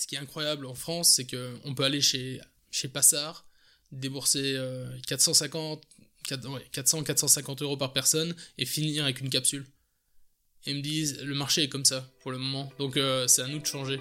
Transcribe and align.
ce 0.00 0.06
qui 0.06 0.14
est 0.14 0.18
incroyable 0.18 0.64
en 0.64 0.74
France, 0.74 1.12
c'est 1.12 1.26
qu'on 1.26 1.74
peut 1.74 1.84
aller 1.84 2.00
chez, 2.00 2.40
chez 2.70 2.88
Passard, 2.88 3.44
débourser 3.92 4.58
450, 5.06 5.82
400, 6.72 7.02
450 7.02 7.60
euros 7.60 7.76
par 7.76 7.92
personne 7.92 8.34
et 8.56 8.64
finir 8.64 9.04
avec 9.04 9.20
une 9.20 9.28
capsule. 9.28 9.66
Et 10.64 10.72
me 10.72 10.80
disent, 10.80 11.20
le 11.22 11.34
marché 11.34 11.64
est 11.64 11.68
comme 11.68 11.84
ça 11.84 12.10
pour 12.20 12.30
le 12.30 12.38
moment, 12.38 12.72
donc 12.78 12.96
euh, 12.96 13.26
c'est 13.26 13.42
à 13.42 13.46
nous 13.46 13.58
de 13.58 13.66
changer. 13.66 14.00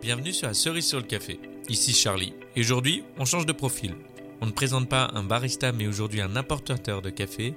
Bienvenue 0.00 0.32
sur 0.32 0.48
la 0.48 0.54
cerise 0.54 0.86
sur 0.88 0.98
le 0.98 1.06
café. 1.06 1.38
Ici 1.68 1.92
Charlie. 1.92 2.32
Et 2.56 2.60
aujourd'hui, 2.60 3.04
on 3.16 3.24
change 3.24 3.46
de 3.46 3.52
profil. 3.52 3.94
On 4.40 4.46
ne 4.46 4.52
présente 4.52 4.88
pas 4.88 5.08
un 5.14 5.22
barista, 5.22 5.70
mais 5.70 5.86
aujourd'hui 5.86 6.20
un 6.20 6.34
importateur 6.34 7.00
de 7.00 7.10
café, 7.10 7.54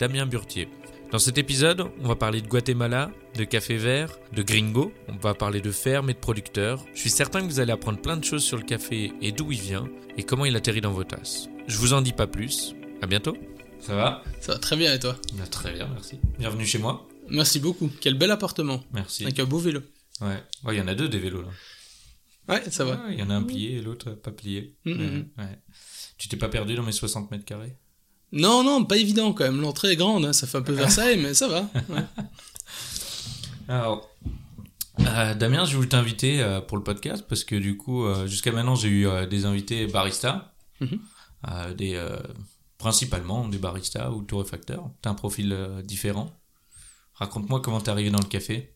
Damien 0.00 0.26
Burtier. 0.26 0.68
Dans 1.14 1.20
cet 1.20 1.38
épisode, 1.38 1.84
on 2.00 2.08
va 2.08 2.16
parler 2.16 2.40
de 2.40 2.48
Guatemala, 2.48 3.12
de 3.36 3.44
café 3.44 3.76
vert, 3.76 4.18
de 4.32 4.42
gringo, 4.42 4.92
on 5.06 5.14
va 5.14 5.32
parler 5.32 5.60
de 5.60 5.70
ferme 5.70 6.10
et 6.10 6.12
de 6.12 6.18
producteurs. 6.18 6.84
Je 6.92 6.98
suis 6.98 7.10
certain 7.10 7.40
que 7.40 7.46
vous 7.46 7.60
allez 7.60 7.70
apprendre 7.70 8.00
plein 8.02 8.16
de 8.16 8.24
choses 8.24 8.42
sur 8.42 8.56
le 8.56 8.64
café 8.64 9.12
et 9.22 9.30
d'où 9.30 9.52
il 9.52 9.60
vient 9.60 9.88
et 10.16 10.24
comment 10.24 10.44
il 10.44 10.56
atterrit 10.56 10.80
dans 10.80 10.90
vos 10.90 11.04
tasses. 11.04 11.48
Je 11.68 11.78
vous 11.78 11.92
en 11.92 12.02
dis 12.02 12.12
pas 12.12 12.26
plus. 12.26 12.74
À 13.00 13.06
bientôt. 13.06 13.36
Ça 13.78 13.94
va? 13.94 14.24
Ça 14.40 14.54
va 14.54 14.58
très 14.58 14.74
bien 14.74 14.92
et 14.92 14.98
toi? 14.98 15.16
Bah, 15.34 15.46
Très 15.46 15.72
bien, 15.72 15.86
merci. 15.86 16.18
Bienvenue 16.36 16.66
chez 16.66 16.78
moi. 16.78 17.06
Merci 17.28 17.60
beaucoup. 17.60 17.92
Quel 18.00 18.14
bel 18.14 18.32
appartement. 18.32 18.82
Merci. 18.92 19.22
Avec 19.22 19.38
un 19.38 19.44
beau 19.44 19.58
vélo. 19.58 19.82
Ouais. 20.20 20.42
Il 20.66 20.74
y 20.74 20.80
en 20.80 20.88
a 20.88 20.96
deux 20.96 21.08
des 21.08 21.20
vélos 21.20 21.42
là. 21.42 21.48
Ouais, 22.48 22.70
ça 22.72 22.84
va. 22.84 23.00
Il 23.12 23.20
y 23.20 23.22
en 23.22 23.30
a 23.30 23.34
un 23.34 23.44
plié 23.44 23.76
et 23.76 23.82
l'autre 23.82 24.10
pas 24.10 24.32
plié. 24.32 24.74
Mm-hmm. 24.84 25.26
ouais. 25.38 25.58
Tu 26.18 26.26
t'es 26.26 26.36
pas 26.36 26.48
perdu 26.48 26.74
dans 26.74 26.82
mes 26.82 26.90
60 26.90 27.30
mètres 27.30 27.44
carrés? 27.44 27.76
Non, 28.34 28.64
non, 28.64 28.84
pas 28.84 28.96
évident 28.96 29.32
quand 29.32 29.44
même. 29.44 29.60
L'entrée 29.60 29.92
est 29.92 29.96
grande, 29.96 30.24
hein. 30.24 30.32
ça 30.32 30.46
fait 30.46 30.58
un 30.58 30.62
peu 30.62 30.72
Versailles, 30.72 31.18
mais 31.18 31.34
ça 31.34 31.48
va. 31.48 31.68
Alors, 33.68 34.10
euh, 35.00 35.34
Damien, 35.34 35.64
je 35.64 35.76
voulais 35.76 35.88
t'inviter 35.88 36.42
euh, 36.42 36.60
pour 36.60 36.76
le 36.76 36.82
podcast 36.82 37.24
parce 37.28 37.44
que 37.44 37.54
du 37.54 37.76
coup, 37.76 38.04
euh, 38.04 38.26
jusqu'à 38.26 38.52
maintenant, 38.52 38.74
j'ai 38.74 38.88
eu 38.88 39.06
des 39.28 39.44
invités 39.44 39.86
baristas, 39.86 40.52
mhm. 40.80 40.98
des, 41.76 42.04
principalement 42.76 43.48
des 43.48 43.58
baristas 43.58 44.10
ou 44.10 44.22
torréfacteurs. 44.22 44.90
Tu 45.00 45.08
as 45.08 45.12
un 45.12 45.14
profil 45.14 45.56
différent. 45.84 46.30
Raconte-moi 47.14 47.60
comment 47.60 47.80
t'es 47.80 47.90
arrivé 47.90 48.10
dans 48.10 48.18
le 48.18 48.28
café. 48.28 48.73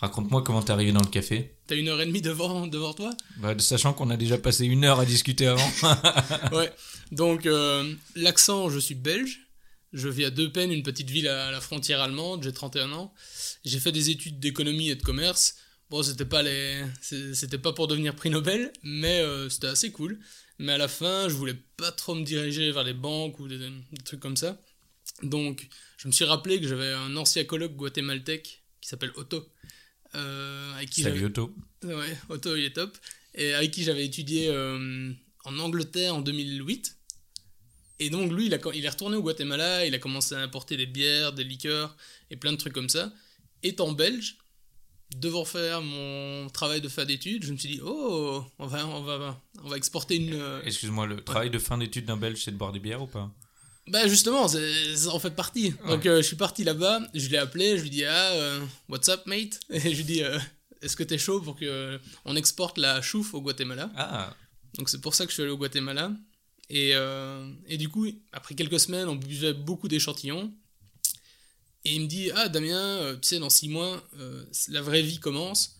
Raconte-moi 0.00 0.42
comment 0.42 0.62
t'es 0.62 0.72
arrivé 0.72 0.92
dans 0.92 1.02
le 1.02 1.10
café. 1.10 1.56
T'as 1.66 1.76
une 1.76 1.88
heure 1.88 2.00
et 2.00 2.06
demie 2.06 2.22
devant, 2.22 2.66
devant 2.66 2.94
toi? 2.94 3.10
Bah, 3.36 3.54
Sachant 3.58 3.92
qu'on 3.92 4.08
a 4.08 4.16
déjà 4.16 4.38
passé 4.38 4.64
une 4.64 4.82
heure 4.84 4.98
à 4.98 5.04
discuter 5.04 5.46
avant. 5.46 5.70
ouais. 6.52 6.72
Donc, 7.12 7.44
euh, 7.44 7.92
l'accent, 8.16 8.70
je 8.70 8.78
suis 8.78 8.94
belge. 8.94 9.46
Je 9.92 10.08
vis 10.08 10.24
à 10.24 10.30
Deux 10.30 10.50
Peines, 10.50 10.72
une 10.72 10.82
petite 10.82 11.10
ville 11.10 11.28
à 11.28 11.50
la 11.50 11.60
frontière 11.60 12.00
allemande. 12.00 12.42
J'ai 12.44 12.52
31 12.52 12.92
ans. 12.92 13.12
J'ai 13.62 13.78
fait 13.78 13.92
des 13.92 14.08
études 14.08 14.40
d'économie 14.40 14.88
et 14.88 14.94
de 14.94 15.02
commerce. 15.02 15.56
Bon, 15.90 16.02
c'était 16.02 16.24
pas 16.24 16.42
les, 16.42 16.82
c'était 17.02 17.58
pas 17.58 17.74
pour 17.74 17.86
devenir 17.86 18.14
prix 18.14 18.30
Nobel, 18.30 18.72
mais 18.82 19.20
euh, 19.20 19.50
c'était 19.50 19.66
assez 19.66 19.92
cool. 19.92 20.18
Mais 20.58 20.72
à 20.72 20.78
la 20.78 20.88
fin, 20.88 21.28
je 21.28 21.34
voulais 21.34 21.56
pas 21.76 21.92
trop 21.92 22.14
me 22.14 22.24
diriger 22.24 22.72
vers 22.72 22.84
les 22.84 22.94
banques 22.94 23.38
ou 23.38 23.48
des, 23.48 23.58
des 23.58 24.02
trucs 24.02 24.20
comme 24.20 24.36
ça. 24.36 24.58
Donc, 25.22 25.68
je 25.98 26.08
me 26.08 26.12
suis 26.12 26.24
rappelé 26.24 26.58
que 26.58 26.66
j'avais 26.66 26.92
un 26.92 27.16
ancien 27.16 27.44
colloque 27.44 27.74
guatémaltèque 27.76 28.62
qui 28.80 28.88
s'appelle 28.88 29.12
Otto 29.16 29.46
euh, 30.14 30.74
avec 30.74 30.90
qui 30.90 31.02
Salut 31.02 31.24
Otto. 31.26 31.54
Ouais, 31.84 32.16
Otto, 32.28 32.56
il 32.56 32.64
est 32.64 32.74
top. 32.74 32.96
Et 33.34 33.54
avec 33.54 33.70
qui 33.70 33.84
j'avais 33.84 34.04
étudié 34.04 34.48
euh, 34.48 35.12
en 35.44 35.58
Angleterre 35.58 36.14
en 36.14 36.20
2008. 36.20 36.96
Et 38.00 38.10
donc, 38.10 38.32
lui, 38.32 38.46
il, 38.46 38.54
a, 38.54 38.58
il 38.74 38.84
est 38.84 38.88
retourné 38.88 39.16
au 39.16 39.22
Guatemala, 39.22 39.84
il 39.86 39.94
a 39.94 39.98
commencé 39.98 40.34
à 40.34 40.40
importer 40.40 40.76
des 40.76 40.86
bières, 40.86 41.32
des 41.32 41.44
liqueurs 41.44 41.96
et 42.30 42.36
plein 42.36 42.52
de 42.52 42.56
trucs 42.56 42.72
comme 42.72 42.88
ça. 42.88 43.12
Étant 43.62 43.92
belge, 43.92 44.38
devant 45.16 45.44
faire 45.44 45.82
mon 45.82 46.48
travail 46.48 46.80
de 46.80 46.88
fin 46.88 47.04
d'études, 47.04 47.44
je 47.44 47.52
me 47.52 47.58
suis 47.58 47.68
dit, 47.68 47.80
oh, 47.84 48.42
on 48.58 48.66
va, 48.66 48.86
on 48.86 49.02
va, 49.02 49.40
on 49.62 49.68
va 49.68 49.76
exporter 49.76 50.16
une. 50.16 50.34
Euh, 50.34 50.62
Excuse-moi, 50.64 51.06
le 51.06 51.22
travail 51.22 51.50
de 51.50 51.58
fin 51.58 51.76
d'études 51.76 52.06
d'un 52.06 52.16
belge, 52.16 52.42
c'est 52.42 52.52
de 52.52 52.56
boire 52.56 52.72
des 52.72 52.78
bières 52.80 53.02
ou 53.02 53.06
pas? 53.06 53.30
Bah 53.90 54.06
justement, 54.06 54.46
ça 54.46 54.58
en 55.08 55.18
fait 55.18 55.32
partie. 55.32 55.74
Donc 55.88 56.06
euh, 56.06 56.18
je 56.18 56.26
suis 56.26 56.36
parti 56.36 56.62
là-bas, 56.62 57.00
je 57.12 57.28
l'ai 57.28 57.38
appelé, 57.38 57.76
je 57.76 57.82
lui 57.82 57.90
dis 57.90 58.04
ah 58.04 58.32
euh, 58.32 58.64
what's 58.88 59.08
up 59.08 59.26
mate? 59.26 59.58
Et 59.70 59.80
je 59.80 59.96
lui 59.96 60.04
dis 60.04 60.22
euh, 60.22 60.38
est-ce 60.80 60.96
que 60.96 61.02
t'es 61.02 61.18
chaud 61.18 61.40
pour 61.40 61.56
que 61.56 61.98
on 62.24 62.36
exporte 62.36 62.78
la 62.78 63.02
chouffe 63.02 63.34
au 63.34 63.40
Guatemala? 63.40 63.90
Ah. 63.96 64.34
Donc 64.74 64.88
c'est 64.88 65.00
pour 65.00 65.14
ça 65.16 65.24
que 65.24 65.30
je 65.30 65.34
suis 65.34 65.42
allé 65.42 65.50
au 65.50 65.56
Guatemala 65.56 66.12
et, 66.68 66.92
et 67.66 67.76
du 67.78 67.88
coup 67.88 68.06
après 68.32 68.54
quelques 68.54 68.78
semaines 68.78 69.08
on 69.08 69.16
buvait 69.16 69.52
beaucoup 69.52 69.88
d'échantillons 69.88 70.54
et 71.84 71.96
il 71.96 72.02
me 72.02 72.06
dit 72.06 72.30
ah 72.36 72.48
Damien 72.48 73.16
tu 73.20 73.28
sais 73.28 73.38
dans 73.40 73.50
six 73.50 73.68
mois 73.68 74.00
la 74.68 74.80
vraie 74.80 75.02
vie 75.02 75.18
commence, 75.18 75.78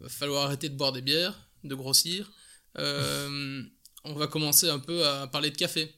va 0.00 0.10
falloir 0.10 0.44
arrêter 0.44 0.68
de 0.68 0.76
boire 0.76 0.92
des 0.92 1.00
bières, 1.00 1.48
de 1.64 1.74
grossir. 1.74 2.30
on 2.78 4.14
va 4.14 4.26
commencer 4.26 4.68
un 4.68 4.78
peu 4.78 5.06
à 5.06 5.26
parler 5.26 5.50
de 5.50 5.56
café 5.56 5.95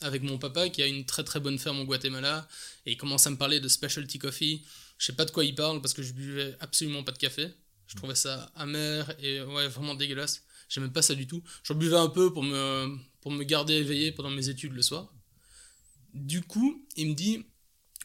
avec 0.00 0.22
mon 0.22 0.38
papa 0.38 0.68
qui 0.68 0.82
a 0.82 0.86
une 0.86 1.04
très 1.04 1.24
très 1.24 1.40
bonne 1.40 1.58
ferme 1.58 1.80
au 1.80 1.84
Guatemala 1.84 2.48
et 2.86 2.92
il 2.92 2.96
commence 2.96 3.26
à 3.26 3.30
me 3.30 3.36
parler 3.36 3.60
de 3.60 3.68
specialty 3.68 4.18
coffee. 4.18 4.64
Je 4.98 5.06
sais 5.06 5.12
pas 5.12 5.24
de 5.24 5.30
quoi 5.30 5.44
il 5.44 5.54
parle 5.54 5.80
parce 5.80 5.94
que 5.94 6.02
je 6.02 6.12
buvais 6.12 6.56
absolument 6.60 7.02
pas 7.02 7.12
de 7.12 7.18
café. 7.18 7.48
Je 7.86 7.96
trouvais 7.96 8.14
ça 8.14 8.52
amer 8.54 9.12
et 9.20 9.40
ouais, 9.42 9.68
vraiment 9.68 9.94
dégueulasse. 9.94 10.42
J'aimais 10.68 10.88
pas 10.88 11.02
ça 11.02 11.14
du 11.14 11.26
tout. 11.26 11.42
J'en 11.64 11.74
buvais 11.74 11.96
un 11.96 12.08
peu 12.08 12.32
pour 12.32 12.44
me, 12.44 12.96
pour 13.20 13.32
me 13.32 13.42
garder 13.42 13.74
éveillé 13.74 14.12
pendant 14.12 14.30
mes 14.30 14.48
études 14.48 14.72
le 14.72 14.82
soir. 14.82 15.12
Du 16.14 16.42
coup, 16.42 16.86
il 16.96 17.08
me 17.08 17.14
dit 17.14 17.44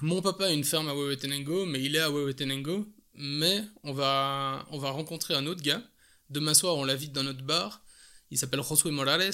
Mon 0.01 0.21
papa 0.21 0.45
a 0.45 0.51
une 0.51 0.63
ferme 0.63 0.87
à 0.89 0.93
Huehuetenango, 0.93 1.65
mais 1.65 1.83
il 1.83 1.95
est 1.95 1.99
à 1.99 2.09
Huehuetenango, 2.09 2.87
mais 3.13 3.63
on 3.83 3.93
va, 3.93 4.65
on 4.71 4.79
va 4.79 4.89
rencontrer 4.89 5.35
un 5.35 5.45
autre 5.45 5.61
gars. 5.61 5.83
Demain 6.31 6.55
soir, 6.55 6.75
on 6.75 6.83
l'invite 6.83 7.13
dans 7.13 7.23
notre 7.23 7.43
bar. 7.43 7.83
Il 8.31 8.37
s'appelle 8.39 8.63
Josué 8.63 8.89
Morales 8.89 9.31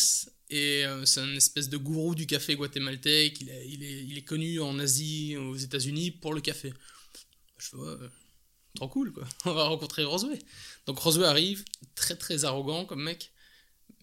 et 0.52 0.86
euh, 0.86 1.06
c'est 1.06 1.22
un 1.22 1.34
espèce 1.34 1.70
de 1.70 1.78
gourou 1.78 2.14
du 2.14 2.28
café 2.28 2.56
guatémaltèque. 2.56 3.40
Il 3.40 3.50
est, 3.50 3.68
il 3.70 3.84
est, 3.84 4.04
il 4.04 4.18
est 4.18 4.24
connu 4.24 4.60
en 4.60 4.78
Asie, 4.80 5.38
aux 5.38 5.56
États-Unis 5.56 6.12
pour 6.12 6.34
le 6.34 6.42
café. 6.42 6.74
Je 7.58 7.76
vois, 7.78 7.88
euh, 7.88 8.10
trop 8.76 8.90
cool 8.90 9.14
quoi. 9.14 9.24
On 9.46 9.54
va 9.54 9.64
rencontrer 9.64 10.04
Rosway. 10.04 10.38
Donc 10.86 11.00
Rosway 11.00 11.26
arrive, 11.26 11.64
très 11.96 12.16
très 12.16 12.44
arrogant 12.44 12.86
comme 12.86 13.02
mec. 13.02 13.32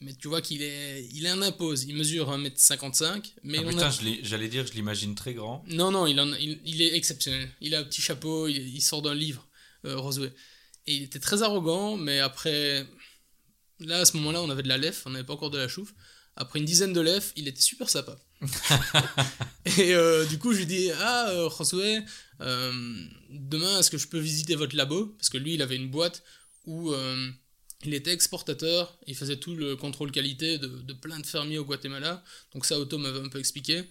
Mais 0.00 0.14
tu 0.14 0.28
vois 0.28 0.40
qu'il 0.40 0.62
est, 0.62 1.06
il 1.12 1.26
est 1.26 1.30
un 1.30 1.42
impose. 1.42 1.84
Il 1.84 1.96
mesure 1.96 2.30
1m55. 2.30 3.32
Mais 3.42 3.58
ah, 3.58 3.68
putain, 3.68 3.90
j'allais 4.22 4.48
dire, 4.48 4.66
je 4.66 4.72
l'imagine 4.72 5.14
très 5.14 5.34
grand. 5.34 5.64
Non, 5.66 5.90
non, 5.90 6.06
il, 6.06 6.18
en, 6.20 6.32
il, 6.34 6.80
est 6.80 6.94
exceptionnel. 6.94 7.50
Il 7.60 7.74
a 7.74 7.80
un 7.80 7.84
petit 7.84 8.00
chapeau, 8.00 8.46
il, 8.46 8.80
sort 8.80 9.02
d'un 9.02 9.14
livre, 9.14 9.48
euh, 9.84 9.96
Rosway. 9.96 10.32
Et 10.86 10.94
il 10.94 11.02
était 11.02 11.18
très 11.18 11.42
arrogant, 11.42 11.96
mais 11.96 12.20
après. 12.20 12.86
Là, 13.80 13.98
à 14.00 14.04
ce 14.04 14.16
moment-là, 14.16 14.42
on 14.42 14.50
avait 14.50 14.62
de 14.62 14.68
la 14.68 14.78
lef, 14.78 15.04
on 15.06 15.10
n'avait 15.10 15.24
pas 15.24 15.34
encore 15.34 15.50
de 15.50 15.58
la 15.58 15.68
chouffe. 15.68 15.94
Après 16.40 16.60
une 16.60 16.64
dizaine 16.64 16.92
de 16.92 17.00
lèvres, 17.00 17.26
il 17.34 17.48
était 17.48 17.60
super 17.60 17.90
sympa. 17.90 18.16
et 19.76 19.92
euh, 19.92 20.24
du 20.24 20.38
coup, 20.38 20.52
je 20.52 20.58
lui 20.58 20.66
dis 20.66 20.88
Ah, 21.00 21.30
euh, 21.30 21.50
Josué, 21.50 21.98
euh, 22.40 22.72
demain, 23.28 23.80
est-ce 23.80 23.90
que 23.90 23.98
je 23.98 24.06
peux 24.06 24.20
visiter 24.20 24.54
votre 24.54 24.76
labo? 24.76 25.06
Parce 25.18 25.30
que 25.30 25.36
lui, 25.36 25.54
il 25.54 25.62
avait 25.62 25.74
une 25.74 25.90
boîte 25.90 26.22
où 26.64 26.92
il 27.84 27.94
était 27.94 28.12
exportateur, 28.12 28.96
il 29.08 29.16
faisait 29.16 29.38
tout 29.38 29.56
le 29.56 29.74
contrôle 29.74 30.12
qualité 30.12 30.58
de, 30.58 30.92
plein 30.92 31.18
de 31.18 31.26
fermiers 31.26 31.58
au 31.58 31.64
Guatemala. 31.64 32.22
Donc, 32.54 32.66
ça, 32.66 32.78
Otto 32.78 32.98
m'avait 32.98 33.20
un 33.20 33.28
peu 33.28 33.40
expliqué. 33.40 33.82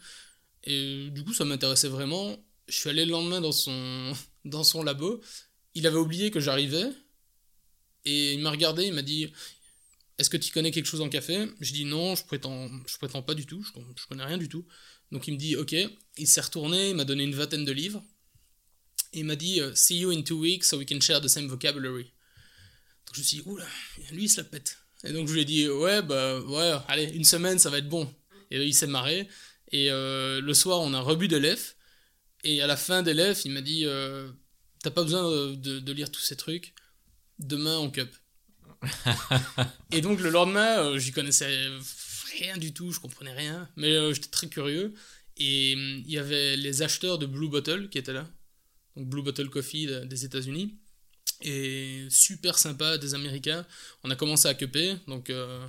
Et 0.63 1.09
du 1.11 1.25
coup, 1.25 1.33
ça 1.33 1.43
m'intéressait 1.43 1.89
vraiment. 1.89 2.37
Je 2.69 2.75
suis 2.77 2.89
allé 2.89 3.03
le 3.03 3.11
lendemain 3.11 3.41
dans 3.41 3.51
son, 3.51 4.13
dans 4.45 4.63
son 4.63 4.83
labo. 4.83 5.19
Il 5.75 5.85
avait 5.85 5.97
oublié 5.97 6.31
que 6.31 6.39
j'arrivais. 6.39 6.93
Et 8.05 8.35
il 8.35 8.39
m'a 8.39 8.51
regardé, 8.51 8.85
il 8.85 8.93
m'a 8.93 9.01
dit 9.01 9.33
est-ce 10.17 10.29
que 10.29 10.37
tu 10.37 10.51
connais 10.51 10.71
quelque 10.71 10.87
chose 10.87 11.01
en 11.01 11.09
café? 11.09 11.47
Je 11.61 11.73
dis 11.73 11.85
non, 11.85 12.15
je 12.15 12.25
prétends, 12.25 12.69
je 12.87 12.97
prétends 12.97 13.21
pas 13.21 13.35
du 13.35 13.45
tout, 13.45 13.63
je, 13.63 14.05
connais 14.07 14.23
rien 14.23 14.37
du 14.37 14.49
tout. 14.49 14.65
Donc 15.11 15.27
il 15.27 15.33
me 15.33 15.37
dit 15.37 15.55
ok, 15.55 15.75
il 16.17 16.27
s'est 16.27 16.41
retourné, 16.41 16.89
il 16.89 16.95
m'a 16.95 17.05
donné 17.05 17.23
une 17.23 17.35
vingtaine 17.35 17.65
de 17.65 17.71
livres. 17.71 18.03
Et 19.13 19.19
il 19.19 19.25
m'a 19.25 19.35
dit 19.35 19.61
euh, 19.61 19.73
see 19.75 19.99
you 19.99 20.11
in 20.11 20.23
two 20.23 20.39
weeks 20.39 20.65
so 20.65 20.77
we 20.77 20.87
can 20.87 20.99
share 20.99 21.21
the 21.21 21.27
same 21.27 21.47
vocabulary. 21.47 22.11
Donc 23.05 23.15
je 23.15 23.19
me 23.19 23.25
suis 23.25 23.37
dit 23.37 23.43
oula, 23.45 23.65
lui 24.11 24.23
il 24.23 24.29
se 24.29 24.37
la 24.37 24.43
pète. 24.43 24.79
Et 25.03 25.13
donc 25.13 25.27
je 25.27 25.33
lui 25.33 25.41
ai 25.41 25.45
dit 25.45 25.69
ouais 25.69 26.01
bah 26.01 26.39
ouais, 26.41 26.73
allez 26.87 27.05
une 27.13 27.23
semaine 27.23 27.59
ça 27.59 27.69
va 27.69 27.77
être 27.77 27.89
bon. 27.89 28.11
Et 28.49 28.63
il 28.63 28.73
s'est 28.73 28.87
marré. 28.87 29.29
Et 29.71 29.91
euh, 29.91 30.41
le 30.41 30.53
soir 30.55 30.81
on 30.81 30.93
a 30.95 30.99
rebu 30.99 31.27
de 31.27 31.37
l'EF. 31.37 31.75
Et 32.43 32.61
à 32.63 32.67
la 32.67 32.75
fin 32.75 33.03
des 33.03 33.13
l'EF 33.13 33.45
il 33.45 33.51
m'a 33.51 33.61
dit 33.61 33.85
euh, 33.85 34.31
t'as 34.81 34.91
pas 34.91 35.03
besoin 35.03 35.29
de, 35.55 35.79
de 35.79 35.91
lire 35.91 36.11
tous 36.11 36.21
ces 36.21 36.35
trucs. 36.35 36.73
Demain 37.37 37.77
on 37.77 37.91
cup. 37.91 38.09
et 39.91 40.01
donc 40.01 40.19
le 40.19 40.29
lendemain, 40.29 40.79
euh, 40.79 40.99
j'y 40.99 41.11
connaissais 41.11 41.69
rien 42.37 42.57
du 42.57 42.73
tout, 42.73 42.91
je 42.91 42.99
comprenais 42.99 43.33
rien, 43.33 43.69
mais 43.75 43.93
euh, 43.93 44.13
j'étais 44.13 44.29
très 44.29 44.47
curieux. 44.47 44.93
Et 45.37 45.73
hum, 45.75 46.03
il 46.05 46.11
y 46.11 46.17
avait 46.17 46.55
les 46.55 46.81
acheteurs 46.81 47.17
de 47.17 47.25
Blue 47.25 47.49
Bottle 47.49 47.89
qui 47.89 47.97
étaient 47.97 48.13
là, 48.13 48.27
donc 48.95 49.07
Blue 49.07 49.21
Bottle 49.21 49.49
Coffee 49.49 49.87
des 50.05 50.25
États-Unis, 50.25 50.75
et 51.41 52.07
super 52.09 52.57
sympa, 52.57 52.97
des 52.97 53.13
Américains. 53.13 53.65
On 54.03 54.09
a 54.11 54.15
commencé 54.15 54.47
à 54.47 54.53
cuper, 54.53 54.95
donc 55.07 55.29
euh, 55.29 55.67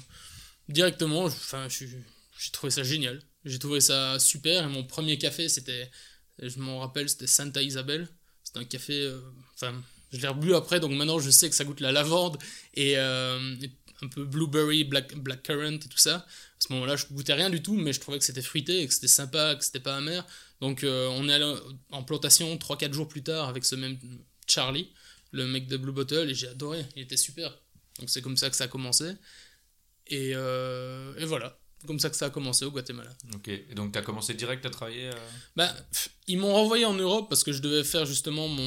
directement, 0.69 1.25
enfin, 1.25 1.69
j'ai 1.69 2.51
trouvé 2.53 2.71
ça 2.71 2.83
génial. 2.83 3.21
J'ai 3.45 3.59
trouvé 3.59 3.81
ça 3.81 4.19
super. 4.19 4.65
Et 4.65 4.69
mon 4.69 4.85
premier 4.85 5.19
café, 5.19 5.49
c'était, 5.49 5.91
je 6.39 6.59
m'en 6.59 6.81
rappelle, 6.81 7.09
c'était 7.09 7.27
Santa 7.27 7.63
Isabel. 7.63 8.09
C'était 8.43 8.61
un 8.61 8.65
café, 8.65 9.15
enfin, 9.55 9.83
Je 10.13 10.19
l'ai 10.21 10.29
rebu 10.29 10.55
après, 10.55 10.81
donc 10.81 10.93
maintenant 10.93 11.19
je 11.19 11.31
sais 11.31 11.49
que 11.51 11.55
ça 11.55 11.65
goûte 11.65 11.81
la 11.81 11.93
lavande 11.93 12.39
et, 12.75 12.97
euh, 12.97 13.57
un 14.03 14.09
peu 14.09 14.25
blueberry, 14.25 14.85
black, 14.85 15.15
blackcurrant 15.17 15.73
et 15.73 15.79
tout 15.79 15.99
ça. 15.99 16.17
À 16.17 16.27
ce 16.61 16.73
moment-là, 16.73 16.97
je 16.97 17.07
goûtais 17.07 17.35
rien 17.35 17.51
du 17.51 17.63
tout, 17.63 17.75
mais 17.75 17.93
je 17.93 18.01
trouvais 18.01 18.19
que 18.19 18.25
c'était 18.25 18.43
fruité 18.43 18.83
et 18.83 18.87
que 18.87 18.95
c'était 18.95 19.09
sympa, 19.09 19.55
que 19.57 19.65
c'était 19.65 19.81
pas 19.81 19.97
amer. 19.97 20.25
Donc 20.61 20.85
euh, 20.85 21.09
on 21.09 21.29
est 21.29 21.33
allé 21.33 21.55
en 21.91 22.03
plantation 22.03 22.57
3-4 22.57 22.93
jours 22.93 23.09
plus 23.09 23.23
tard 23.23 23.49
avec 23.49 23.65
ce 23.65 23.75
même 23.75 23.99
Charlie, 24.47 24.93
le 25.33 25.47
mec 25.47 25.67
de 25.67 25.77
Blue 25.77 25.93
Bottle, 25.93 26.31
et 26.31 26.35
j'ai 26.35 26.49
adoré, 26.49 26.87
il 26.97 27.03
était 27.03 27.17
super. 27.17 27.51
Donc 27.99 28.09
c'est 28.11 28.23
comme 28.23 28.37
ça 28.37 28.51
que 28.51 28.57
ça 28.57 28.65
a 28.65 28.69
commencé. 28.69 29.13
Et, 30.07 30.33
euh, 30.35 31.15
et 31.19 31.25
voilà, 31.27 31.58
comme 31.87 31.99
ça 32.01 32.11
que 32.11 32.17
ça 32.17 32.27
a 32.27 32.31
commencé 32.31 32.65
au 32.65 32.71
Guatemala. 32.71 33.11
Ok, 33.35 33.49
et 33.49 33.75
donc 33.75 33.93
tu 33.93 33.99
as 33.99 34.03
commencé 34.03 34.35
direct 34.35 34.65
à 34.67 34.71
travailler 34.71 35.09
euh 35.09 35.29
Bah, 35.57 35.69
pff, 35.93 36.11
ils 36.27 36.39
m'ont 36.39 36.53
renvoyé 36.53 36.85
en 36.85 36.95
Europe 36.95 37.29
parce 37.29 37.45
que 37.45 37.53
je 37.53 37.61
devais 37.63 37.85
faire 37.85 38.05
justement 38.07 38.49
mon, 38.49 38.63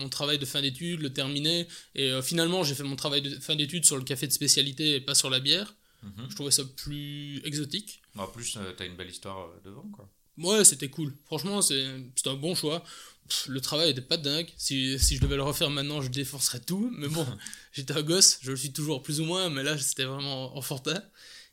mon 0.00 0.08
travail 0.08 0.38
de 0.38 0.44
fin 0.44 0.60
d'études, 0.60 1.00
le 1.00 1.12
terminer. 1.12 1.66
Et 1.94 2.10
euh, 2.10 2.22
finalement, 2.22 2.64
j'ai 2.64 2.74
fait 2.74 2.82
mon 2.82 2.96
travail 2.96 3.22
de 3.22 3.38
fin 3.40 3.54
d'études 3.56 3.84
sur 3.84 3.96
le 3.96 4.02
café 4.04 4.26
de 4.26 4.32
spécialité 4.32 4.96
et 4.96 5.00
pas 5.00 5.14
sur 5.14 5.30
la 5.30 5.40
bière. 5.40 5.74
Mhm. 6.02 6.26
Je 6.30 6.34
trouvais 6.34 6.50
ça 6.50 6.62
plus 6.76 7.40
exotique. 7.44 8.02
En 8.16 8.26
plus, 8.26 8.52
tu 8.76 8.82
as 8.82 8.86
une 8.86 8.96
belle 8.96 9.10
histoire 9.10 9.38
euh, 9.48 9.60
devant, 9.64 9.88
quoi. 9.92 10.08
Ouais, 10.38 10.64
c'était 10.64 10.88
cool. 10.88 11.12
Franchement, 11.26 11.60
c'est- 11.62 11.86
c'était 12.14 12.30
un 12.30 12.34
bon 12.34 12.54
choix. 12.54 12.84
Pff, 13.28 13.46
le 13.48 13.60
travail 13.60 13.90
était 13.90 14.00
pas 14.00 14.16
dingue. 14.16 14.48
Si, 14.56 14.98
si 15.00 15.16
je 15.16 15.20
devais 15.20 15.34
le 15.36 15.42
refaire 15.42 15.68
maintenant, 15.70 16.00
je 16.00 16.08
défoncerais 16.08 16.60
tout. 16.60 16.92
Mais 16.96 17.08
bon, 17.08 17.26
j'étais 17.72 17.92
un 17.94 18.02
gosse, 18.02 18.38
je 18.42 18.50
le 18.52 18.56
suis 18.56 18.72
toujours 18.72 19.02
plus 19.02 19.20
ou 19.20 19.24
moins, 19.24 19.50
mais 19.50 19.62
là, 19.64 19.76
c'était 19.76 20.04
vraiment 20.04 20.56
en 20.56 20.62
fortin. 20.62 21.02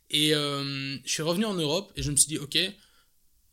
Et 0.10 0.34
euh, 0.36 0.98
je 1.04 1.12
suis 1.12 1.24
revenu 1.24 1.46
en 1.46 1.54
Europe 1.54 1.92
et 1.96 2.04
je 2.04 2.12
me 2.12 2.16
suis 2.16 2.28
dit, 2.28 2.38
ok, 2.38 2.58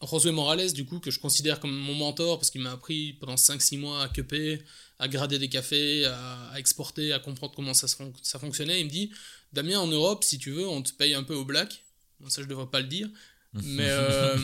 Josué 0.03 0.33
Morales, 0.33 0.73
du 0.73 0.85
coup, 0.85 0.99
que 0.99 1.11
je 1.11 1.19
considère 1.19 1.61
comme 1.61 1.75
mon 1.75 1.95
mentor 1.95 2.39
parce 2.39 2.51
qu'il 2.51 2.61
m'a 2.61 2.73
appris 2.73 3.15
pendant 3.15 3.37
5-6 3.37 3.79
mois 3.79 4.03
à 4.03 4.09
cuper, 4.09 4.63
à 4.99 5.09
grader 5.09 5.39
des 5.39 5.49
cafés, 5.49 6.05
à, 6.05 6.51
à 6.51 6.59
exporter, 6.59 7.13
à 7.13 7.19
comprendre 7.19 7.55
comment 7.55 7.75
ça, 7.75 7.87
ça 7.89 8.39
fonctionnait. 8.39 8.81
Il 8.81 8.87
me 8.87 8.91
dit, 8.91 9.11
Damien, 9.53 9.79
en 9.79 9.87
Europe, 9.87 10.25
si 10.25 10.39
tu 10.39 10.51
veux, 10.51 10.67
on 10.67 10.83
te 10.83 10.93
paye 10.93 11.15
un 11.15 11.23
peu 11.23 11.35
au 11.35 11.45
black. 11.45 11.85
Bon, 12.21 12.29
ça, 12.29 12.43
je 12.43 12.49
devrais 12.49 12.67
pas 12.69 12.81
le 12.81 12.89
dire. 12.89 13.09
Mais 13.53 13.89
euh, 13.89 14.37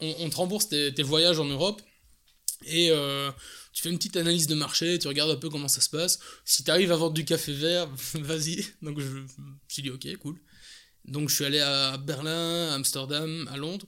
on, 0.00 0.14
on 0.20 0.30
te 0.30 0.36
rembourse 0.36 0.68
tes, 0.68 0.92
tes 0.94 1.02
voyages 1.02 1.38
en 1.38 1.46
Europe 1.46 1.82
et 2.66 2.90
euh, 2.90 3.30
tu 3.72 3.82
fais 3.82 3.90
une 3.90 3.96
petite 3.96 4.16
analyse 4.16 4.46
de 4.46 4.54
marché, 4.54 4.98
tu 4.98 5.08
regardes 5.08 5.30
un 5.30 5.36
peu 5.36 5.48
comment 5.48 5.68
ça 5.68 5.80
se 5.80 5.88
passe. 5.88 6.18
Si 6.44 6.62
tu 6.62 6.70
arrives 6.70 6.92
à 6.92 6.96
vendre 6.96 7.14
du 7.14 7.24
café 7.24 7.52
vert, 7.52 7.88
vas-y. 8.14 8.64
Donc 8.82 9.00
je 9.00 9.06
me 9.08 9.26
suis 9.68 9.82
dit, 9.82 9.90
ok, 9.90 10.16
cool. 10.18 10.38
Donc 11.04 11.28
je 11.28 11.34
suis 11.34 11.44
allé 11.44 11.60
à 11.60 11.96
Berlin, 11.98 12.68
à 12.70 12.74
Amsterdam, 12.74 13.48
à 13.52 13.56
Londres. 13.56 13.86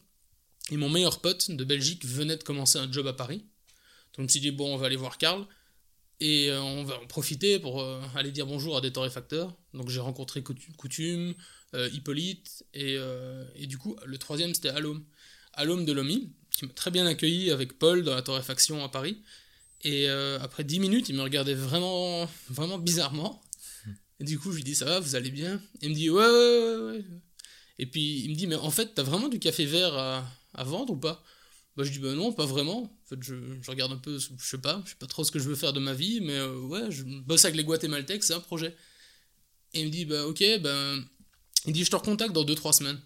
Et 0.71 0.77
mon 0.77 0.89
meilleur 0.89 1.21
pote 1.21 1.51
de 1.51 1.65
Belgique 1.65 2.05
venait 2.07 2.37
de 2.37 2.43
commencer 2.43 2.79
un 2.79 2.91
job 2.91 3.07
à 3.07 3.13
Paris. 3.13 3.39
Donc 3.39 4.19
je 4.19 4.23
me 4.23 4.29
suis 4.29 4.41
dit, 4.41 4.51
bon, 4.51 4.75
on 4.75 4.77
va 4.77 4.87
aller 4.87 4.97
voir 4.97 5.19
Karl. 5.19 5.47
Et 6.21 6.51
euh, 6.51 6.63
on 6.63 6.85
va 6.85 7.01
en 7.01 7.07
profiter 7.07 7.59
pour 7.59 7.83
euh, 7.83 8.01
aller 8.15 8.31
dire 8.31 8.47
bonjour 8.47 8.77
à 8.77 8.81
des 8.81 8.93
torréfacteurs. 8.93 9.57
Donc 9.75 9.89
j'ai 9.89 9.99
rencontré 9.99 10.41
Coutu- 10.43 10.73
Coutume, 10.77 11.35
euh, 11.75 11.89
Hippolyte, 11.93 12.65
et, 12.75 12.97
du 13.67 13.77
coup, 13.77 13.97
le 14.05 14.19
troisième 14.19 14.55
c'était 14.55 14.69
Alom. 14.69 15.05
Alom 15.55 15.85
de 15.85 15.93
Lomi, 15.93 16.33
qui 16.51 16.65
m'a 16.65 16.73
très 16.73 16.91
bien 16.93 17.07
accueilli 17.07 17.51
avec 17.51 17.79
Paul 17.79 18.05
dans 18.05 18.15
la 18.15 18.23
torréfaction 18.23 18.85
à 18.85 18.89
Paris. 18.89 19.21
Et 19.83 20.09
après 20.09 20.63
10 20.63 20.79
minutes, 20.79 21.09
il 21.09 21.17
me 21.17 21.23
regardait 21.23 21.55
vraiment, 21.55 22.29
vraiment 22.49 22.79
bizarrement. 22.79 23.43
Et 24.21 24.25
du 24.25 24.39
coup, 24.39 24.51
je 24.51 24.57
lui 24.57 24.65
dis, 24.65 24.75
ça 24.75 24.85
va, 24.85 25.01
vous 25.01 25.15
allez 25.15 25.31
bien? 25.31 25.61
Il 25.81 25.91
me 25.91 25.95
dit, 25.95 26.11
ouais, 26.11 26.25
ouais, 26.25 26.29
ouais, 26.29 26.99
ouais. 26.99 27.05
Et 27.79 27.87
puis 27.87 28.21
il 28.21 28.31
me 28.31 28.35
dit, 28.37 28.47
mais 28.47 28.55
en 28.55 28.71
fait, 28.71 28.95
t'as 28.95 29.03
vraiment 29.03 29.29
du 29.29 29.39
café 29.39 29.65
vert 29.65 29.95
à, 29.95 30.25
à 30.55 30.65
vendre 30.65 30.93
ou 30.93 30.97
pas? 30.97 31.23
Bah, 31.77 31.85
je 31.85 31.91
dis, 31.91 31.99
bah 31.99 32.13
non, 32.13 32.33
pas 32.33 32.45
vraiment. 32.45 32.83
En 32.83 33.09
fait, 33.09 33.23
je, 33.23 33.35
je 33.63 33.71
regarde 33.71 33.93
un 33.93 33.97
peu, 33.97 34.19
je 34.19 34.29
sais 34.39 34.59
pas, 34.59 34.83
je 34.85 34.91
sais 34.91 34.97
pas 34.97 35.07
trop 35.07 35.25
ce 35.25 35.31
que 35.31 35.39
je 35.39 35.49
veux 35.49 35.55
faire 35.55 35.73
de 35.73 35.81
ma 35.81 35.95
vie, 35.95 36.21
mais 36.21 36.37
euh, 36.37 36.59
ouais, 36.61 36.91
je 36.91 37.03
bosse 37.03 37.45
avec 37.47 37.57
les 37.57 37.65
Guatémaltèques, 37.65 38.25
c'est 38.25 38.35
un 38.35 38.41
projet. 38.41 38.77
Et 39.73 39.81
il 39.81 39.87
me 39.87 39.91
dit, 39.91 40.05
bah 40.05 40.27
ok, 40.27 40.43
ben. 40.61 41.05
Il 41.65 41.73
dit, 41.73 41.85
je 41.85 41.91
te 41.91 41.97
recontacte 41.97 42.33
dans 42.33 42.45
2-3 42.45 42.73
semaines. 42.73 43.01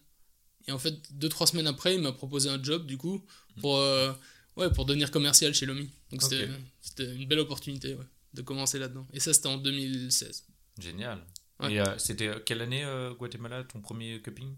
Et 0.66 0.72
en 0.72 0.78
fait, 0.78 0.94
2-3 1.12 1.50
semaines 1.50 1.66
après, 1.66 1.94
il 1.94 2.00
m'a 2.00 2.12
proposé 2.12 2.48
un 2.48 2.60
job, 2.60 2.86
du 2.86 2.96
coup, 2.96 3.24
pour, 3.60 3.76
euh, 3.76 4.12
ouais, 4.56 4.70
pour 4.72 4.84
devenir 4.86 5.10
commercial 5.10 5.54
chez 5.54 5.66
Lomi. 5.66 5.90
Donc 6.10 6.22
c'était 6.22 6.48
c'était 6.80 7.14
une 7.14 7.26
belle 7.28 7.38
opportunité, 7.40 7.94
ouais, 7.94 8.04
de 8.34 8.42
commencer 8.42 8.78
là-dedans. 8.78 9.06
Et 9.12 9.20
ça, 9.20 9.32
c'était 9.32 9.46
en 9.48 9.58
2016. 9.58 10.44
Génial. 10.78 11.24
Ouais. 11.60 11.74
Et 11.74 11.80
euh, 11.80 11.98
c'était 11.98 12.30
quelle 12.44 12.60
année, 12.62 12.84
euh, 12.84 13.14
Guatemala, 13.14 13.64
ton 13.64 13.80
premier 13.80 14.20
cupping? 14.20 14.54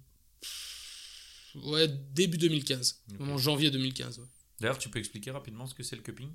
Ouais, 1.55 1.89
début 2.13 2.39
2015. 2.39 3.03
Ok. 3.11 3.17
Vraiment 3.17 3.39
janvier 3.39 3.71
2015, 3.71 4.19
ouais. 4.19 4.27
D'ailleurs, 4.61 4.79
tu 4.79 4.89
peux 4.89 4.99
expliquer 4.99 5.31
rapidement 5.31 5.67
ce 5.67 5.75
que 5.75 5.83
c'est 5.83 5.97
le 5.97 6.03
cupping? 6.03 6.31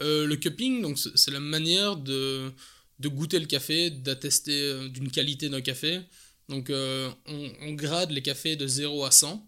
Euh, 0.00 0.26
le 0.26 0.36
cupping, 0.36 0.80
donc 0.80 0.98
c'est 0.98 1.30
la 1.30 1.40
manière 1.40 1.96
de, 1.96 2.50
de 2.98 3.08
goûter 3.08 3.38
le 3.38 3.46
café, 3.46 3.90
d'attester 3.90 4.58
euh, 4.58 4.88
d'une 4.88 5.10
qualité 5.10 5.50
d'un 5.50 5.60
café. 5.60 6.00
Donc 6.48 6.70
euh, 6.70 7.10
on, 7.26 7.52
on 7.60 7.72
grade 7.72 8.10
les 8.10 8.22
cafés 8.22 8.56
de 8.56 8.66
0 8.66 9.04
à 9.04 9.10
100. 9.10 9.46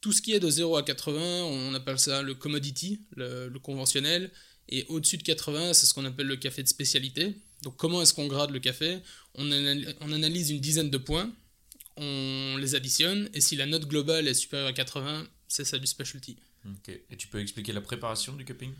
Tout 0.00 0.12
ce 0.12 0.22
qui 0.22 0.32
est 0.32 0.40
de 0.40 0.48
0 0.48 0.76
à 0.76 0.84
80, 0.84 1.18
on 1.44 1.74
appelle 1.74 1.98
ça 1.98 2.22
le 2.22 2.34
commodity, 2.36 3.00
le, 3.16 3.48
le 3.48 3.58
conventionnel. 3.58 4.30
Et 4.68 4.84
au-dessus 4.88 5.16
de 5.16 5.22
80, 5.24 5.74
c'est 5.74 5.86
ce 5.86 5.94
qu'on 5.94 6.04
appelle 6.04 6.26
le 6.26 6.36
café 6.36 6.62
de 6.62 6.68
spécialité. 6.68 7.36
Donc 7.66 7.76
comment 7.76 8.00
est-ce 8.00 8.14
qu'on 8.14 8.28
grade 8.28 8.50
le 8.52 8.60
café? 8.60 9.00
On, 9.34 9.50
anal- 9.50 9.96
on 10.00 10.12
analyse 10.12 10.50
une 10.50 10.60
dizaine 10.60 10.88
de 10.88 10.98
points, 10.98 11.28
on 11.96 12.56
les 12.60 12.76
additionne, 12.76 13.28
et 13.34 13.40
si 13.40 13.56
la 13.56 13.66
note 13.66 13.86
globale 13.88 14.28
est 14.28 14.34
supérieure 14.34 14.68
à 14.68 14.72
80, 14.72 15.26
c'est 15.48 15.64
ça 15.64 15.76
du 15.76 15.86
specialty. 15.88 16.36
Ok. 16.64 16.90
Et 17.10 17.16
tu 17.16 17.26
peux 17.26 17.40
expliquer 17.40 17.72
la 17.72 17.80
préparation 17.80 18.34
du 18.34 18.44
cupping? 18.44 18.70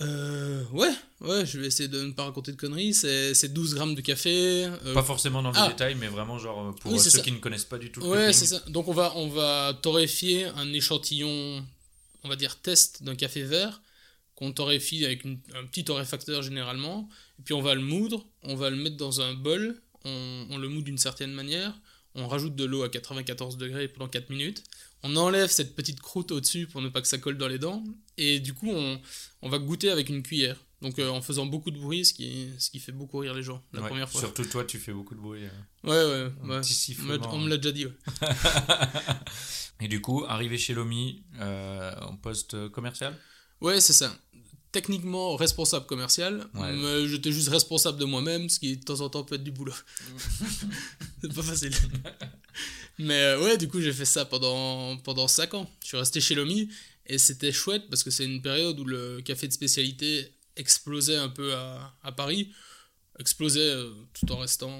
Euh, 0.00 0.64
ouais, 0.72 0.88
ouais, 1.20 1.44
je 1.44 1.58
vais 1.60 1.66
essayer 1.66 1.90
de 1.90 2.02
ne 2.02 2.12
pas 2.12 2.24
raconter 2.24 2.52
de 2.52 2.56
conneries. 2.56 2.94
C'est 2.94 3.34
c'est 3.34 3.52
12 3.52 3.74
grammes 3.74 3.94
de 3.94 4.00
café. 4.00 4.64
euh, 4.86 4.94
Pas 4.94 5.02
forcément 5.02 5.42
dans 5.42 5.50
le 5.50 5.58
ah. 5.58 5.68
détail, 5.68 5.94
mais 5.96 6.08
vraiment 6.08 6.38
genre 6.38 6.68
euh, 6.68 6.72
pour 6.72 6.92
Oui, 6.94 6.98
ceux 6.98 7.10
ça. 7.10 7.20
qui 7.20 7.32
ne 7.32 7.36
connaissent 7.40 7.66
pas 7.66 7.76
du 7.76 7.92
tout 7.92 8.00
le 8.00 8.06
ouais, 8.06 8.32
c'est 8.32 8.46
ça. 8.46 8.60
Donc 8.68 8.88
on 8.88 8.94
va, 8.94 9.12
on 9.16 9.28
va 9.28 9.78
torréfier 9.82 10.46
un 10.46 10.72
échantillon, 10.72 11.62
on 12.24 12.28
va 12.30 12.36
dire 12.36 12.56
test 12.62 13.02
d'un 13.02 13.14
café 13.16 13.42
vert, 13.42 13.82
qu'on 14.40 14.50
torréfie 14.52 15.04
avec 15.04 15.22
une- 15.24 15.38
un 15.54 15.64
petit 15.66 15.84
torréfacteur 15.84 16.42
généralement. 16.42 17.08
Et 17.38 17.42
puis 17.42 17.54
on 17.54 17.60
va 17.62 17.74
le 17.76 17.82
moudre, 17.82 18.26
on 18.42 18.56
va 18.56 18.70
le 18.70 18.76
mettre 18.76 18.96
dans 18.96 19.20
un 19.20 19.34
bol, 19.34 19.80
on, 20.04 20.46
on 20.50 20.56
le 20.58 20.68
moud 20.68 20.82
d'une 20.84 20.98
certaine 20.98 21.32
manière, 21.32 21.78
on 22.14 22.26
rajoute 22.26 22.56
de 22.56 22.64
l'eau 22.64 22.82
à 22.82 22.88
94 22.88 23.56
degrés 23.58 23.86
pendant 23.86 24.08
4 24.08 24.30
minutes, 24.30 24.64
on 25.02 25.14
enlève 25.16 25.48
cette 25.50 25.76
petite 25.76 26.00
croûte 26.00 26.32
au-dessus 26.32 26.66
pour 26.66 26.82
ne 26.82 26.88
pas 26.88 27.00
que 27.02 27.08
ça 27.08 27.18
colle 27.18 27.38
dans 27.38 27.48
les 27.48 27.58
dents, 27.58 27.84
et 28.16 28.40
du 28.40 28.52
coup 28.54 28.70
on, 28.70 29.00
on 29.42 29.48
va 29.48 29.58
goûter 29.58 29.90
avec 29.90 30.08
une 30.08 30.22
cuillère. 30.22 30.56
Donc 30.82 30.98
euh, 30.98 31.10
en 31.10 31.20
faisant 31.20 31.44
beaucoup 31.44 31.70
de 31.70 31.78
bruit, 31.78 32.06
ce 32.06 32.14
qui, 32.14 32.48
ce 32.58 32.70
qui 32.70 32.80
fait 32.80 32.92
beaucoup 32.92 33.18
rire 33.18 33.34
les 33.34 33.42
gens 33.42 33.62
la 33.74 33.82
Ouais, 33.82 33.88
première 33.88 34.08
fois. 34.08 34.18
Surtout 34.22 34.44
toi, 34.46 34.64
tu 34.64 34.78
fais 34.78 34.92
beaucoup 34.94 35.14
de 35.14 35.20
bruit. 35.20 35.44
euh. 35.44 35.50
Ouais, 35.84 35.90
ouais, 35.90 36.32
Un 36.42 36.48
ouais. 36.56 36.60
petit 36.62 36.96
On 37.30 37.38
me 37.38 37.50
l'a- 37.50 37.58
déjà 37.58 37.72
dit, 37.72 37.84
ouais. 37.84 37.92
Et 39.82 39.88
du 39.88 40.00
coup, 40.00 40.24
arrivé 40.26 40.56
chez 40.58 40.74
Lomi, 40.74 41.22
euh, 41.38 41.92
en 42.00 42.16
poste 42.16 42.68
commercial? 42.70 43.14
Ouais, 43.60 43.80
c'est 43.80 43.92
ça. 43.92 44.14
Techniquement 44.72 45.34
responsable 45.34 45.86
commercial, 45.86 46.46
Ouais. 46.54 46.72
mais 46.76 47.08
j'étais 47.08 47.32
juste 47.32 47.48
responsable 47.48 47.98
de 47.98 48.04
moi-même, 48.04 48.48
ce 48.48 48.60
qui 48.60 48.76
de 48.76 48.84
temps 48.84 49.00
en 49.00 49.08
temps 49.10 49.24
peut 49.24 49.34
être 49.34 49.42
du 49.42 49.50
boulot. 49.50 49.74
c'est 51.20 51.34
pas 51.34 51.42
facile. 51.42 51.72
mais 52.98 53.20
euh, 53.20 53.40
ouais, 53.42 53.56
du 53.56 53.66
coup, 53.68 53.80
j'ai 53.80 53.92
fait 53.92 54.04
ça 54.04 54.24
pendant, 54.24 54.96
pendant 54.98 55.26
5 55.26 55.54
ans. 55.54 55.70
Je 55.82 55.88
suis 55.88 55.96
resté 55.96 56.20
chez 56.20 56.34
Lomi 56.36 56.68
et 57.06 57.18
c'était 57.18 57.50
chouette 57.52 57.88
parce 57.90 58.04
que 58.04 58.10
c'est 58.10 58.24
une 58.24 58.42
période 58.42 58.78
où 58.78 58.84
le 58.84 59.20
café 59.22 59.48
de 59.48 59.52
spécialité 59.52 60.32
explosait 60.56 61.16
un 61.16 61.28
peu 61.28 61.52
à, 61.54 61.92
à 62.02 62.12
Paris. 62.12 62.52
Explosait 63.18 63.60
euh, 63.60 63.90
tout 64.14 64.30
en 64.32 64.38
restant 64.38 64.70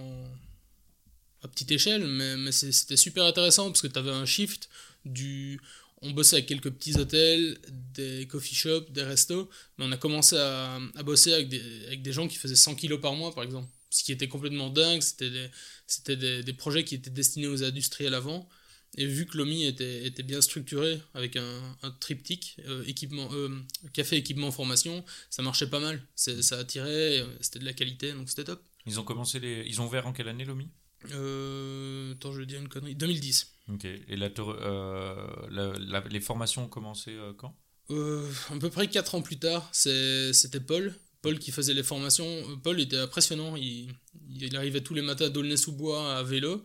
à 1.43 1.49
petite 1.49 1.73
échelle, 1.73 2.07
mais, 2.07 2.37
mais 2.37 2.53
c'était 2.53 2.97
super 2.97 3.25
intéressant 3.25 3.67
parce 3.71 3.81
que 3.83 3.87
tu 3.89 3.99
avais 3.99 4.11
un 4.13 4.25
shift 4.27 4.69
du. 5.05 5.61
On 6.03 6.13
bossait 6.13 6.37
avec 6.37 6.47
quelques 6.47 6.71
petits 6.71 6.97
hôtels, 6.99 7.59
des 7.95 8.27
coffee 8.27 8.55
shops, 8.55 8.91
des 8.91 9.03
restos, 9.03 9.51
mais 9.77 9.85
on 9.85 9.93
a 9.93 9.99
commencé 9.99 10.37
à, 10.37 10.77
à 10.97 11.03
bosser 11.03 11.35
avec 11.35 11.49
des, 11.49 11.61
avec 11.87 12.01
des 12.03 12.13
gens 12.13 12.27
qui 12.27 12.37
faisaient 12.37 12.57
100 12.57 12.75
kilos 12.77 13.01
par 13.01 13.15
mois, 13.15 13.35
par 13.35 13.45
exemple. 13.45 13.69
Ce 13.91 14.03
qui 14.05 14.13
était 14.13 14.29
complètement 14.29 14.71
dingue, 14.71 15.03
c'était 15.03 15.29
des, 15.31 15.49
c'était 15.87 16.17
des, 16.17 16.43
des 16.43 16.53
projets 16.55 16.85
qui 16.85 16.95
étaient 16.95 17.11
destinés 17.11 17.49
aux 17.49 17.63
industriels 17.65 18.15
avant. 18.15 18.49
Et 18.97 19.07
vu 19.07 19.27
que 19.27 19.37
l'OMI 19.37 19.67
était, 19.67 20.07
était 20.07 20.23
bien 20.23 20.41
structuré 20.41 21.01
avec 21.15 21.37
un, 21.37 21.77
un 21.83 21.91
triptyque, 21.93 22.57
euh, 22.67 22.83
équipement, 22.87 23.29
euh, 23.33 23.49
café, 23.93 24.17
équipement, 24.17 24.51
formation, 24.51 25.05
ça 25.29 25.43
marchait 25.43 25.69
pas 25.69 25.81
mal. 25.81 26.03
C'est- 26.17 26.43
Ça 26.43 26.59
attirait, 26.59 27.21
euh, 27.21 27.27
c'était 27.41 27.59
de 27.61 27.65
la 27.67 27.73
qualité, 27.75 28.13
donc 28.13 28.29
c'était 28.29 28.45
top. 28.45 28.63
Ils 28.87 28.99
ont 28.99 29.05
commencé 29.05 29.39
les... 29.39 29.65
Ils 29.67 29.81
ont 29.81 29.87
ouvert 29.87 30.07
en 30.07 30.13
quelle 30.13 30.29
année, 30.29 30.45
Lomi? 30.45 30.69
Euh, 31.13 32.13
attends, 32.15 32.33
je 32.33 32.41
vais 32.41 32.47
dire 32.47 32.61
une 32.61 32.69
connerie. 32.69 32.95
2010. 32.95 33.53
Ok. 33.73 33.85
Et 33.85 34.17
la, 34.17 34.29
euh, 34.39 35.27
la- 35.51 35.73
la- 35.79 36.09
les 36.09 36.21
formations 36.21 36.65
ont 36.65 36.69
commencé 36.69 37.13
euh, 37.13 37.33
quand? 37.37 37.55
Euh, 37.91 38.31
à 38.51 38.57
peu 38.59 38.71
près 38.71 38.89
4 38.89 39.15
ans 39.15 39.23
plus 39.23 39.39
tard, 39.39 39.69
c'était 39.73 40.61
Paul. 40.61 40.95
Paul 41.23 41.39
qui 41.39 41.51
faisait 41.51 41.75
les 41.75 41.83
formations. 41.83 42.27
Paul 42.63 42.81
était 42.81 42.97
impressionnant. 42.97 43.57
Il, 43.57 43.93
il 44.31 44.57
arrivait 44.57 44.81
tous 44.81 44.95
les 44.95 45.03
matins 45.03 45.27
à 45.27 45.29
D'aulnay-sous-Bois 45.29 46.17
à 46.17 46.23
vélo. 46.23 46.63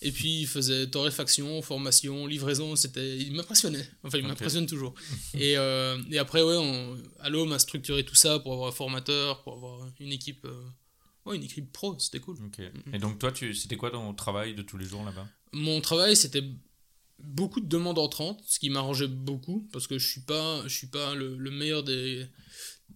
Et 0.00 0.12
puis 0.12 0.42
il 0.42 0.46
faisait 0.46 0.86
torréfaction, 0.86 1.60
formation, 1.60 2.26
livraison, 2.26 2.76
c'était, 2.76 3.18
il 3.18 3.32
m'impressionnait. 3.34 3.84
Enfin, 4.04 4.18
il 4.18 4.26
m'impressionne 4.28 4.66
toujours. 4.66 4.94
et, 5.34 5.58
euh, 5.58 6.00
et 6.12 6.18
après, 6.18 6.40
ouais, 6.40 6.56
on, 6.56 6.96
Allo 7.18 7.44
m'a 7.46 7.58
structuré 7.58 8.04
tout 8.04 8.14
ça 8.14 8.38
pour 8.38 8.52
avoir 8.52 8.68
un 8.68 8.72
formateur, 8.72 9.42
pour 9.42 9.54
avoir 9.54 9.88
une 9.98 10.12
équipe, 10.12 10.44
euh, 10.44 10.62
ouais, 11.26 11.34
une 11.34 11.42
équipe 11.42 11.72
pro, 11.72 11.98
c'était 11.98 12.20
cool. 12.20 12.36
Ok. 12.46 12.60
Et 12.92 12.98
donc 12.98 13.18
toi, 13.18 13.32
tu, 13.32 13.54
c'était 13.54 13.76
quoi 13.76 13.90
ton 13.90 14.14
travail 14.14 14.54
de 14.54 14.62
tous 14.62 14.78
les 14.78 14.86
jours 14.86 15.04
là-bas? 15.04 15.26
Mon 15.52 15.80
travail, 15.80 16.16
c'était 16.16 16.44
beaucoup 17.18 17.60
de 17.60 17.66
demandes 17.68 17.98
entrantes, 17.98 18.42
ce 18.46 18.58
qui 18.58 18.70
m'arrangeait 18.70 19.08
beaucoup 19.08 19.68
parce 19.72 19.86
que 19.86 19.98
je 19.98 20.06
suis 20.06 20.20
pas, 20.20 20.62
je 20.64 20.74
suis 20.74 20.86
pas 20.86 21.14
le, 21.14 21.36
le 21.36 21.50
meilleur 21.50 21.82
des 21.82 22.26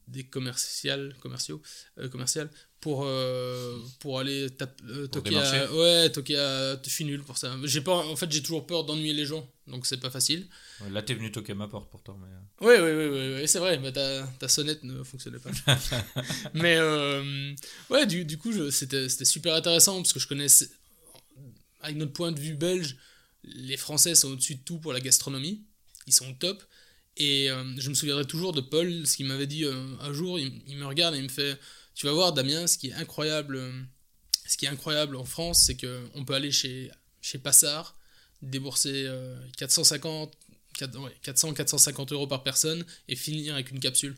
des 0.09 0.25
commerciales, 0.25 1.15
commerciaux, 1.21 1.61
euh, 1.99 2.09
commerciales 2.09 2.51
pour 2.81 3.05
euh, 3.05 3.79
pour 4.01 4.19
aller 4.19 4.47
euh, 4.85 5.09
Pour 5.09 5.23
toquer 5.23 5.37
à, 5.37 5.73
ouais 5.75 6.11
toquer 6.11 6.37
à, 6.39 6.81
je 6.83 6.91
suis 6.91 7.05
nul 7.05 7.23
pour 7.23 7.39
ça. 7.39 7.55
J'ai 7.65 7.81
pas, 7.81 7.95
en 7.97 8.17
fait, 8.17 8.31
j'ai 8.31 8.43
toujours 8.43 8.67
peur 8.67 8.85
d'ennuyer 8.85 9.15
les 9.15 9.25
gens, 9.25 9.49
donc 9.67 9.87
c'est 9.87 9.99
pas 9.99 10.11
facile. 10.11 10.47
Ouais, 10.81 10.91
Là, 10.91 11.03
t'es 11.03 11.15
venu 11.15 11.31
toquer 11.31 11.53
à 11.53 11.55
ma 11.55 11.69
porte 11.69 11.91
pourtant. 11.91 12.19
Mais... 12.21 12.67
euh, 12.67 12.67
Ouais, 12.67 12.81
ouais, 12.81 13.41
ouais, 13.41 13.47
c'est 13.47 13.59
vrai, 13.59 13.79
mais 13.79 13.93
ta, 13.93 14.27
ta 14.39 14.49
sonnette 14.49 14.83
ne 14.83 15.03
fonctionnait 15.03 15.39
pas. 15.39 15.51
mais 16.55 16.79
ouais, 17.91 18.07
du, 18.07 18.25
du 18.25 18.39
coup, 18.39 18.71
c'était 18.71 19.09
super 19.09 19.55
intéressant 19.55 19.97
parce 19.97 20.13
que 20.13 20.21
je 20.21 20.27
connais, 20.27 20.49
avec 21.83 21.97
notre 21.97 22.13
point 22.13 22.33
de 22.33 22.41
vue 22.41 22.55
belge, 22.55 22.97
les 23.45 23.77
Français 23.77 24.15
sont 24.15 24.31
au-dessus 24.31 24.57
de 24.57 24.63
tout 24.63 24.79
pour 24.79 24.93
la 24.93 25.01
gastronomie. 25.01 25.65
Ils 26.07 26.13
sont 26.13 26.29
au 26.29 26.35
top. 26.35 26.63
Et 27.17 27.51
euh, 27.51 27.65
je 27.77 27.89
me 27.91 27.95
souviendrai 27.95 28.25
toujours 28.25 28.53
de 28.53 28.61
Paul, 28.61 29.07
ce 29.07 29.17
qu'il 29.17 29.27
m'avait 29.27 29.47
dit 29.47 29.65
euh, 29.65 29.87
un 30.01 30.13
jour. 30.13 30.39
Il, 30.39 30.77
me 30.77 30.87
regarde 30.87 31.15
et 31.15 31.19
il 31.19 31.25
me 31.25 31.29
fait 31.29 31.59
Tu 31.95 32.07
vas 32.07 32.13
voir, 32.13 32.33
Damien, 32.33 32.67
ce 32.67 32.79
qui 32.79 32.89
est 32.89 32.95
incroyable, 32.95 33.57
euh, 33.57 33.83
ce 34.47 34.57
qui 34.57 34.65
est 34.65 34.69
incroyable 34.69 35.17
en 35.17 35.25
France, 35.25 35.65
c'est 35.67 35.77
qu'on 35.77 36.25
peut 36.25 36.35
aller 36.35 36.53
chez, 36.53 36.91
chez 37.21 37.39
Passard, 37.39 37.97
débourser 38.41 39.05
euh, 39.07 39.37
450, 39.59 40.33
400, 40.79 41.03
ouais, 41.05 41.15
400, 41.23 41.55
450 41.55 42.13
euros 42.13 42.27
par 42.27 42.43
personne 42.43 42.85
et 43.09 43.17
finir 43.17 43.55
avec 43.55 43.71
une 43.71 43.81
capsule. 43.81 44.17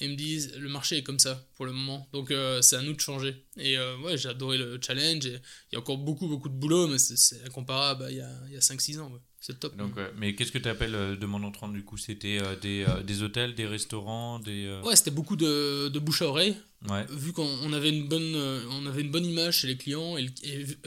Et 0.00 0.04
ils 0.06 0.10
me 0.10 0.16
disent 0.16 0.54
le 0.56 0.68
marché 0.68 0.98
est 0.98 1.02
comme 1.02 1.18
ça 1.18 1.46
pour 1.54 1.64
le 1.64 1.72
moment, 1.72 2.06
donc 2.12 2.30
euh, 2.30 2.60
c'est 2.60 2.76
à 2.76 2.82
nous 2.82 2.92
de 2.92 3.00
changer. 3.00 3.46
Et 3.56 3.78
euh, 3.78 3.96
ouais, 4.00 4.18
j'ai 4.18 4.28
adoré 4.28 4.58
le 4.58 4.78
challenge. 4.80 5.24
Et 5.26 5.40
il 5.70 5.74
y 5.74 5.76
a 5.76 5.78
encore 5.78 5.96
beaucoup, 5.98 6.28
beaucoup 6.28 6.48
de 6.50 6.54
boulot, 6.54 6.86
mais 6.88 6.98
c'est- 6.98 7.16
c'est 7.16 7.48
comparable 7.50 8.04
à 8.04 8.10
il 8.10 8.18
y 8.18 8.20
a, 8.20 8.28
a 8.28 8.60
5-6 8.60 8.98
ans. 9.00 9.10
ouais. 9.10 9.20
C'est 9.40 9.60
top. 9.60 9.76
Donc, 9.76 9.96
ouais. 9.96 10.10
Mais 10.18 10.34
qu'est-ce 10.34 10.50
que 10.52 10.58
tu 10.58 10.68
appelles 10.68 10.94
euh, 10.94 11.16
demande 11.16 11.44
entrante 11.44 11.72
du 11.72 11.84
coup? 11.84 11.96
C'était 11.96 12.38
euh, 12.42 12.56
des, 12.56 12.84
euh, 12.88 13.02
des 13.02 13.22
hôtels, 13.22 13.54
des 13.54 13.66
restaurants, 13.66 14.38
des. 14.40 14.80
Ouais, 14.84 14.96
c'était 14.96 15.12
beaucoup 15.12 15.36
de, 15.36 15.88
de 15.88 15.98
bouche 15.98 16.20
à 16.22 16.26
oreille. 16.26 16.56
Ouais. 16.90 17.06
Vu 17.10 17.32
qu'on 17.32 17.46
on 17.62 17.72
avait, 17.72 17.88
une 17.90 18.06
bonne, 18.08 18.34
on 18.70 18.86
avait 18.86 19.00
une 19.02 19.10
bonne 19.10 19.24
image 19.24 19.58
chez 19.60 19.66
les 19.68 19.76
clients, 19.78 20.18
et, 20.18 20.26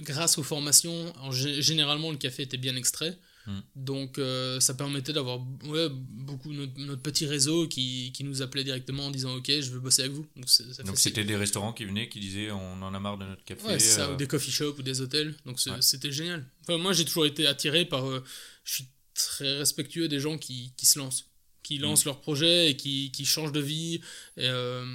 grâce 0.02 0.38
aux 0.38 0.44
formations, 0.44 1.14
en 1.20 1.32
gé- 1.32 1.62
généralement 1.62 2.12
le 2.12 2.18
café 2.18 2.44
était 2.44 2.58
bien 2.58 2.76
extrait. 2.76 3.18
Mm. 3.50 3.60
Donc 3.76 4.18
euh, 4.20 4.60
ça 4.60 4.74
permettait 4.76 5.12
d'avoir 5.14 5.40
ouais, 5.64 5.88
beaucoup 5.92 6.54
notre, 6.54 6.78
notre 6.80 7.02
petit 7.02 7.26
réseau 7.26 7.68
qui, 7.68 8.12
qui 8.14 8.24
nous 8.24 8.42
appelait 8.42 8.64
directement 8.64 9.08
en 9.08 9.12
disant 9.12 9.36
Ok, 9.36 9.48
je 9.50 9.72
veux 9.72 9.80
bosser 9.80 10.04
avec 10.04 10.14
vous. 10.14 10.28
Donc 10.36 10.98
c'était 10.98 11.24
des 11.24 11.36
restaurants 11.36 11.74
qui 11.74 11.86
venaient, 11.86 12.10
qui 12.10 12.20
disaient 12.20 12.52
on 12.52 12.82
en 12.82 12.94
a 12.94 13.00
marre 13.00 13.18
de 13.18 13.26
notre 13.26 13.44
café. 13.44 13.66
Ouais, 13.66 13.80
ça, 13.80 14.08
euh, 14.10 14.14
ou 14.14 14.18
des 14.18 14.28
coffee 14.28 14.52
shops 14.52 14.78
ou 14.78 14.84
des 14.84 15.02
hôtels. 15.02 15.36
Donc 15.46 15.60
Ouais. 15.66 15.82
c'était 15.82 16.12
génial. 16.12 16.46
Enfin, 16.62 16.78
moi, 16.78 16.94
j'ai 16.94 17.06
toujours 17.06 17.26
été 17.26 17.48
attiré 17.48 17.86
par. 17.86 18.06
euh, 18.08 18.24
je 18.64 18.74
suis 18.76 18.88
très 19.16 19.58
respectueux 19.58 20.08
des 20.08 20.20
gens 20.20 20.38
qui, 20.38 20.72
qui 20.78 20.86
se 20.86 21.00
lancent, 21.00 21.26
qui 21.64 21.80
Mm. 21.80 21.82
lancent 21.82 22.06
leur 22.06 22.22
projet 22.22 22.70
et 22.70 22.78
qui, 22.78 23.12
qui 23.12 23.26
changent 23.26 23.52
de 23.52 23.60
vie. 23.60 24.00
Euh, 24.38 24.86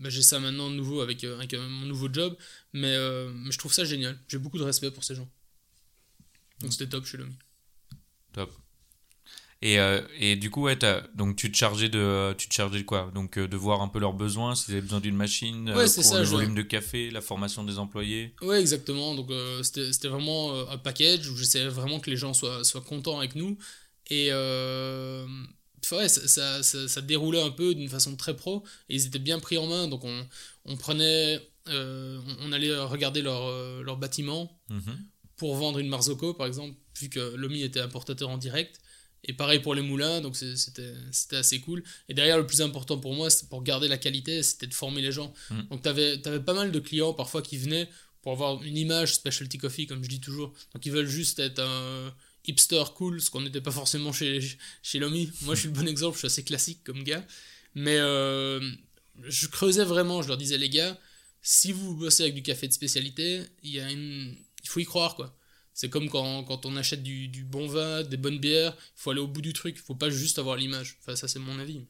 bah, 0.00 0.08
j'ai 0.10 0.22
ça 0.22 0.40
maintenant 0.40 0.68
de 0.70 0.74
nouveau 0.74 1.00
avec, 1.00 1.22
avec 1.24 1.54
mon 1.54 1.86
nouveau 1.86 2.08
job. 2.12 2.36
Mais, 2.72 2.94
euh, 2.94 3.30
mais 3.34 3.52
je 3.52 3.58
trouve 3.58 3.72
ça 3.72 3.84
génial. 3.84 4.18
J'ai 4.28 4.38
beaucoup 4.38 4.58
de 4.58 4.64
respect 4.64 4.90
pour 4.90 5.04
ces 5.04 5.14
gens. 5.14 5.28
Donc 6.60 6.70
Mm. 6.70 6.72
c'était 6.72 6.88
top 6.88 7.06
chez 7.06 7.16
l'homme. 7.16 7.34
Top. 8.32 8.50
Et, 9.62 9.78
euh, 9.78 10.00
et 10.18 10.36
du 10.36 10.50
coup, 10.50 10.62
ouais, 10.62 10.78
donc 11.14 11.36
tu 11.36 11.52
te 11.52 11.56
chargeais 11.56 11.90
de, 11.90 12.34
tu 12.38 12.48
te 12.48 12.54
chargeais 12.54 12.78
de 12.78 12.84
quoi? 12.84 13.10
Donc 13.14 13.36
euh, 13.36 13.46
de 13.46 13.56
voir 13.58 13.82
un 13.82 13.88
peu 13.88 13.98
leurs 13.98 14.14
besoins, 14.14 14.54
s'ils 14.54 14.72
avaient 14.72 14.80
besoin 14.80 15.00
d'une 15.00 15.16
machine, 15.16 15.68
euh, 15.68 15.76
Ouais, 15.76 15.84
pour 15.84 16.02
ça, 16.02 16.18
le 16.18 16.24
volume 16.24 16.54
de 16.54 16.62
café, 16.62 17.10
la 17.10 17.20
formation 17.20 17.62
des 17.62 17.78
employés? 17.78 18.34
Ouais, 18.40 18.58
exactement. 18.58 19.14
Donc, 19.14 19.30
c'était 19.62 20.08
vraiment 20.08 20.68
un 20.70 20.78
package 20.78 21.28
où 21.28 21.36
j'essayais 21.36 21.68
vraiment 21.68 22.00
que 22.00 22.08
les 22.08 22.16
gens 22.16 22.32
soient, 22.32 22.64
soient 22.64 22.80
contents 22.80 23.18
avec 23.18 23.34
nous. 23.34 23.58
Et 24.08 24.30
ouais, 24.32 26.08
ça, 26.08 26.26
ça, 26.26 26.62
ça- 26.62 26.88
ça 26.88 27.00
déroulait 27.02 27.42
un 27.42 27.50
peu 27.50 27.74
d'une 27.74 27.88
façon 27.90 28.16
très 28.16 28.34
pro. 28.34 28.64
Et 28.88 28.94
ils 28.94 29.06
étaient 29.06 29.18
bien 29.18 29.40
pris 29.40 29.58
en 29.58 29.66
main. 29.66 29.88
Donc, 29.88 30.04
on, 30.04 30.26
on 30.64 30.76
prenait. 30.78 31.38
on, 31.68 32.52
allait 32.52 32.74
regarder 32.78 33.20
leur, 33.20 33.82
leur 33.82 33.98
bâtiment 33.98 34.58
Mhm. 34.70 35.04
Pour 35.40 35.56
vendre 35.56 35.78
une 35.78 35.88
Marzocco, 35.88 36.34
par 36.34 36.46
exemple, 36.46 36.76
vu 37.00 37.08
que 37.08 37.34
Lomi 37.34 37.62
était 37.62 37.80
importateur 37.80 38.28
en 38.28 38.36
direct. 38.36 38.78
Et 39.24 39.32
pareil 39.32 39.60
pour 39.60 39.74
les 39.74 39.80
moulins, 39.80 40.20
donc 40.20 40.36
c'était 40.36 40.92
c'était 41.12 41.36
assez 41.36 41.60
cool. 41.60 41.82
Et 42.10 42.14
derrière, 42.14 42.36
le 42.36 42.46
plus 42.46 42.60
important 42.60 42.98
pour 42.98 43.14
moi, 43.14 43.30
c'est 43.30 43.48
pour 43.48 43.62
garder 43.62 43.88
la 43.88 43.96
qualité, 43.96 44.42
c'était 44.42 44.66
de 44.66 44.74
former 44.74 45.00
les 45.00 45.12
gens. 45.12 45.32
Mm. 45.50 45.62
Donc 45.70 45.82
tu 45.82 45.88
avais, 45.88 46.18
pas 46.18 46.52
mal 46.52 46.72
de 46.72 46.78
clients 46.78 47.14
parfois 47.14 47.40
qui 47.40 47.56
venaient 47.56 47.88
pour 48.20 48.32
avoir 48.32 48.62
une 48.62 48.76
image 48.76 49.14
specialty 49.14 49.56
coffee, 49.56 49.86
comme 49.86 50.04
je 50.04 50.10
dis 50.10 50.20
toujours. 50.20 50.52
Donc 50.74 50.84
ils 50.84 50.92
veulent 50.92 51.08
juste 51.08 51.38
être 51.38 51.60
un 51.62 52.14
hipster 52.46 52.84
cool, 52.94 53.18
ce 53.22 53.30
qu'on 53.30 53.40
n'était 53.40 53.62
pas 53.62 53.70
forcément 53.70 54.12
chez, 54.12 54.40
chez 54.82 54.98
Lomi. 54.98 55.30
Moi, 55.42 55.54
je 55.54 55.60
suis 55.60 55.68
le 55.68 55.74
bon 55.74 55.88
exemple, 55.88 56.16
je 56.16 56.20
suis 56.20 56.26
assez 56.26 56.44
classique 56.44 56.84
comme 56.84 57.02
gars. 57.02 57.24
Mais 57.74 57.96
euh, 57.98 58.60
je 59.22 59.46
creusais 59.46 59.84
vraiment, 59.84 60.20
je 60.20 60.28
leur 60.28 60.36
disais, 60.36 60.58
les 60.58 60.68
gars, 60.68 60.98
si 61.42 61.72
vous 61.72 61.94
bossez 61.96 62.24
avec 62.24 62.34
du 62.34 62.42
café 62.42 62.68
de 62.68 62.72
spécialité, 62.72 63.42
il 63.62 63.70
y 63.70 63.80
a 63.80 63.90
une... 63.90 64.36
il 64.62 64.68
faut 64.68 64.80
y 64.80 64.84
croire, 64.84 65.14
quoi. 65.16 65.36
C'est 65.72 65.88
comme 65.88 66.08
quand, 66.10 66.44
quand 66.44 66.66
on 66.66 66.76
achète 66.76 67.02
du, 67.02 67.28
du 67.28 67.44
bon 67.44 67.66
vin, 67.66 68.02
des 68.02 68.16
bonnes 68.16 68.38
bières, 68.38 68.74
il 68.76 69.00
faut 69.00 69.10
aller 69.10 69.20
au 69.20 69.28
bout 69.28 69.40
du 69.40 69.52
truc, 69.52 69.76
il 69.76 69.82
faut 69.82 69.94
pas 69.94 70.10
juste 70.10 70.38
avoir 70.38 70.56
l'image. 70.56 70.98
Enfin, 71.00 71.16
ça, 71.16 71.28
c'est 71.28 71.38
mon 71.38 71.58
avis. 71.58 71.86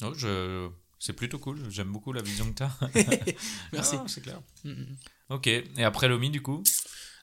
Non, 0.00 0.14
je... 0.14 0.68
C'est 0.98 1.12
plutôt 1.12 1.38
cool, 1.38 1.60
j'aime 1.70 1.92
beaucoup 1.92 2.12
la 2.12 2.22
vision 2.22 2.50
que 2.50 2.56
tu 2.56 2.62
as. 2.62 2.78
Merci. 3.72 3.96
c'est 4.06 4.22
clair. 4.22 4.40
Mm, 4.64 4.70
mm. 4.70 4.96
Ok, 5.28 5.46
et 5.48 5.84
après 5.84 6.08
l'OMI 6.08 6.30
du 6.30 6.40
coup? 6.40 6.62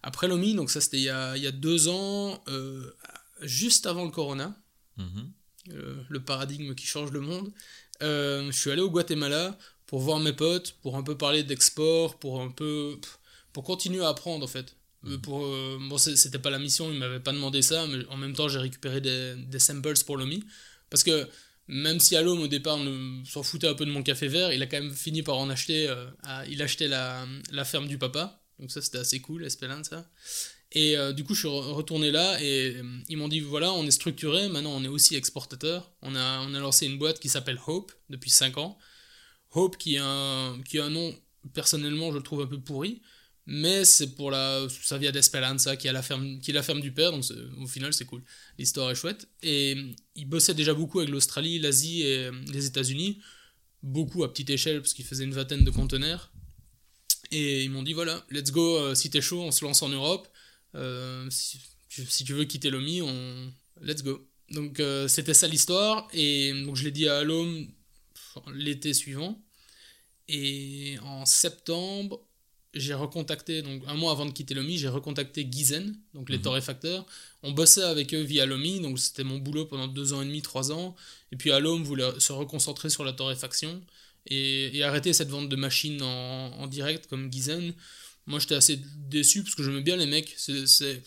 Après 0.04 0.28
l'OMI, 0.28 0.54
donc 0.54 0.70
ça, 0.70 0.80
c'était 0.80 0.98
il 0.98 1.04
y 1.04 1.10
a, 1.10 1.36
il 1.38 1.42
y 1.42 1.48
a 1.48 1.52
deux 1.52 1.88
ans, 1.88 2.44
euh, 2.50 2.94
juste 3.42 3.86
avant 3.88 4.06
le 4.06 4.12
Corona, 4.12 4.56
Mhm. 4.98 5.32
euh, 5.70 6.04
le 6.08 6.24
paradigme 6.24 6.76
qui 6.76 6.86
change 6.86 7.12
le 7.12 7.22
monde. 7.22 7.52
Euh, 8.04 8.52
je 8.52 8.58
suis 8.58 8.70
allé 8.70 8.82
au 8.82 8.92
Guatemala 8.92 9.58
pour 9.88 10.02
voir 10.02 10.20
mes 10.20 10.34
potes, 10.34 10.74
pour 10.84 10.96
un 10.96 11.02
peu 11.04 11.18
parler 11.18 11.44
d'export, 11.44 12.20
pour 12.20 12.42
un 12.42 12.52
peu 12.52 13.00
pour 13.54 13.64
continuer 13.64 14.04
à 14.04 14.10
apprendre 14.10 14.44
en 14.44 14.48
fait. 14.48 14.76
Euh, 15.06 15.18
Pour, 15.18 15.46
euh, 15.46 15.78
bon, 15.90 15.98
c'était 15.98 16.40
pas 16.40 16.50
la 16.50 16.60
mission, 16.60 16.92
ils 16.92 16.98
m'avaient 16.98 17.20
pas 17.20 17.34
demandé 17.34 17.62
ça, 17.62 17.86
mais 17.88 18.06
en 18.08 18.18
même 18.18 18.34
temps 18.36 18.48
j'ai 18.50 18.60
récupéré 18.60 19.02
des, 19.02 19.36
des 19.38 19.60
samples 19.60 19.94
pour 20.06 20.18
l'OMI. 20.18 20.44
Parce 20.90 21.04
que 21.04 21.28
même 21.68 22.00
si 22.00 22.16
Alom 22.16 22.40
au 22.42 22.48
départ 22.48 22.78
ne- 22.78 23.24
s'en 23.26 23.44
foutait 23.44 23.68
un 23.68 23.74
peu 23.74 23.86
de 23.86 23.92
mon 23.92 24.04
café 24.04 24.28
vert, 24.28 24.52
il 24.54 24.62
a 24.62 24.68
quand 24.68 24.80
même 24.82 24.94
fini 24.94 25.24
par 25.24 25.38
en 25.38 25.50
acheter. 25.50 25.88
euh, 25.90 26.06
à- 26.24 26.46
il 26.48 26.62
achetait 26.62 26.88
la, 26.88 27.26
la 27.52 27.66
ferme 27.66 27.88
du 27.88 27.98
papa, 27.98 28.42
donc 28.60 28.72
ça 28.72 28.82
c'était 28.82 29.00
assez 29.00 29.20
cool, 29.22 29.44
Esperanza. 29.46 30.10
Et 30.76 30.98
euh, 30.98 31.14
du 31.14 31.24
coup, 31.24 31.34
je 31.36 31.40
suis 31.42 31.48
re- 31.50 31.72
retourné 31.74 32.10
là 32.12 32.42
et 32.42 32.76
euh, 32.78 32.84
ils 33.10 33.18
m'ont 33.18 33.28
dit 33.28 33.40
voilà, 33.42 33.72
on 33.74 33.86
est 33.86 33.92
structuré, 33.92 34.50
maintenant 34.50 34.72
on 34.72 34.84
est 34.84 34.88
aussi 34.88 35.16
exportateur. 35.16 35.92
On 36.02 36.16
a, 36.16 36.40
on 36.42 36.54
a 36.54 36.60
lancé 36.60 36.86
une 36.88 36.98
boîte 36.98 37.20
qui 37.20 37.30
s'appelle 37.30 37.60
Hope 37.68 37.92
depuis 38.10 38.30
5 38.32 38.58
ans. 38.58 38.78
Hope 39.52 39.78
qui 39.78 39.98
a 39.98 40.06
un, 40.06 40.62
qui 40.64 40.80
a 40.80 40.86
un 40.86 40.90
nom, 40.90 41.14
personnellement, 41.54 42.12
je 42.12 42.18
le 42.18 42.24
trouve 42.24 42.42
un 42.42 42.48
peu 42.48 42.60
pourri, 42.60 43.02
mais 43.46 43.84
c'est 43.84 44.16
pour 44.16 44.32
la. 44.32 44.68
Ça 44.82 44.98
vient 44.98 45.12
d'Esperanza 45.12 45.76
qui, 45.76 45.90
a 45.90 45.92
la 45.92 46.02
ferme, 46.02 46.40
qui 46.40 46.52
est 46.52 46.54
la 46.54 46.64
ferme 46.64 46.80
du 46.82 46.92
père, 46.94 47.12
donc 47.12 47.24
au 47.60 47.68
final 47.68 47.94
c'est 47.94 48.06
cool. 48.06 48.24
L'histoire 48.58 48.90
est 48.92 48.96
chouette. 48.96 49.28
Et 49.42 49.76
euh, 49.76 49.92
ils 50.16 50.26
bossaient 50.26 50.54
déjà 50.54 50.74
beaucoup 50.74 51.00
avec 51.00 51.12
l'Australie, 51.12 51.60
l'Asie 51.60 52.04
et 52.04 52.26
euh, 52.26 52.32
les 52.52 52.66
États-Unis, 52.66 53.22
beaucoup 53.82 54.24
à 54.24 54.32
petite 54.32 54.50
échelle 54.50 54.82
parce 54.82 54.94
qu'ils 54.94 55.06
faisaient 55.06 55.26
une 55.26 55.34
vingtaine 55.34 55.66
de 55.66 55.72
conteneurs. 55.72 56.32
Et 57.32 57.64
ils 57.64 57.70
m'ont 57.70 57.84
dit 57.84 57.94
voilà, 57.94 58.26
let's 58.30 58.52
go, 58.52 58.78
euh, 58.78 58.96
si 58.96 59.10
t'es 59.10 59.22
chaud, 59.22 59.42
on 59.42 59.52
se 59.52 59.66
lance 59.66 59.82
en 59.82 59.90
Europe. 59.90 60.28
Si, 61.30 61.60
tu- 61.90 62.34
veux 62.34 62.46
quitter 62.46 62.70
l'OMI, 62.70 63.02
on... 63.02 63.54
let's 63.82 64.04
go. 64.04 64.28
Donc 64.52 64.82
c'était 65.08 65.34
ça 65.34 65.48
l'histoire. 65.48 66.08
Et 66.14 66.54
donc 66.66 66.76
je 66.76 66.84
l'ai 66.84 66.92
dit 66.92 67.08
à 67.08 67.18
Alom 67.20 67.68
l'été 68.54 68.94
suivant. 68.94 69.42
Et 70.28 70.98
en 71.04 71.26
septembre, 71.26 72.26
j'ai 72.74 72.94
recontacté, 72.94 73.62
donc 73.62 73.84
un 73.88 73.94
mois 73.96 74.12
avant 74.12 74.26
de 74.26 74.32
quitter 74.32 74.54
l'OMI, 74.56 74.78
j'ai 74.78 74.88
recontacté 74.88 75.48
Gizen, 75.50 75.96
donc 76.14 76.30
les 76.30 76.38
Mhm. 76.38 76.44
torréfacteurs. 76.44 77.06
On 77.44 77.52
bossait 77.52 77.84
avec 77.84 78.14
eux 78.14 78.22
via 78.22 78.46
l'OMI, 78.46 78.80
donc 78.80 79.00
c'était 79.00 79.24
mon 79.24 79.38
boulot 79.38 79.66
pendant 79.66 79.88
deux 79.88 80.14
ans 80.14 80.22
et 80.22 80.26
demi, 80.26 80.42
trois 80.42 80.72
ans. 80.72 80.96
Et 81.32 81.36
puis 81.36 81.52
Alom 81.52 81.84
voulait 81.84 82.20
se 82.20 82.32
reconcentrer 82.34 82.90
sur 82.90 83.04
la 83.04 83.14
torréfaction 83.14 83.82
et, 84.28 84.76
et 84.78 84.84
arrêter 84.84 85.14
cette 85.14 85.30
vente 85.30 85.50
de 85.50 85.56
machines 85.56 86.02
en, 86.02 86.52
en 86.60 86.68
direct 86.68 87.08
comme 87.08 87.32
Gizen. 87.32 87.74
Moi 88.26 88.40
j'étais 88.40 88.56
assez 88.56 88.80
déçu 89.10 89.44
parce 89.44 89.56
que 89.56 89.64
j'aimais 89.64 89.82
bien 89.82 89.98
les 89.98 90.06
mecs. 90.06 90.34
C'est, 90.38 91.02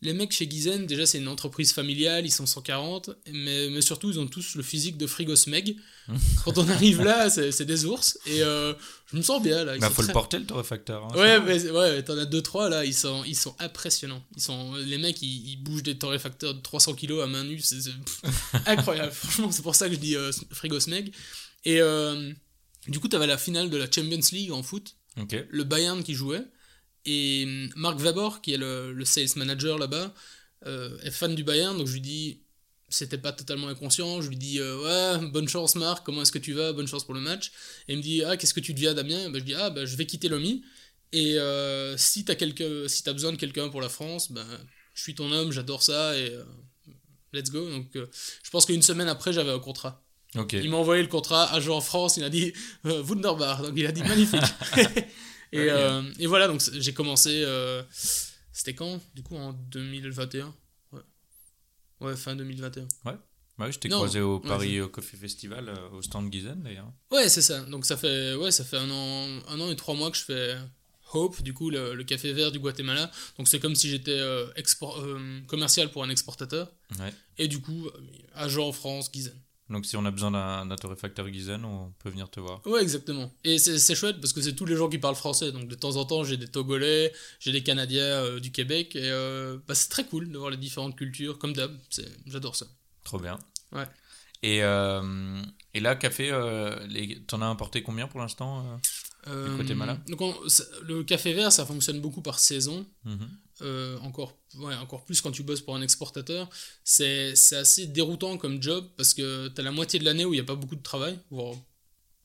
les 0.00 0.12
mecs 0.12 0.32
chez 0.32 0.48
Gizen, 0.48 0.86
déjà 0.86 1.06
c'est 1.06 1.18
une 1.18 1.28
entreprise 1.28 1.72
familiale, 1.72 2.24
ils 2.24 2.30
sont 2.30 2.46
140, 2.46 3.10
mais, 3.32 3.68
mais 3.68 3.80
surtout 3.80 4.10
ils 4.10 4.20
ont 4.20 4.28
tous 4.28 4.54
le 4.54 4.62
physique 4.62 4.96
de 4.96 5.06
Frigo 5.06 5.34
Smeg. 5.34 5.76
Quand 6.44 6.56
on 6.56 6.68
arrive 6.68 7.02
là, 7.02 7.28
c'est 7.28 7.64
des 7.64 7.84
ours, 7.84 8.18
et 8.26 8.42
euh, 8.42 8.72
je 9.10 9.16
me 9.16 9.22
sens 9.22 9.42
bien 9.42 9.64
là. 9.64 9.74
Il 9.74 9.80
bah, 9.80 9.90
faut 9.90 10.02
le 10.02 10.12
porter 10.12 10.38
le 10.38 10.46
torréfacteur. 10.46 11.04
Hein, 11.04 11.16
ouais, 11.18 11.40
mais, 11.40 11.70
ouais, 11.70 12.02
t'en 12.04 12.16
as 12.16 12.24
2-3 12.24 12.70
là, 12.70 12.84
ils 12.84 12.94
sont, 12.94 13.24
ils 13.24 13.36
sont 13.36 13.54
impressionnants. 13.58 14.22
Ils 14.36 14.42
sont, 14.42 14.74
les 14.74 14.98
mecs 14.98 15.20
ils, 15.20 15.56
bougent 15.56 15.82
des 15.82 15.98
torréfacteurs 15.98 16.54
de 16.54 16.60
300 16.60 16.94
kg 16.94 17.20
à 17.20 17.26
main 17.26 17.44
nue, 17.44 17.60
c'est 17.60 17.90
incroyable. 18.66 19.12
Franchement, 19.12 19.50
c'est 19.50 19.62
pour 19.62 19.74
ça 19.74 19.88
que 19.88 19.94
je 19.94 20.00
dis 20.00 20.16
euh, 20.16 20.30
Frigo 20.52 20.78
Smeg. 20.78 21.12
Et 21.64 21.80
euh, 21.80 22.32
du 22.86 23.00
coup, 23.00 23.08
t'avais 23.08 23.26
la 23.26 23.36
finale 23.36 23.68
de 23.68 23.76
la 23.76 23.90
Champions 23.90 24.20
League 24.32 24.52
en 24.52 24.62
foot, 24.62 24.94
le 25.50 25.64
Bayern 25.64 26.04
qui 26.04 26.14
jouait. 26.14 26.44
Et 27.04 27.44
hum, 27.46 27.70
Marc 27.76 27.98
Weber, 27.98 28.40
qui 28.40 28.54
est 28.54 28.56
le, 28.56 29.04
sales 29.04 29.28
manager 29.36 29.78
là-bas, 29.78 30.14
euh, 30.66 30.98
est 31.02 31.10
fan 31.10 31.34
du 31.34 31.44
Bayern, 31.44 31.76
donc 31.76 31.86
je 31.86 31.92
lui 31.92 32.00
dis, 32.00 32.40
c'était 32.88 33.18
pas 33.18 33.32
totalement 33.32 33.68
inconscient, 33.68 34.22
je 34.22 34.28
lui 34.28 34.36
dis, 34.36 34.58
euh, 34.60 35.18
ouais, 35.18 35.26
bonne 35.28 35.48
chance 35.48 35.74
Marc, 35.74 36.04
comment 36.04 36.22
est-ce 36.22 36.32
que 36.32 36.38
tu 36.38 36.52
vas, 36.52 36.72
bonne 36.72 36.88
chance 36.88 37.04
pour 37.04 37.14
le 37.14 37.20
match. 37.20 37.52
Et 37.86 37.92
il 37.92 37.98
me 37.98 38.02
dit, 38.02 38.22
ah, 38.24 38.36
qu'est-ce 38.36 38.54
que 38.54 38.60
tu 38.60 38.74
deviens 38.74 38.94
Damien? 38.94 39.30
Ben, 39.30 39.38
Je 39.38 39.44
dis, 39.44 39.54
ah, 39.54 39.70
ben, 39.70 39.84
je 39.84 39.96
vais 39.96 40.06
quitter 40.06 40.28
l'OMI, 40.28 40.64
et 41.12 41.38
euh, 41.38 41.96
si 41.96 42.24
t'as 42.24 42.34
si 42.88 43.08
as 43.08 43.12
besoin 43.12 43.32
de 43.32 43.36
quelqu'un 43.36 43.68
pour 43.68 43.80
la 43.80 43.88
France, 43.88 44.32
ben, 44.32 44.46
je 44.94 45.02
suis 45.02 45.14
ton 45.14 45.30
homme, 45.30 45.52
j'adore 45.52 45.82
ça, 45.82 46.16
et 46.18 46.36
let's 47.32 47.50
go. 47.50 47.70
Donc 47.70 47.90
je 47.94 48.50
pense 48.50 48.66
qu'une 48.66 48.82
semaine 48.82 49.08
après, 49.08 49.32
j'avais 49.32 49.52
un 49.52 49.60
contrat. 49.60 50.04
Il 50.52 50.70
m'a 50.70 50.76
envoyé 50.76 51.02
le 51.02 51.08
contrat, 51.08 51.50
agent 51.54 51.74
en 51.74 51.80
France, 51.80 52.18
il 52.18 52.24
a 52.24 52.28
dit, 52.28 52.52
Wunderbar, 52.84 53.62
donc 53.62 53.72
il 53.76 53.86
a 53.86 53.92
dit 53.92 54.02
magnifique. 54.02 54.42
Et, 55.52 55.70
euh, 55.70 56.02
et 56.18 56.26
voilà, 56.26 56.48
donc 56.48 56.60
j'ai 56.72 56.92
commencé. 56.92 57.42
Euh, 57.44 57.82
c'était 58.52 58.74
quand 58.74 59.00
Du 59.14 59.22
coup, 59.22 59.36
en 59.36 59.52
2021 59.52 60.54
Ouais, 60.92 61.00
ouais 62.00 62.16
fin 62.16 62.36
2021. 62.36 62.86
Ouais. 63.04 63.12
Ouais, 63.58 63.72
je 63.72 63.78
t'ai 63.78 63.88
croisé 63.88 64.20
au 64.20 64.38
Paris 64.38 64.78
Coffee 64.92 65.16
Festival, 65.16 65.68
euh, 65.68 65.90
au 65.90 66.02
stand 66.02 66.32
Gizen 66.32 66.62
d'ailleurs. 66.62 66.92
Ouais, 67.10 67.28
c'est 67.28 67.42
ça. 67.42 67.60
Donc 67.62 67.86
ça 67.86 67.96
fait, 67.96 68.34
ouais, 68.34 68.52
ça 68.52 68.64
fait 68.64 68.76
un 68.76 68.90
an, 68.90 69.40
un 69.48 69.60
an 69.60 69.70
et 69.70 69.76
trois 69.76 69.94
mois 69.96 70.10
que 70.12 70.16
je 70.16 70.22
fais 70.22 70.56
Hope, 71.12 71.42
du 71.42 71.54
coup, 71.54 71.70
le, 71.70 72.00
café 72.04 72.32
vert 72.32 72.52
du 72.52 72.60
Guatemala. 72.60 73.10
Donc 73.36 73.48
c'est 73.48 73.58
comme 73.58 73.74
si 73.74 73.88
j'étais 73.88 74.20
commercial 75.48 75.90
pour 75.90 76.04
un 76.04 76.10
exportateur. 76.10 76.70
Ouais. 77.00 77.12
Et 77.36 77.48
du 77.48 77.60
coup, 77.60 77.90
agent 78.34 78.68
en 78.68 78.72
France, 78.72 79.10
Gizen. 79.12 79.34
Donc 79.70 79.84
si 79.84 79.96
on 79.96 80.04
a 80.06 80.10
besoin 80.10 80.30
d'un 80.30 80.76
torréfacteur 80.76 81.30
Gizen, 81.30 81.64
on 81.64 81.92
peut 81.98 82.08
venir 82.08 82.30
te 82.30 82.40
voir. 82.40 82.66
Ouais, 82.66 82.82
exactement. 82.82 83.30
Et 83.44 83.58
c'est 83.58 83.94
chouette 83.94 84.20
parce 84.20 84.32
que 84.32 84.40
c'est 84.40 84.54
tous 84.54 84.64
les 84.64 84.76
gens 84.76 84.88
qui 84.88 84.98
parlent 84.98 85.14
français. 85.14 85.52
Donc 85.52 85.68
de 85.68 85.74
temps 85.74 85.96
en 85.96 86.04
temps, 86.04 86.24
j'ai 86.24 86.38
des 86.38 86.48
Togolais, 86.48 87.12
j'ai 87.38 87.52
des 87.52 87.62
Canadiens 87.62 88.02
euh, 88.02 88.40
du 88.40 88.50
Québec. 88.50 88.96
Et 88.96 89.10
euh, 89.10 89.58
bah, 89.66 89.74
c'est 89.74 89.90
très 89.90 90.04
cool 90.04 90.30
de 90.30 90.38
voir 90.38 90.50
les 90.50 90.56
différentes 90.56 90.96
cultures, 90.96 91.38
comme 91.38 91.52
d'hab. 91.52 91.76
J'adore 92.26 92.56
ça. 92.56 92.66
Trop 93.04 93.18
bien. 93.18 93.38
Ouais. 93.72 93.86
Et, 94.42 94.62
euh, 94.62 95.42
et 95.74 95.80
là, 95.80 95.96
café, 95.96 96.30
t'en 97.26 97.42
as 97.42 97.46
importé 97.46 97.82
combien 97.82 98.08
pour 98.08 98.20
l'instant 98.20 98.80
Guatemala 99.26 99.98
Donc 100.08 100.20
le 100.82 101.02
café 101.04 101.32
vert, 101.34 101.52
ça 101.52 101.66
fonctionne 101.66 102.00
beaucoup 102.00 102.22
par 102.22 102.38
saison. 102.38 102.86
Mhm. 103.04 103.28
Euh, 103.60 103.98
encore, 103.98 104.38
ouais, 104.58 104.74
encore 104.76 105.04
plus 105.04 105.20
quand 105.20 105.32
tu 105.32 105.42
bosses 105.42 105.60
pour 105.60 105.74
un 105.74 105.82
exportateur, 105.82 106.48
c'est 106.84 107.34
assez 107.52 107.86
déroutant 107.86 108.38
comme 108.38 108.62
job 108.62 108.86
parce 108.96 109.14
que 109.14 109.48
tu 109.48 109.60
as 109.60 109.64
la 109.64 109.72
moitié 109.72 109.98
de 109.98 110.04
l'année 110.04 110.24
où 110.24 110.32
il 110.32 110.36
n'y 110.36 110.42
a 110.42 110.44
pas 110.44 110.54
beaucoup 110.54 110.76
de 110.76 110.82
travail, 110.82 111.18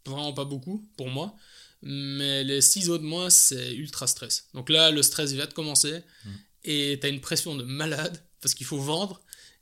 vraiment 0.05 0.33
pas 0.33 0.45
beaucoup 0.45 0.87
pour 0.95 1.09
moi, 1.09 1.35
mais 1.81 2.43
les 2.43 2.61
six 2.61 2.89
autres 2.89 3.03
mois, 3.03 3.31
c'est 3.31 3.73
ultra 3.73 4.05
stress. 4.05 4.47
Donc 4.53 4.69
là, 4.69 4.91
le 4.91 5.01
stress 5.01 5.33
va 5.33 5.47
te 5.47 5.55
commencer 5.55 6.01
mm. 6.25 6.29
et 6.65 6.97
tu 7.01 7.07
as 7.07 7.09
une 7.09 7.21
pression 7.21 7.55
de 7.55 7.63
malade 7.63 8.23
parce 8.39 8.53
qu'il 8.53 8.67
faut 8.67 8.79
vendre. 8.79 9.19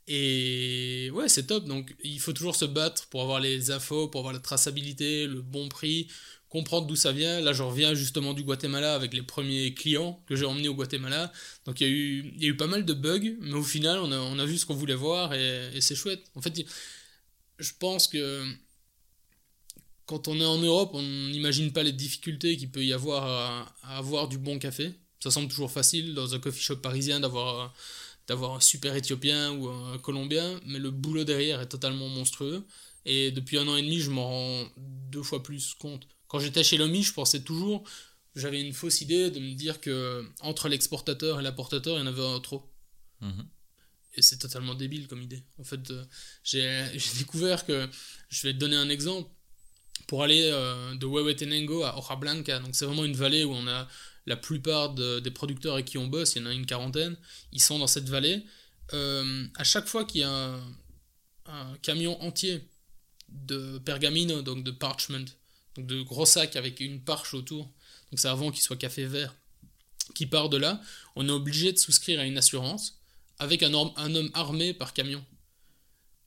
Et 0.08 1.10
ouais, 1.14 1.28
c'est 1.28 1.46
top. 1.46 1.64
Donc 1.64 1.94
il 2.04 2.20
faut 2.20 2.32
toujours 2.32 2.56
se 2.56 2.64
battre 2.64 3.06
pour 3.06 3.22
avoir 3.22 3.40
les 3.40 3.70
infos, 3.70 4.08
pour 4.08 4.20
avoir 4.20 4.34
la 4.34 4.40
traçabilité, 4.40 5.26
le 5.26 5.40
bon 5.40 5.68
prix, 5.68 6.08
comprendre 6.52 6.86
d'où 6.86 6.96
ça 6.96 7.12
vient. 7.12 7.40
Là, 7.40 7.54
je 7.54 7.62
reviens 7.62 7.94
justement 7.94 8.34
du 8.34 8.42
Guatemala 8.42 8.94
avec 8.94 9.14
les 9.14 9.22
premiers 9.22 9.72
clients 9.72 10.22
que 10.26 10.36
j'ai 10.36 10.44
emmenés 10.44 10.68
au 10.68 10.74
Guatemala. 10.74 11.32
Donc, 11.64 11.80
il 11.80 11.86
y, 11.86 11.90
a 11.90 11.92
eu, 11.92 12.34
y 12.36 12.44
a 12.44 12.48
eu 12.48 12.56
pas 12.56 12.66
mal 12.66 12.84
de 12.84 12.92
bugs, 12.92 13.36
mais 13.40 13.54
au 13.54 13.62
final, 13.62 13.98
on 14.00 14.12
a, 14.12 14.18
on 14.18 14.38
a 14.38 14.44
vu 14.44 14.58
ce 14.58 14.66
qu'on 14.66 14.74
voulait 14.74 14.94
voir 14.94 15.32
et, 15.32 15.80
c'est 15.80 15.94
chouette. 15.94 16.22
En 16.34 16.42
fait, 16.42 16.62
je 17.58 17.72
pense 17.80 18.06
que 18.06 18.44
quand 20.04 20.28
on 20.28 20.38
est 20.38 20.44
en 20.44 20.58
Europe, 20.58 20.90
on 20.92 21.02
n'imagine 21.02 21.72
pas 21.72 21.82
les 21.82 21.92
difficultés 21.92 22.58
qu'il 22.58 22.70
peut 22.70 22.84
y 22.84 22.92
avoir 22.92 23.24
à, 23.82 23.96
avoir 23.96 24.28
du 24.28 24.36
bon 24.36 24.58
café. 24.58 24.92
Ça 25.20 25.30
semble 25.30 25.48
toujours 25.48 25.70
facile 25.72 26.12
dans 26.12 26.34
un 26.34 26.38
coffee 26.38 26.62
shop 26.62 26.76
parisien 26.76 27.18
d'avoir 27.18 27.72
d'avoir 28.28 28.54
un 28.54 28.60
super 28.60 28.94
éthiopien 28.94 29.52
ou 29.52 29.68
un 29.68 29.98
colombien, 29.98 30.60
mais 30.66 30.78
le 30.78 30.90
boulot 30.90 31.24
derrière 31.24 31.60
est 31.60 31.68
totalement 31.68 32.08
monstrueux. 32.08 32.64
Et 33.04 33.32
depuis 33.32 33.58
un 33.58 33.66
an 33.66 33.76
et 33.76 33.82
demi, 33.82 33.98
je 33.98 34.10
m'en 34.10 34.28
rends 34.28 34.64
deux 34.76 35.22
fois 35.22 35.42
plus 35.42 35.74
compte. 35.74 36.06
Quand 36.32 36.38
j'étais 36.38 36.64
chez 36.64 36.78
Lomi, 36.78 37.02
je 37.02 37.12
pensais 37.12 37.42
toujours, 37.42 37.84
j'avais 38.34 38.58
une 38.58 38.72
fausse 38.72 39.02
idée 39.02 39.30
de 39.30 39.38
me 39.38 39.52
dire 39.52 39.82
que 39.82 40.26
entre 40.40 40.70
l'exportateur 40.70 41.38
et 41.38 41.42
l'importateur, 41.42 41.98
il 41.98 42.00
y 42.00 42.02
en 42.02 42.06
avait 42.06 42.26
un 42.26 42.40
trop. 42.40 42.72
Mhm. 43.20 43.46
Et 44.14 44.22
c'est 44.22 44.38
totalement 44.38 44.74
débile 44.74 45.08
comme 45.08 45.20
idée. 45.20 45.42
En 45.58 45.64
fait, 45.64 45.90
euh, 45.90 46.02
j'ai 46.42 46.88
découvert 47.18 47.66
que, 47.66 47.86
je 48.30 48.42
vais 48.46 48.54
te 48.54 48.58
donner 48.58 48.76
un 48.76 48.88
exemple, 48.88 49.30
pour 50.06 50.22
aller 50.22 50.48
euh, 50.50 50.94
de 50.94 51.06
Huehuetenango 51.06 51.82
à 51.82 51.98
Hoja 51.98 52.16
Blanca, 52.16 52.60
donc 52.60 52.74
c'est 52.76 52.86
vraiment 52.86 53.04
une 53.04 53.14
vallée 53.14 53.44
où 53.44 53.52
on 53.52 53.68
a 53.68 53.86
la 54.24 54.36
plupart 54.36 54.94
des 54.94 55.30
producteurs 55.32 55.74
avec 55.74 55.84
qui 55.84 55.98
on 55.98 56.06
bosse, 56.06 56.36
il 56.36 56.42
y 56.42 56.46
en 56.46 56.48
a 56.48 56.54
une 56.54 56.64
quarantaine, 56.64 57.14
ils 57.52 57.60
sont 57.60 57.78
dans 57.78 57.86
cette 57.86 58.08
vallée. 58.08 58.42
Euh, 58.94 59.46
à 59.56 59.64
chaque 59.64 59.86
fois 59.86 60.06
qu'il 60.06 60.22
y 60.22 60.24
a 60.24 60.30
un, 60.30 60.60
un, 61.44 61.76
camion 61.82 62.18
entier 62.22 62.66
de 63.28 63.78
pergamino, 63.78 64.40
donc 64.40 64.64
de 64.64 64.70
parchment, 64.70 65.26
de 65.76 66.02
gros 66.02 66.26
sacs 66.26 66.56
avec 66.56 66.80
une 66.80 67.00
parche 67.00 67.34
autour, 67.34 67.64
donc 68.10 68.18
c'est 68.18 68.28
avant 68.28 68.50
qu'il 68.50 68.62
soit 68.62 68.76
café 68.76 69.06
vert, 69.06 69.34
qui 70.14 70.26
part 70.26 70.48
de 70.48 70.56
là, 70.56 70.80
on 71.16 71.28
est 71.28 71.32
obligé 71.32 71.72
de 71.72 71.78
souscrire 71.78 72.20
à 72.20 72.24
une 72.24 72.38
assurance 72.38 72.98
avec 73.38 73.62
un, 73.62 73.72
un 73.74 74.14
homme 74.14 74.30
armé 74.34 74.74
par 74.74 74.92
camion. 74.92 75.24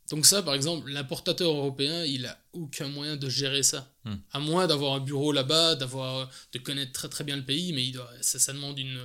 Donc 0.10 0.26
ça, 0.26 0.44
par 0.44 0.54
exemple, 0.54 0.92
l'importateur 0.92 1.50
européen, 1.50 2.04
il 2.06 2.28
a 2.28 2.38
aucun 2.54 2.88
moyen 2.88 3.16
de 3.16 3.28
gérer 3.28 3.64
ça. 3.64 3.92
Hmm. 4.04 4.16
À 4.32 4.40
moins 4.40 4.68
d'avoir 4.68 4.94
un 4.94 5.00
bureau 5.00 5.32
là-bas, 5.32 5.76
d'avoir 5.76 6.30
de 6.54 6.60
connaître 6.60 6.92
très 6.92 7.10
très 7.10 7.24
bien 7.24 7.36
le 7.36 7.44
pays, 7.44 7.74
mais 7.74 7.84
il 7.84 7.94
doit, 7.94 8.10
ça, 8.22 8.54
demande 8.54 8.78
une, 8.78 9.00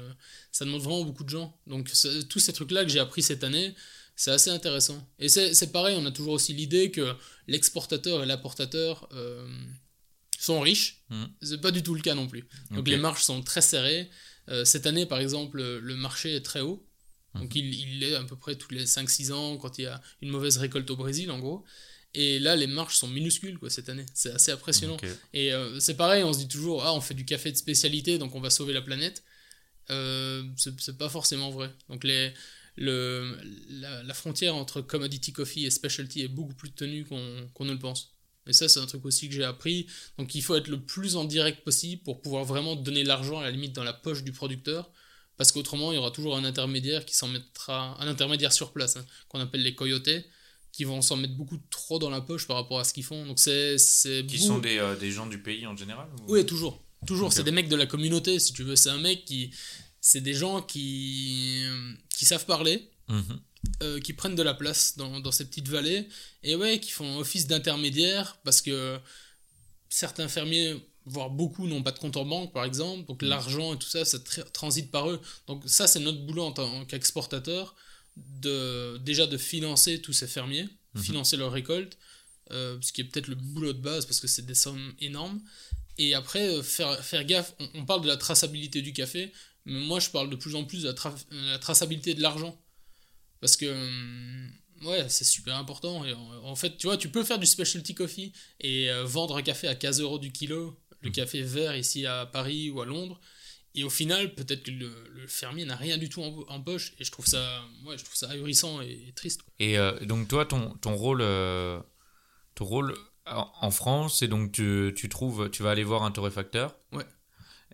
ça 0.52 0.66
demande 0.66 0.82
vraiment 0.82 1.04
beaucoup 1.04 1.24
de 1.24 1.30
gens. 1.30 1.56
Donc 1.66 1.90
tous 2.28 2.38
ces 2.38 2.52
trucs-là 2.52 2.84
que 2.84 2.90
j'ai 2.90 2.98
appris 2.98 3.22
cette 3.22 3.44
année, 3.44 3.74
c'est 4.14 4.30
assez 4.30 4.50
intéressant. 4.50 5.08
Et 5.18 5.30
c'est 5.30 5.72
pareil, 5.72 5.96
on 5.98 6.04
a 6.04 6.10
toujours 6.10 6.34
aussi 6.34 6.52
l'idée 6.52 6.90
que 6.90 7.14
l'exportateur 7.46 8.22
et 8.22 8.26
l'importateur, 8.26 9.08
euh, 9.14 9.48
sont 10.44 10.60
riches. 10.60 11.02
Hmm. 11.10 11.24
C'est 11.42 11.60
pas 11.60 11.70
du 11.70 11.82
tout 11.82 11.94
le 11.94 12.00
cas 12.00 12.14
non 12.14 12.26
plus. 12.26 12.44
Donc 12.70 12.88
les 12.88 12.96
marges 12.96 13.22
sont 13.22 13.42
très 13.42 13.62
serrées. 13.62 14.10
Euh, 14.48 14.64
cette 14.64 14.86
année, 14.86 15.06
par 15.06 15.20
exemple, 15.20 15.62
le 15.62 15.96
marché 15.96 16.34
est 16.34 16.40
très 16.40 16.60
haut. 16.60 16.84
Donc 17.34 17.54
hmm. 17.54 17.58
il, 17.58 17.74
il, 17.74 18.02
est 18.02 18.14
à 18.14 18.24
peu 18.24 18.36
près 18.36 18.56
tous 18.56 18.72
les 18.72 18.84
5-6 18.84 19.32
ans 19.32 19.56
quand 19.56 19.78
il 19.78 19.82
y 19.82 19.86
a 19.86 20.00
une 20.22 20.30
mauvaise 20.30 20.56
récolte 20.58 20.90
au 20.90 20.96
Brésil, 20.96 21.30
en 21.30 21.38
gros. 21.38 21.64
Et 22.14 22.40
là, 22.40 22.56
les 22.56 22.66
marges 22.66 22.96
sont 22.96 23.06
minuscules 23.06 23.58
quoi, 23.58 23.70
cette 23.70 23.88
année. 23.88 24.06
C'est 24.14 24.32
assez 24.32 24.50
impressionnant. 24.50 24.96
Et 25.32 25.52
euh, 25.52 25.78
c'est 25.78 25.94
pareil, 25.94 26.24
on 26.24 26.32
se 26.32 26.38
dit 26.38 26.48
toujours, 26.48 26.84
ah, 26.84 26.92
on 26.92 27.00
fait 27.00 27.14
du 27.14 27.24
café 27.24 27.52
de 27.52 27.56
spécialité, 27.56 28.18
donc 28.18 28.34
on 28.34 28.40
va 28.40 28.50
sauver 28.50 28.72
la 28.72 28.82
planète. 28.82 29.22
Euh, 29.90 30.42
c'est 30.56 30.98
pas 30.98 31.08
forcément 31.08 31.50
vrai. 31.50 31.70
Donc 31.88 32.02
les, 32.02 32.32
le, 32.76 33.38
la, 33.70 34.14
frontière 34.14 34.56
entre 34.56 34.80
commodity 34.80 35.32
coffee 35.32 35.66
et 35.66 35.70
specialty 35.70 36.22
est 36.22 36.28
beaucoup 36.28 36.54
plus 36.54 36.72
tenue 36.72 37.04
qu'on 37.04 37.64
ne 37.64 37.72
le 37.72 37.78
pense. 37.78 38.09
Et 38.46 38.52
ça, 38.52 38.68
c'est 38.68 38.80
un 38.80 38.86
truc 38.86 39.04
aussi 39.04 39.28
que 39.28 39.34
j'ai 39.34 39.44
appris. 39.44 39.86
Donc, 40.18 40.34
il 40.34 40.42
faut 40.42 40.56
être 40.56 40.68
le 40.68 40.80
plus 40.80 41.16
en 41.16 41.24
direct 41.24 41.62
possible 41.62 42.02
pour 42.02 42.20
pouvoir 42.20 42.44
vraiment 42.44 42.74
donner 42.74 43.04
l'argent 43.04 43.38
à 43.38 43.44
la 43.44 43.50
limite 43.50 43.74
dans 43.74 43.84
la 43.84 43.92
poche 43.92 44.24
du 44.24 44.32
producteur. 44.32 44.90
Parce 45.36 45.52
qu'autrement, 45.52 45.92
il 45.92 45.94
y 45.94 45.98
aura 45.98 46.10
toujours 46.10 46.36
un 46.36 46.44
intermédiaire 46.44 47.04
qui 47.04 47.16
s'en 47.16 47.28
mettra, 47.28 47.96
un 48.00 48.08
intermédiaire 48.08 48.52
sur 48.52 48.72
place, 48.72 48.96
hein, 48.96 49.06
qu'on 49.28 49.40
appelle 49.40 49.62
les 49.62 49.74
coyotes, 49.74 50.10
qui 50.72 50.84
vont 50.84 51.00
s'en 51.00 51.16
mettre 51.16 51.34
beaucoup 51.34 51.58
trop 51.70 51.98
dans 51.98 52.10
la 52.10 52.20
poche 52.20 52.46
par 52.46 52.56
rapport 52.56 52.78
à 52.78 52.84
ce 52.84 52.92
qu'ils 52.92 53.04
font. 53.04 53.24
Donc, 53.24 53.38
c'est. 53.38 53.76
Qui 54.28 54.38
sont 54.38 54.58
des, 54.58 54.78
euh, 54.78 54.96
des, 54.96 55.10
gens 55.10 55.26
du 55.26 55.38
pays 55.38 55.66
en 55.66 55.76
général 55.76 56.08
Oui, 56.28 56.44
toujours. 56.44 56.82
Toujours. 57.06 57.32
C'est 57.32 57.42
des 57.42 57.52
mecs 57.52 57.68
de 57.68 57.76
la 57.76 57.86
communauté, 57.86 58.38
si 58.38 58.52
tu 58.52 58.64
veux. 58.64 58.76
C'est 58.76 58.90
un 58.90 58.98
mec 58.98 59.24
qui. 59.24 59.50
C'est 60.00 60.20
des 60.20 60.34
gens 60.34 60.60
qui. 60.62 61.64
qui 62.10 62.24
savent 62.24 62.46
parler. 62.46 62.90
Mhm. 63.08 63.40
Euh, 63.82 64.00
qui 64.00 64.14
prennent 64.14 64.34
de 64.34 64.42
la 64.42 64.54
place 64.54 64.96
dans, 64.96 65.20
dans, 65.20 65.32
ces 65.32 65.44
petites 65.44 65.68
vallées 65.68 66.08
et 66.42 66.54
ouais, 66.54 66.80
qui 66.80 66.90
font 66.90 67.18
office 67.18 67.46
d'intermédiaire 67.46 68.38
parce 68.42 68.62
que 68.62 68.98
certains 69.90 70.28
fermiers, 70.28 70.76
voire 71.04 71.28
beaucoup, 71.28 71.66
n'ont 71.66 71.82
pas 71.82 71.92
de 71.92 71.98
compte 71.98 72.16
en 72.16 72.24
banque 72.24 72.54
par 72.54 72.64
exemple, 72.64 73.06
donc 73.06 73.22
mm. 73.22 73.26
l'argent 73.26 73.74
et 73.74 73.78
tout 73.78 73.88
ça, 73.88 74.06
ça 74.06 74.18
transite 74.54 74.90
par 74.90 75.10
eux. 75.10 75.20
Donc 75.46 75.62
ça, 75.66 75.86
c'est 75.86 76.00
notre 76.00 76.20
boulot 76.24 76.44
en 76.44 76.52
tant 76.52 76.86
qu'exportateur, 76.86 77.74
de, 78.16 78.96
déjà 78.98 79.26
de 79.26 79.36
financer 79.36 80.00
tous 80.00 80.14
ces 80.14 80.26
fermiers, 80.26 80.64
mm-hmm. 80.94 81.02
financer 81.02 81.36
leur 81.36 81.52
récolte, 81.52 81.98
euh, 82.52 82.78
ce 82.80 82.92
qui 82.92 83.02
est 83.02 83.04
peut-être 83.04 83.28
le 83.28 83.34
boulot 83.34 83.74
de 83.74 83.80
base 83.80 84.06
parce 84.06 84.20
que 84.20 84.26
c'est 84.26 84.46
des 84.46 84.54
sommes 84.54 84.94
énormes. 85.00 85.40
Et 85.98 86.14
après, 86.14 86.48
euh, 86.48 86.62
faire, 86.62 87.04
faire 87.04 87.26
gaffe, 87.26 87.54
on, 87.74 87.84
parle 87.84 88.00
de 88.00 88.08
la 88.08 88.16
traçabilité 88.16 88.80
du 88.80 88.94
café, 88.94 89.32
mais 89.66 89.80
moi 89.80 90.00
je 90.00 90.08
parle 90.08 90.30
de 90.30 90.36
plus 90.36 90.54
en 90.54 90.64
plus 90.64 90.82
de 90.82 90.94
la 91.30 91.58
traçabilité 91.58 92.14
de 92.14 92.22
l'argent. 92.22 92.58
Parce 93.40 93.56
que, 93.56 93.66
hum, 93.66 94.50
ouais, 94.88 95.08
c'est 95.08 95.24
super 95.24 95.56
important. 95.56 96.04
Et 96.04 96.12
en, 96.12 96.44
en 96.44 96.56
fait, 96.56 96.76
tu 96.76 96.86
vois, 96.86 96.96
tu 96.96 97.08
peux 97.08 97.24
faire 97.24 97.38
du 97.38 97.46
specialty 97.46 97.94
coffee 97.94 98.32
et 98.60 98.90
euh, 98.90 99.04
vendre 99.04 99.36
un 99.36 99.42
café 99.42 99.66
à 99.68 99.74
15 99.74 100.00
euros 100.00 100.18
du 100.18 100.30
kilo, 100.32 100.76
le 101.00 101.08
Mhm. 101.08 101.14
café 101.14 101.42
vert 101.42 101.76
ici 101.76 102.04
à 102.06 102.26
Paris 102.26 102.70
ou 102.70 102.80
à 102.80 102.86
Londres. 102.86 103.18
Et 103.74 103.84
au 103.84 103.90
final, 103.90 104.34
peut-être 104.34 104.64
que 104.64 104.70
le, 104.72 104.92
le 105.14 105.26
fermier 105.28 105.64
n'a 105.64 105.76
rien 105.76 105.96
du 105.96 106.08
tout 106.08 106.22
en, 106.22 106.44
en 106.48 106.60
poche. 106.60 106.92
Et 106.98 107.04
je 107.04 107.10
trouve 107.12 107.26
ça, 107.26 107.62
ouais, 107.86 107.96
je 107.96 108.04
trouve 108.04 108.16
ça 108.16 108.28
ahurissant 108.30 108.82
et, 108.82 109.04
et 109.08 109.12
triste. 109.12 109.42
quoi. 109.42 109.52
Et 109.60 109.78
euh, 109.78 109.98
donc 110.00 110.26
toi, 110.28 110.44
ton, 110.44 110.74
ton 110.78 110.94
rôle, 110.96 111.20
euh, 111.22 111.80
ton 112.56 112.64
rôle 112.64 112.96
en 113.26 113.48
en 113.60 113.70
France, 113.70 114.18
c'est 114.18 114.28
donc 114.28 114.50
tu, 114.50 114.92
tu 114.96 115.08
trouves, 115.08 115.50
tu 115.50 115.62
vas 115.62 115.70
aller 115.70 115.84
voir 115.84 116.02
un 116.02 116.10
torréfacteur. 116.10 116.76
Ouais. 116.92 117.04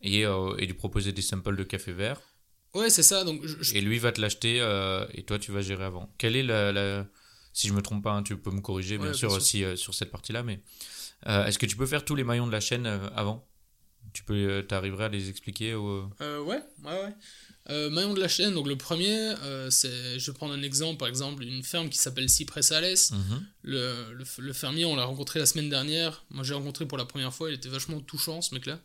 Et, 0.03 0.27
euh, 0.27 0.55
et 0.59 0.67
lui 0.67 0.75
proposer 0.75 1.13
des 1.13 1.23
samples 1.23 1.57
de 1.57 1.65
café 1.65 1.93
vert. 1.93 2.21
Ouais, 2.77 2.91
c'est 2.91 3.03
ça. 3.03 3.25
Donc, 3.25 3.45
je- 3.45 3.57
je- 3.61 3.75
Et 3.75 3.81
lui 3.81 3.99
va 3.99 4.13
te 4.13 4.21
l'acheter 4.21 4.61
euh, 4.61 5.07
et 5.15 5.23
toi 5.25 5.39
tu 5.39 5.51
vas 5.53 5.63
gérer 5.63 5.85
avant. 5.85 6.13
Quelle 6.19 6.37
est 6.37 6.43
la, 6.43 6.73
la- 6.73 7.07
si 7.53 7.69
je 7.69 7.73
me 7.73 7.81
trompe 7.83 8.03
pas, 8.05 8.13
hein, 8.13 8.23
tu 8.23 8.37
peux 8.37 8.51
me 8.51 8.61
corriger 8.61 8.99
bien 8.99 9.09
Ouais, 9.09 9.15
sûr 9.15 9.29
bien 9.29 9.37
sûr. 9.39 9.43
aussi 9.43 9.65
euh, 9.65 9.77
sur 9.77 9.95
cette 9.95 10.11
partie-là, 10.11 10.43
mais 10.43 10.61
euh, 11.27 11.47
est-ce 11.47 11.59
que 11.59 11.67
tu 11.67 11.77
peux 11.77 11.87
faire 11.87 12.05
tous 12.05 12.15
les 12.15 12.25
maillons 12.25 12.47
de 12.47 12.53
la 12.53 12.61
chaîne 12.61 12.87
avant? 13.15 13.49
Tu 14.13 14.23
peux, 14.25 14.65
t'arriverais 14.67 15.05
à 15.07 15.09
les 15.09 15.29
expliquer 15.29 15.75
au... 15.75 16.09
Ouais, 16.21 16.39
ouais, 16.39 16.63
ouais. 16.85 17.15
Euh, 17.69 17.91
maillon 17.91 18.15
de 18.15 18.21
la 18.21 18.29
chaîne, 18.29 18.55
donc 18.55 18.67
le 18.69 18.77
premier, 18.77 19.11
euh, 19.43 19.69
c'est, 19.71 20.19
je 20.19 20.31
vais 20.31 20.35
prendre 20.37 20.55
un 20.55 20.63
exemple, 20.63 20.99
par 20.99 21.09
exemple, 21.09 21.43
une 21.43 21.63
ferme 21.63 21.89
qui 21.91 21.99
s'appelle 21.99 22.29
Cypress 22.31 22.69
Sales. 22.69 22.95
Mhm. 23.11 23.47
Le, 23.63 24.13
le, 24.15 24.25
le 24.39 24.53
fermier, 24.53 24.85
on 24.85 24.95
l'a 24.97 25.05
rencontré 25.05 25.39
la 25.41 25.47
semaine 25.47 25.69
dernière. 25.69 26.25
Moi, 26.31 26.45
j'ai 26.45 26.55
rencontré 26.55 26.87
pour 26.87 26.97
la 26.97 27.05
première 27.05 27.35
fois. 27.35 27.51
Il 27.51 27.55
était 27.57 27.69
vachement 27.69 28.01
touchant, 28.01 28.41
ce 28.41 28.55
mec-là. 28.55 28.81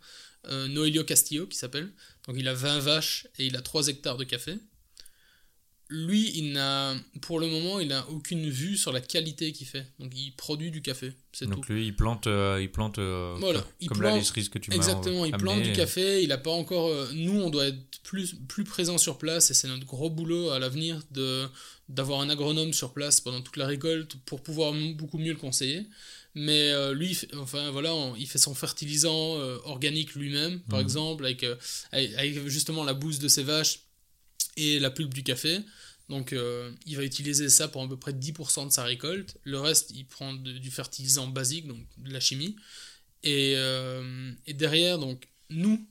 Euh, 0.47 0.67
Noelio 0.67 1.03
Castillo, 1.03 1.45
qui 1.47 1.57
s'appelle. 1.57 1.91
Donc, 2.27 2.35
il 2.39 2.47
a 2.47 2.53
20 2.53 2.79
vaches 2.79 3.27
et 3.37 3.45
il 3.45 3.55
a 3.55 3.61
3 3.61 3.87
hectares 3.89 4.17
de 4.17 4.23
café. 4.23 4.55
Lui, 5.93 6.31
il 6.35 6.53
n'a, 6.53 6.95
pour 7.21 7.37
le 7.41 7.47
moment, 7.47 7.81
il 7.81 7.89
n'a 7.89 8.07
aucune 8.09 8.49
vue 8.49 8.77
sur 8.77 8.93
la 8.93 9.01
qualité 9.01 9.51
qu'il 9.51 9.67
fait. 9.67 9.85
Donc, 9.99 10.13
il 10.15 10.31
produit 10.37 10.71
du 10.71 10.81
café. 10.81 11.11
C'est 11.33 11.45
tout. 11.47 11.55
Donc 11.55 11.67
lui 11.67 11.85
il 11.87 11.95
plante, 11.95 12.27
euh, 12.27 12.59
il 12.61 12.71
plante 12.71 12.97
euh, 12.97 13.35
Voilà, 13.39 13.59
comme, 13.59 13.69
il 13.81 13.87
comme 13.89 14.01
la 14.01 14.09
plante- 14.09 14.19
laisserie 14.21 14.49
que 14.49 14.57
tu 14.57 14.69
m'as 14.69 14.77
Exactement, 14.77 15.25
il 15.25 15.33
plante 15.35 15.61
du 15.63 15.73
café, 15.73 16.23
il 16.23 16.31
a 16.31 16.37
pas 16.37 16.51
encore. 16.51 16.89
nous, 17.13 17.41
on 17.41 17.49
doit 17.49 17.67
être 17.67 17.99
plus, 18.03 18.35
plus 18.47 18.63
présent 18.63 18.97
sur 18.97 19.17
place 19.17 19.51
et 19.51 19.53
c'est 19.53 19.67
notre 19.67 19.85
gros 19.85 20.09
boulot 20.09 20.49
à 20.51 20.59
l'avenir 20.59 21.01
de 21.11 21.45
d'avoir 21.89 22.21
un 22.21 22.29
agronome 22.29 22.71
sur 22.71 22.93
place 22.93 23.19
pendant 23.19 23.41
toute 23.41 23.57
la 23.57 23.67
récolte 23.67 24.15
pour 24.25 24.41
pouvoir 24.41 24.73
beaucoup 24.95 25.17
mieux 25.17 25.33
le 25.33 25.37
conseiller. 25.37 25.85
Mais 26.33 26.71
euh, 26.71 26.93
lui, 26.93 27.17
enfin 27.35 27.71
voilà, 27.71 27.93
on- 27.93 28.15
il 28.15 28.27
fait 28.27 28.37
son 28.39 28.55
fertilisant 28.55 29.37
euh, 29.37 29.57
organique 29.65 30.15
lui-même, 30.15 30.61
par 30.61 30.79
Mhm. 30.79 30.85
exemple, 30.85 31.25
avec, 31.25 31.43
euh, 31.43 31.55
avec, 31.91 32.13
avec 32.13 32.47
justement 32.47 32.83
la 32.85 32.93
bouse 32.93 33.19
de 33.19 33.27
ses 33.27 33.43
vaches 33.43 33.79
et 34.55 34.79
la 34.79 34.89
pulpe 34.91 35.13
du 35.13 35.23
café. 35.23 35.59
Donc 36.09 36.33
il 36.85 36.97
va 36.97 37.03
utiliser 37.03 37.47
ça 37.49 37.67
pour 37.69 37.81
à 37.83 37.87
peu 37.87 37.95
près 37.97 38.11
10% 38.13 38.65
de 38.65 38.71
sa 38.71 38.83
récolte. 38.83 39.37
Le 39.43 39.59
reste, 39.59 39.91
il 39.95 40.05
prend 40.05 40.33
de- 40.33 40.51
du 40.57 40.69
fertilisant 40.71 41.27
basique, 41.27 41.67
donc 41.67 41.79
de 41.97 42.11
la 42.11 42.19
chimie. 42.19 42.55
Et, 43.23 43.53
et 44.47 44.53
derrière, 44.53 44.99
donc, 44.99 45.27
nous, 45.49 45.85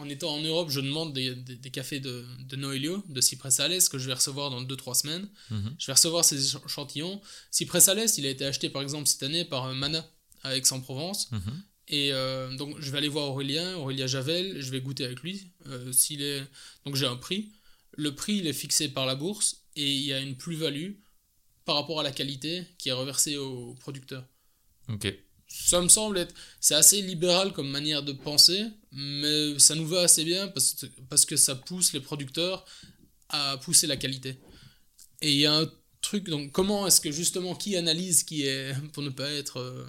en 0.00 0.08
étant 0.08 0.34
en 0.34 0.40
Europe, 0.42 0.70
je 0.70 0.80
demande 0.80 1.12
des, 1.12 1.34
des- 1.34 1.56
des 1.56 1.70
cafés 1.70 2.00
de, 2.00 2.24
de 2.48 2.56
Noelio, 2.56 3.02
de 3.08 3.20
Cypress 3.20 3.56
Sales, 3.56 3.82
que 3.90 3.98
je 3.98 4.06
vais 4.06 4.14
recevoir 4.14 4.50
dans 4.50 4.62
2-3 4.62 4.94
semaines. 5.02 5.28
Mhm. 5.50 5.74
Je 5.78 5.86
vais 5.86 5.92
recevoir 5.92 6.24
ces 6.24 6.38
écha- 6.54 6.64
échantillons. 6.64 7.20
Cypress 7.50 7.84
Sales, 7.84 8.08
il 8.18 8.26
a 8.26 8.30
été 8.30 8.44
acheté 8.44 8.68
par 8.70 8.82
exemple 8.82 9.06
cette 9.06 9.22
année 9.22 9.44
par 9.44 9.66
euh, 9.66 9.74
Mana 9.74 10.04
à 10.42 10.56
Aix-en-Provence. 10.56 11.30
Mhm. 11.32 11.62
Et 11.88 12.12
euh, 12.12 12.56
donc, 12.56 12.80
je 12.80 12.90
vais 12.90 12.98
aller 12.98 13.08
voir 13.08 13.28
Aurélien, 13.30 13.76
Aurélien 13.76 14.06
Javel, 14.06 14.60
je 14.60 14.70
vais 14.70 14.80
goûter 14.80 15.04
avec 15.04 15.20
lui. 15.20 15.48
euh, 15.66 15.92
s'il 15.92 16.22
est... 16.22 16.42
Donc, 16.84 16.94
j'ai 16.96 17.06
un 17.06 17.16
prix. 17.16 17.50
Le 17.96 18.14
prix, 18.14 18.36
il 18.38 18.46
est 18.46 18.52
fixé 18.52 18.88
par 18.88 19.06
la 19.06 19.16
bourse 19.16 19.62
et 19.76 19.90
il 19.92 20.02
y 20.04 20.12
a 20.12 20.20
une 20.20 20.36
plus-value 20.36 20.92
par 21.64 21.74
rapport 21.74 21.98
à 22.00 22.02
la 22.04 22.12
qualité 22.12 22.64
qui 22.78 22.88
est 22.88 22.92
reversée 22.92 23.36
au 23.36 23.74
producteur. 23.80 24.24
Ok. 24.88 25.12
Ça 25.66 25.80
me 25.80 25.88
semble 25.88 26.18
être. 26.18 26.34
C'est 26.60 26.74
assez 26.74 27.00
libéral 27.02 27.52
comme 27.52 27.70
manière 27.70 28.02
de 28.02 28.12
penser, 28.12 28.64
mais 28.92 29.58
ça 29.58 29.74
nous 29.74 29.86
va 29.86 30.02
assez 30.02 30.24
bien 30.24 30.48
parce, 30.48 30.76
parce 31.08 31.24
que 31.24 31.36
ça 31.36 31.54
pousse 31.54 31.92
les 31.92 32.00
producteurs 32.00 32.64
à 33.28 33.56
pousser 33.58 33.86
la 33.86 33.96
qualité. 33.96 34.38
Et 35.22 35.32
il 35.32 35.38
y 35.38 35.46
a 35.46 35.54
un 35.56 35.70
truc, 36.02 36.28
donc 36.28 36.52
comment 36.52 36.86
est-ce 36.86 37.00
que 37.00 37.12
justement 37.12 37.54
qui 37.54 37.76
analyse 37.76 38.24
qui 38.24 38.42
est. 38.46 38.74
pour 38.92 39.02
ne 39.02 39.10
pas 39.10 39.30
être. 39.30 39.58
euh, 39.58 39.86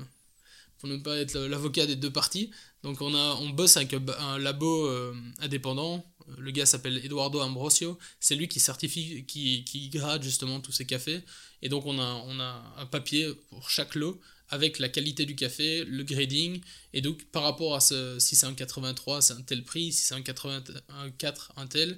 pour 0.79 0.89
ne 0.89 0.97
pas 0.97 1.17
être 1.17 1.37
l'avocat 1.39 1.85
des 1.85 1.95
deux 1.95 2.09
parties. 2.11 2.49
Donc 2.83 3.01
on, 3.01 3.13
a, 3.13 3.35
on 3.39 3.49
bosse 3.49 3.77
avec 3.77 3.93
un 3.93 4.39
labo 4.39 4.87
euh, 4.87 5.13
indépendant. 5.39 6.03
Le 6.39 6.51
gars 6.51 6.65
s'appelle 6.65 6.97
Eduardo 7.05 7.39
Ambrosio. 7.39 7.97
C'est 8.19 8.35
lui 8.35 8.47
qui 8.47 8.59
certifie, 8.59 9.25
qui, 9.27 9.63
qui 9.63 9.89
grade 9.89 10.23
justement 10.23 10.59
tous 10.59 10.71
ces 10.71 10.85
cafés. 10.85 11.21
Et 11.61 11.69
donc 11.69 11.85
on 11.85 11.99
a, 11.99 12.23
on 12.25 12.39
a 12.39 12.73
un 12.77 12.85
papier 12.87 13.31
pour 13.49 13.69
chaque 13.69 13.93
lot 13.95 14.19
avec 14.51 14.77
la 14.79 14.89
qualité 14.89 15.25
du 15.25 15.35
café, 15.35 15.83
le 15.85 16.03
grading. 16.03 16.61
Et 16.93 17.01
donc 17.01 17.25
par 17.31 17.43
rapport 17.43 17.73
à 17.75 17.79
ce, 17.79 18.19
si 18.19 18.35
c'est 18.35 18.45
un 18.45 18.53
83, 18.53 19.21
c'est 19.21 19.33
un 19.33 19.41
tel 19.41 19.63
prix. 19.63 19.91
Si 19.91 20.03
c'est 20.05 20.13
un 20.15 20.21
84, 20.21 21.53
un 21.57 21.67
tel. 21.67 21.97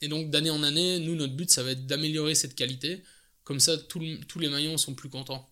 Et 0.00 0.08
donc 0.08 0.30
d'année 0.30 0.50
en 0.50 0.62
année, 0.62 0.98
nous, 1.00 1.14
notre 1.14 1.34
but, 1.34 1.50
ça 1.50 1.62
va 1.62 1.72
être 1.72 1.86
d'améliorer 1.86 2.34
cette 2.34 2.54
qualité. 2.54 3.02
Comme 3.44 3.60
ça, 3.60 3.76
le- 3.76 4.18
tous 4.24 4.38
les 4.38 4.48
maillons 4.48 4.78
sont 4.78 4.94
plus 4.94 5.08
contents. 5.10 5.46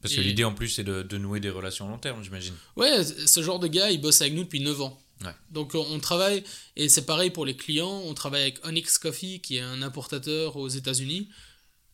Parce 0.00 0.14
que 0.14 0.20
l'idée 0.20 0.44
en 0.44 0.54
plus 0.54 0.68
c'est 0.68 0.84
de, 0.84 1.02
de 1.02 1.18
nouer 1.18 1.40
des 1.40 1.50
relations 1.50 1.84
à 1.86 1.90
long 1.90 1.98
terme, 1.98 2.22
j'imagine. 2.22 2.54
Ouais, 2.76 3.02
ce 3.02 3.42
genre 3.42 3.58
de 3.58 3.66
gars, 3.66 3.90
il 3.90 4.00
bosse 4.00 4.20
avec 4.22 4.32
nous 4.32 4.44
depuis 4.44 4.60
9 4.60 4.80
ans. 4.80 5.02
Ouais. 5.24 5.32
Donc 5.50 5.74
on 5.74 5.80
on 5.90 5.98
travaille, 5.98 6.44
et 6.76 6.88
c'est 6.88 7.04
pareil 7.04 7.30
pour 7.30 7.44
les 7.44 7.56
clients, 7.56 8.02
on 8.04 8.14
travaille 8.14 8.42
avec 8.42 8.64
Onyx 8.64 8.96
Coffee, 8.98 9.40
qui 9.40 9.56
est 9.56 9.60
un 9.60 9.82
importateur 9.82 10.54
aux 10.56 10.68
États-Unis. 10.68 11.28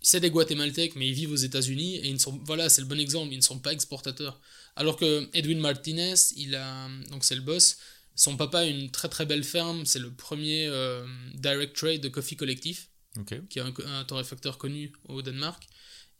C'est 0.04 0.20
des 0.20 0.30
Guatémaltèques, 0.30 0.96
mais 0.96 1.08
ils 1.08 1.14
vivent 1.14 1.32
aux 1.32 1.44
États-Unis, 1.50 1.96
et 1.96 2.08
ils 2.08 2.12
ne 2.12 2.18
sont, 2.18 2.38
voilà, 2.44 2.68
c'est 2.68 2.82
le 2.82 2.86
bon 2.86 3.00
exemple, 3.00 3.32
ils 3.32 3.38
ne 3.38 3.42
sont 3.42 3.58
pas 3.58 3.72
exportateurs. 3.72 4.38
Alors 4.76 4.96
que 4.96 5.28
Edwin 5.32 5.58
Martinez, 5.58 6.14
il 6.36 6.54
a, 6.54 6.88
donc 7.10 7.24
c'est 7.24 7.34
le 7.34 7.40
boss, 7.40 7.78
son 8.14 8.36
papa 8.36 8.58
a 8.60 8.64
une 8.64 8.90
très 8.90 9.08
très 9.08 9.24
belle 9.24 9.44
ferme, 9.44 9.86
c'est 9.86 9.98
le 9.98 10.12
premier 10.12 10.66
euh, 10.66 11.06
direct 11.34 11.74
trade 11.74 12.02
de 12.02 12.08
Coffee 12.08 12.36
Collectif 12.36 12.90
qui 13.48 13.58
est 13.58 13.62
un, 13.62 13.72
un 13.86 14.04
torréfacteur 14.04 14.58
connu 14.58 14.92
au 15.08 15.22
Danemark. 15.22 15.66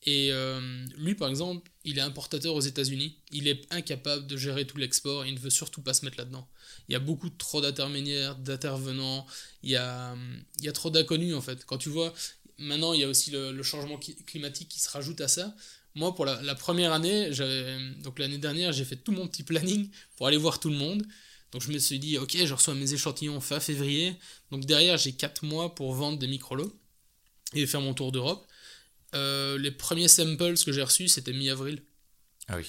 Et 0.07 0.29
euh, 0.31 0.85
lui, 0.97 1.15
par 1.15 1.29
exemple, 1.29 1.69
il 1.83 1.97
est 1.97 2.01
importateur 2.01 2.53
aux 2.53 2.61
États-Unis. 2.61 3.17
Il 3.31 3.47
est 3.47 3.65
incapable 3.71 4.27
de 4.27 4.37
gérer 4.37 4.67
tout 4.67 4.77
l'export. 4.77 5.25
Il 5.25 5.33
ne 5.33 5.39
veut 5.39 5.49
surtout 5.49 5.81
pas 5.81 5.93
se 5.93 6.05
mettre 6.05 6.17
là-dedans. 6.17 6.47
Il 6.87 6.93
y 6.93 6.95
a 6.95 6.99
beaucoup 6.99 7.29
trop 7.29 7.59
d'intermédiaires, 7.59 8.35
d'intervenants. 8.35 9.25
Il 9.63 9.71
y 9.71 9.75
a, 9.75 10.15
il 10.59 10.65
y 10.65 10.69
a 10.69 10.73
trop 10.73 10.91
d'inconnus, 10.91 11.33
en 11.33 11.41
fait. 11.41 11.65
Quand 11.65 11.79
tu 11.79 11.89
vois, 11.89 12.13
maintenant, 12.57 12.93
il 12.93 13.01
y 13.01 13.03
a 13.03 13.07
aussi 13.09 13.31
le, 13.31 13.51
le 13.51 13.63
changement 13.63 13.97
qui- 13.97 14.15
climatique 14.25 14.69
qui 14.69 14.79
se 14.79 14.89
rajoute 14.89 15.21
à 15.21 15.27
ça. 15.27 15.55
Moi, 15.95 16.13
pour 16.13 16.25
la, 16.25 16.41
la 16.41 16.55
première 16.55 16.91
année, 16.93 17.29
donc 18.03 18.19
l'année 18.19 18.37
dernière, 18.37 18.73
j'ai 18.73 18.83
fait 18.85 18.97
tout 18.97 19.11
mon 19.13 19.27
petit 19.27 19.43
planning 19.43 19.89
pour 20.17 20.27
aller 20.27 20.37
voir 20.37 20.59
tout 20.59 20.69
le 20.69 20.75
monde. 20.75 21.05
Donc 21.51 21.61
je 21.61 21.71
me 21.71 21.77
suis 21.77 21.99
dit, 21.99 22.17
ok, 22.17 22.35
je 22.45 22.53
reçois 22.53 22.75
mes 22.75 22.93
échantillons 22.93 23.39
fin 23.39 23.61
février. 23.61 24.13
Donc 24.51 24.65
derrière, 24.65 24.97
j'ai 24.97 25.13
4 25.13 25.45
mois 25.45 25.73
pour 25.73 25.93
vendre 25.93 26.19
des 26.19 26.27
micro-lots 26.27 26.77
et 27.53 27.65
faire 27.65 27.79
mon 27.79 27.93
tour 27.93 28.11
d'Europe. 28.11 28.45
Euh, 29.13 29.57
les 29.57 29.71
premiers 29.71 30.09
samples 30.09 30.55
que 30.57 30.71
j'ai 30.73 30.83
reçus, 30.83 31.07
c'était 31.07 31.31
mi-avril. 31.31 31.81
Ah 32.49 32.57
oui. 32.57 32.65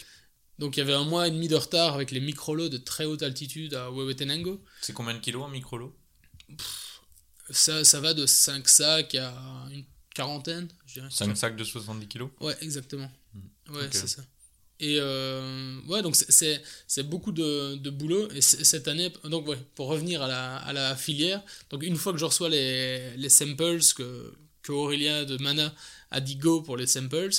Donc 0.61 0.77
il 0.77 0.81
y 0.81 0.83
avait 0.83 0.92
un 0.94 1.05
mois 1.05 1.27
et 1.27 1.31
demi 1.33 1.49
de 1.49 1.57
retard 1.57 1.94
avec 1.94 2.12
les 2.12 2.20
micro-lots 2.20 2.68
de 2.68 2.79
très 2.79 3.05
haute 3.07 3.22
altitude 3.25 3.75
à 3.75 3.90
Huehuetenango. 3.90 4.62
C'est 4.83 4.92
combien 4.92 5.14
de 5.14 5.18
kilos 5.18 5.42
en 5.42 5.49
micro-lot 5.49 5.92
Ça, 7.50 7.85
ça 7.85 8.00
va 8.00 8.12
de 8.14 8.26
5 8.26 8.68
sacs 8.68 9.14
à 9.14 9.32
une 9.72 9.85
quarantaine, 10.14 10.68
je 10.87 10.94
dirais. 10.94 11.09
5 11.11 11.37
sacs 11.37 11.56
de 11.56 11.64
70 11.64 12.06
kilos? 12.09 12.30
Ouais, 12.40 12.56
exactement. 12.61 13.11
Ouais, 13.70 13.85
Ok. 13.85 13.88
c'est 13.92 14.09
ça. 14.09 14.22
Et 14.78 14.98
euh, 15.00 15.80
ouais, 15.88 16.02
donc 16.02 16.16
c'est- 16.16 16.62
beaucoup 17.04 17.32
de, 17.32 17.76
de 17.76 17.90
boulot. 17.90 18.28
Et 18.32 18.40
cette 18.42 18.88
année, 18.88 19.11
donc 19.24 19.46
ouais, 19.48 19.59
pour 19.74 19.87
revenir 19.88 20.20
à 20.22 20.28
la, 20.28 20.56
à 20.56 20.72
la 20.72 20.94
filière, 20.96 21.42
donc 21.70 21.82
une 21.82 21.96
fois 21.96 22.12
que 22.12 22.18
je 22.18 22.24
reçois 22.26 22.48
les, 22.50 23.16
les 23.16 23.28
samples 23.30 23.80
que, 23.96 24.35
que 24.62 24.72
Aurélien 24.72 25.24
de 25.24 25.38
Mana 25.38 25.74
a 26.11 26.20
dit 26.20 26.37
go 26.37 26.61
pour 26.61 26.76
les 26.76 26.87
samples, 26.87 27.30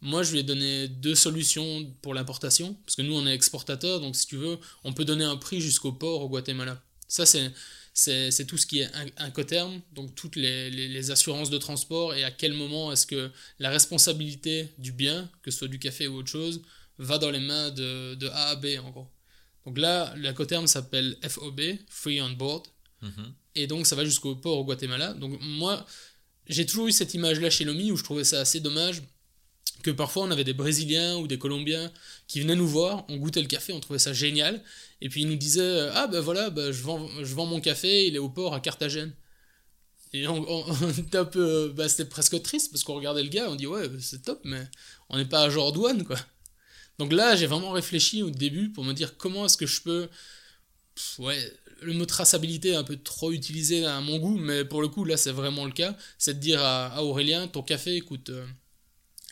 moi 0.00 0.22
je 0.22 0.32
lui 0.32 0.38
ai 0.38 0.42
donné 0.44 0.88
deux 0.88 1.14
solutions 1.14 1.92
pour 2.00 2.14
l'importation. 2.14 2.74
Parce 2.86 2.96
que 2.96 3.02
nous 3.02 3.14
on 3.14 3.26
est 3.26 3.34
exportateur, 3.34 4.00
donc 4.00 4.16
si 4.16 4.26
tu 4.26 4.36
veux, 4.36 4.58
on 4.84 4.92
peut 4.94 5.04
donner 5.04 5.24
un 5.24 5.36
prix 5.36 5.60
jusqu'au 5.60 5.92
port 5.92 6.22
au 6.22 6.28
Guatemala. 6.28 6.82
Ça 7.06 7.26
c'est. 7.26 7.52
C'est 8.00 8.46
tout 8.46 8.56
ce 8.58 8.66
qui 8.66 8.78
est 8.78 8.94
in- 8.94 9.10
incoterm, 9.26 9.80
donc 9.92 10.14
toutes 10.14 10.36
les, 10.36 10.70
les, 10.70 10.86
les 10.86 11.10
assurances 11.10 11.50
de 11.50 11.58
transport 11.58 12.14
et 12.14 12.22
à 12.22 12.30
quel 12.30 12.52
moment 12.52 12.92
est-ce 12.92 13.06
que 13.08 13.30
la 13.58 13.70
responsabilité 13.70 14.68
du 14.78 14.92
bien, 14.92 15.28
que 15.42 15.50
ce 15.50 15.58
soit 15.58 15.68
du 15.68 15.80
café 15.80 16.06
ou 16.06 16.14
autre 16.18 16.28
chose, 16.30 16.62
va 16.98 17.18
dans 17.18 17.32
les 17.32 17.40
mains 17.40 17.70
de, 17.70 18.14
de 18.14 18.28
A 18.28 18.50
à 18.50 18.54
B 18.56 18.66
en 18.84 18.90
gros. 18.90 19.08
Donc 19.66 19.78
là, 19.78 20.14
l'incoterm 20.16 20.66
s'appelle 20.68 21.16
FOB, 21.28 21.60
Free 21.88 22.20
on 22.22 22.30
Board, 22.30 22.66
Mhm. 23.02 23.32
et 23.54 23.66
donc 23.68 23.86
ça 23.86 23.94
va 23.96 24.04
jusqu'au 24.04 24.34
port 24.36 24.58
au 24.58 24.64
Guatemala. 24.64 25.12
Donc 25.14 25.38
moi, 25.40 25.84
j'ai 26.48 26.66
toujours 26.66 26.86
eu 26.88 26.92
cette 26.92 27.14
image-là 27.14 27.50
chez 27.50 27.64
Lomi 27.64 27.90
où 27.92 27.96
je 27.96 28.04
trouvais 28.04 28.24
ça 28.24 28.40
assez 28.40 28.60
dommage 28.60 29.02
que 29.82 29.90
parfois 29.90 30.24
on 30.24 30.30
avait 30.30 30.44
des 30.44 30.54
Brésiliens 30.54 31.16
ou 31.16 31.26
des 31.26 31.38
Colombiens 31.38 31.92
qui 32.26 32.40
venaient 32.40 32.56
nous 32.56 32.68
voir, 32.68 33.04
on 33.08 33.16
goûtait 33.16 33.40
le 33.40 33.46
café, 33.46 33.72
on 33.72 33.80
trouvait 33.80 33.98
ça 33.98 34.12
génial, 34.12 34.62
et 35.00 35.08
puis 35.08 35.22
ils 35.22 35.28
nous 35.28 35.36
disaient 35.36 35.88
Ah 35.94 36.06
ben 36.06 36.20
voilà, 36.20 36.50
ben 36.50 36.72
je, 36.72 36.82
vends, 36.82 37.46
mon 37.46 37.60
café, 37.60 38.06
il 38.06 38.16
est 38.16 38.20
au 38.20 38.28
port 38.28 38.54
à 38.54 38.60
Carthagène. 38.60 39.12
Et 40.12 40.26
on, 40.28 40.90
était 40.90 41.18
un 41.18 41.24
peu. 41.24 41.72
Bah, 41.76 41.88
c'était 41.88 42.08
presque 42.08 42.40
triste 42.42 42.70
parce 42.72 42.84
qu'on 42.84 42.94
regardait 42.94 43.22
le 43.22 43.28
gars, 43.28 43.50
on 43.50 43.56
dit 43.56 43.66
ouais, 43.66 43.88
c'est 44.00 44.22
top, 44.22 44.40
mais 44.44 44.66
on 45.08 45.18
n'est 45.18 45.26
pas 45.26 45.42
à 45.42 45.50
genre 45.50 45.72
quoi. 45.72 46.16
Donc 46.98 47.12
là, 47.12 47.36
j'ai 47.36 47.46
vraiment 47.46 47.70
réfléchi 47.70 48.22
au 48.22 48.30
début 48.30 48.70
pour 48.70 48.84
me 48.84 48.92
dire 48.92 49.16
comment 49.16 49.46
est-ce 49.46 49.56
que 49.56 49.66
je 49.66 49.82
peux. 49.82 50.08
ouais, 51.18 51.38
le 51.82 51.92
mot 51.92 52.06
traçabilité 52.06 52.70
est 52.70 52.76
un 52.76 52.84
peu 52.84 52.96
trop 52.96 53.32
utilisé 53.32 53.86
à 53.86 54.00
mon 54.00 54.18
goût, 54.18 54.36
mais 54.38 54.64
pour 54.64 54.82
le 54.82 54.88
coup, 54.88 55.04
là, 55.04 55.16
c'est 55.16 55.30
vraiment 55.30 55.64
le 55.64 55.72
cas. 55.72 55.96
C'est 56.18 56.34
de 56.34 56.40
dire 56.40 56.60
à, 56.62 57.02
Aurélien 57.04 57.46
ton 57.48 57.62
café 57.62 58.00
coûte 58.00 58.30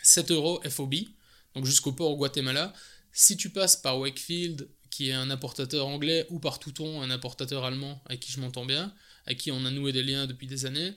7 0.07 0.31
euros 0.31 0.61
FOB, 0.69 0.95
donc 1.55 1.65
jusqu'au 1.65 1.91
port 1.91 2.13
au 2.13 2.17
Guatemala. 2.17 2.73
Si 3.13 3.37
tu 3.37 3.51
passes 3.51 3.77
par 3.77 3.99
Wakefield, 3.99 4.69
qui 4.89 5.09
est 5.09 5.13
un 5.13 5.31
importateur 5.31 5.87
anglais, 5.87 6.27
ou 6.31 6.39
par 6.39 6.61
Touton, 6.61 7.03
un 7.03 7.11
importateur 7.11 7.65
allemand 7.65 8.01
avec 8.07 8.21
qui 8.21 8.31
je 8.31 8.39
m'entends 8.41 8.65
bien, 8.65 8.95
avec 9.27 9.39
qui 9.39 9.51
on 9.51 9.65
a 9.65 9.71
noué 9.71 9.93
des 9.93 10.05
liens 10.05 10.27
depuis 10.27 10.47
des 10.47 10.65
années, 10.65 10.95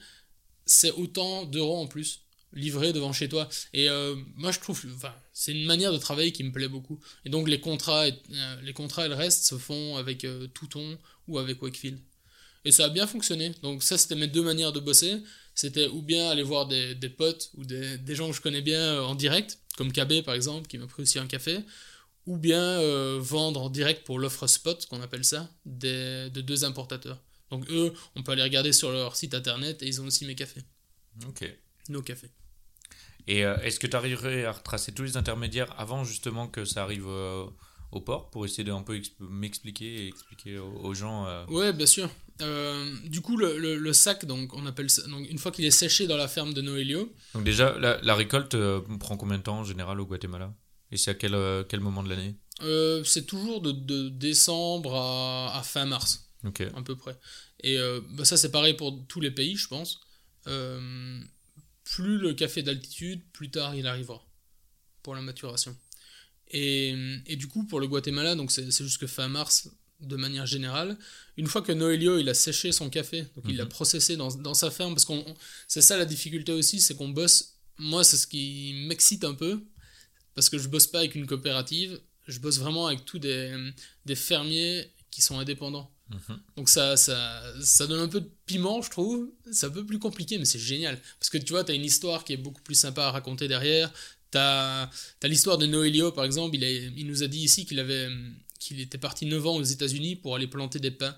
c'est 0.67 0.91
autant 0.91 1.45
d'euros 1.45 1.77
en 1.77 1.87
plus 1.87 2.21
livré 2.53 2.93
devant 2.93 3.11
chez 3.11 3.27
toi. 3.27 3.49
Et 3.73 3.89
euh, 3.89 4.15
moi, 4.35 4.51
je 4.51 4.59
trouve, 4.59 4.79
enfin, 4.95 5.15
c'est 5.33 5.53
une 5.53 5.65
manière 5.65 5.91
de 5.91 5.97
travailler 5.97 6.31
qui 6.31 6.43
me 6.43 6.51
plaît 6.51 6.67
beaucoup. 6.67 6.99
Et 7.25 7.29
donc, 7.29 7.47
les 7.47 7.59
contrats, 7.59 8.07
et, 8.07 8.13
euh, 8.33 8.61
les 8.61 8.73
contrats 8.73 9.07
et 9.07 9.09
le 9.09 9.15
reste 9.15 9.43
se 9.43 9.57
font 9.57 9.97
avec 9.97 10.23
euh, 10.23 10.47
Touton 10.47 10.99
ou 11.27 11.39
avec 11.39 11.63
Wakefield. 11.63 11.99
Et 12.65 12.71
ça 12.71 12.85
a 12.85 12.89
bien 12.89 13.07
fonctionné. 13.07 13.51
Donc, 13.63 13.83
ça, 13.83 13.97
c'était 13.97 14.15
mes 14.15 14.27
deux 14.27 14.43
manières 14.43 14.71
de 14.71 14.79
bosser. 14.79 15.21
C'était 15.55 15.87
ou 15.87 16.01
bien 16.01 16.29
aller 16.29 16.43
voir 16.43 16.67
des, 16.67 16.95
des 16.95 17.09
potes 17.09 17.51
ou 17.55 17.65
des, 17.65 17.97
des, 17.97 18.15
gens 18.15 18.29
que 18.29 18.35
je 18.35 18.41
connais 18.41 18.61
bien 18.61 19.01
en 19.01 19.15
direct, 19.15 19.59
comme 19.77 19.91
KB 19.91 20.23
par 20.23 20.33
exemple, 20.33 20.67
qui 20.67 20.77
m'a 20.77 20.87
pris 20.87 21.03
aussi 21.03 21.19
un 21.19 21.27
café, 21.27 21.59
ou 22.25 22.37
bien 22.37 22.79
vendre 23.19 23.63
en 23.63 23.69
direct 23.69 24.05
pour 24.05 24.19
l'offre 24.19 24.47
spot, 24.47 24.85
qu'on 24.85 25.01
appelle 25.01 25.25
ça, 25.25 25.49
des, 25.65 26.29
de 26.29 26.41
deux 26.41 26.63
importateurs. 26.63 27.21
Donc, 27.49 27.69
eux, 27.69 27.93
on 28.15 28.23
peut 28.23 28.31
aller 28.31 28.43
regarder 28.43 28.71
sur 28.71 28.91
leur 28.91 29.15
site 29.15 29.33
internet 29.33 29.81
et 29.81 29.87
ils 29.87 30.01
ont 30.01 30.05
aussi 30.05 30.25
mes 30.25 30.35
cafés. 30.35 30.63
Ok. 31.27 31.51
Nos 31.89 32.01
cafés. 32.01 32.31
Et 33.27 33.45
euh, 33.45 33.57
est-ce 33.57 33.79
que 33.79 33.87
tu 33.87 33.95
arriverais 33.95 34.45
à 34.45 34.51
retracer 34.51 34.91
tous 34.91 35.03
les 35.03 35.17
intermédiaires 35.17 35.73
avant 35.79 36.03
justement 36.03 36.47
que 36.47 36.65
ça 36.65 36.83
arrive 36.83 37.07
euh, 37.07 37.45
au 37.91 38.01
port 38.01 38.29
pour 38.29 38.45
essayer 38.45 38.63
de 38.63 38.71
un 38.71 38.81
peu 38.81 39.01
m'expliquer 39.19 40.03
et 40.03 40.07
expliquer 40.07 40.59
aux, 40.59 40.93
gens 40.93 41.25
euh... 41.27 41.45
Ouais, 41.47 41.73
bien 41.73 41.85
sûr. 41.85 42.09
Euh, 42.41 42.95
du 43.05 43.21
coup, 43.21 43.35
le, 43.35 43.57
le, 43.57 43.93
sac, 43.93 44.25
donc 44.25 44.53
on 44.53 44.65
appelle 44.65 44.89
ça, 44.89 45.05
donc 45.07 45.29
une 45.29 45.37
fois 45.37 45.51
qu'il 45.51 45.65
est 45.65 45.71
séché 45.71 46.07
dans 46.07 46.17
la 46.17 46.27
ferme 46.27 46.53
de 46.53 46.61
Noelio. 46.61 47.11
Donc 47.33 47.43
déjà, 47.43 47.77
la, 47.79 47.99
la 48.01 48.15
récolte 48.15 48.55
prend 48.99 49.17
combien 49.17 49.37
de 49.37 49.43
temps 49.43 49.59
en 49.59 49.63
général 49.63 49.99
au 49.99 50.05
Guatemala? 50.05 50.53
Et 50.91 50.97
c'est 50.97 51.11
à 51.11 51.13
quel, 51.15 51.35
quel 51.67 51.79
moment 51.81 52.03
de 52.03 52.09
l'année? 52.09 52.35
C'est 53.05 53.25
toujours 53.25 53.61
de, 53.61 53.71
de, 53.71 54.09
décembre 54.09 54.95
à, 54.95 55.57
à 55.57 55.63
fin 55.63 55.85
mars. 55.85 56.31
Ok. 56.45 56.61
À 56.61 56.81
peu 56.81 56.95
près. 56.95 57.17
Et 57.63 57.77
bah 58.11 58.23
ça, 58.23 58.37
c'est 58.37 58.51
pareil 58.51 58.75
pour 58.75 59.05
tous 59.07 59.19
les 59.19 59.31
pays, 59.31 59.57
je 59.57 59.67
pense. 59.67 59.99
Euh, 60.47 61.21
plus 61.83 62.17
le 62.17 62.33
café 62.33 62.63
d'altitude, 62.63 63.21
plus 63.31 63.51
tard 63.51 63.75
il 63.75 63.87
arrivera 63.87 64.23
pour 65.03 65.15
la 65.15 65.21
maturation. 65.21 65.75
Et, 66.51 66.95
et 67.27 67.35
du 67.35 67.47
coup, 67.47 67.65
pour 67.65 67.79
le 67.79 67.87
Guatemala, 67.87 68.35
donc 68.35 68.51
c'est 68.51 68.71
jusque 68.71 69.05
fin 69.05 69.27
mars 69.27 69.69
de 69.99 70.15
manière 70.15 70.45
générale. 70.45 70.97
Une 71.37 71.47
fois 71.47 71.61
que 71.61 71.71
Noelio 71.71 72.17
il 72.17 72.29
a 72.29 72.33
séché 72.33 72.71
son 72.71 72.89
café, 72.89 73.25
donc 73.35 73.45
il 73.47 73.57
l'a 73.57 73.65
mhm. 73.65 73.69
processé 73.69 74.15
dans, 74.15 74.29
dans, 74.35 74.53
sa 74.53 74.71
ferme, 74.71 74.93
parce 74.93 75.05
qu'on 75.05 75.23
c'est 75.67 75.81
ça 75.81 75.97
la 75.97 76.05
difficulté 76.05 76.51
aussi, 76.51 76.79
c'est 76.79 76.95
qu'on 76.95 77.09
bosse. 77.09 77.55
Moi, 77.77 78.03
c'est 78.03 78.17
ce 78.17 78.27
qui 78.27 78.73
m'excite 78.87 79.23
un 79.23 79.33
peu, 79.33 79.61
parce 80.35 80.49
que 80.49 80.57
je 80.57 80.67
bosse 80.67 80.87
pas 80.87 80.99
avec 80.99 81.15
une 81.15 81.25
coopérative, 81.25 81.99
je 82.27 82.39
bosse 82.39 82.59
vraiment 82.59 82.87
avec 82.87 83.05
tous 83.05 83.19
des, 83.19 83.71
des 84.05 84.15
fermiers 84.15 84.91
qui 85.11 85.21
sont 85.21 85.39
indépendants. 85.39 85.91
Mhm. 86.09 86.39
Donc 86.57 86.69
ça, 86.69 86.97
ça, 86.97 87.43
ça 87.61 87.87
donne 87.87 87.99
un 87.99 88.07
peu 88.07 88.21
de 88.21 88.29
piment, 88.45 88.81
je 88.81 88.89
trouve. 88.89 89.29
C'est 89.51 89.67
un 89.67 89.71
peu 89.71 89.85
plus 89.85 89.99
compliqué, 89.99 90.37
mais 90.37 90.45
c'est 90.45 90.59
génial. 90.59 90.99
Parce 91.19 91.29
que 91.29 91.37
tu 91.37 91.53
vois, 91.53 91.63
tu 91.63 91.71
as 91.71 91.75
une 91.75 91.85
histoire 91.85 92.23
qui 92.23 92.33
est 92.33 92.37
beaucoup 92.37 92.61
plus 92.61 92.75
sympa 92.75 93.05
à 93.05 93.11
raconter 93.11 93.47
derrière. 93.47 93.91
Tu 94.31 94.37
as, 94.37 94.89
l'histoire 95.23 95.57
de 95.57 95.65
Noelio, 95.65 96.11
par 96.11 96.25
exemple. 96.25 96.55
Il, 96.55 96.63
il 96.63 97.07
nous 97.07 97.23
a 97.23 97.27
dit 97.27 97.39
ici 97.39 97.65
qu'il 97.65 97.79
avait 97.79 98.09
qu'il 98.59 98.81
était 98.81 98.97
parti 98.97 99.25
9 99.25 99.47
ans 99.47 99.55
aux 99.55 99.63
États-Unis 99.63 100.17
pour 100.17 100.35
aller 100.35 100.47
planter 100.47 100.79
des 100.79 100.91
pins. 100.91 101.15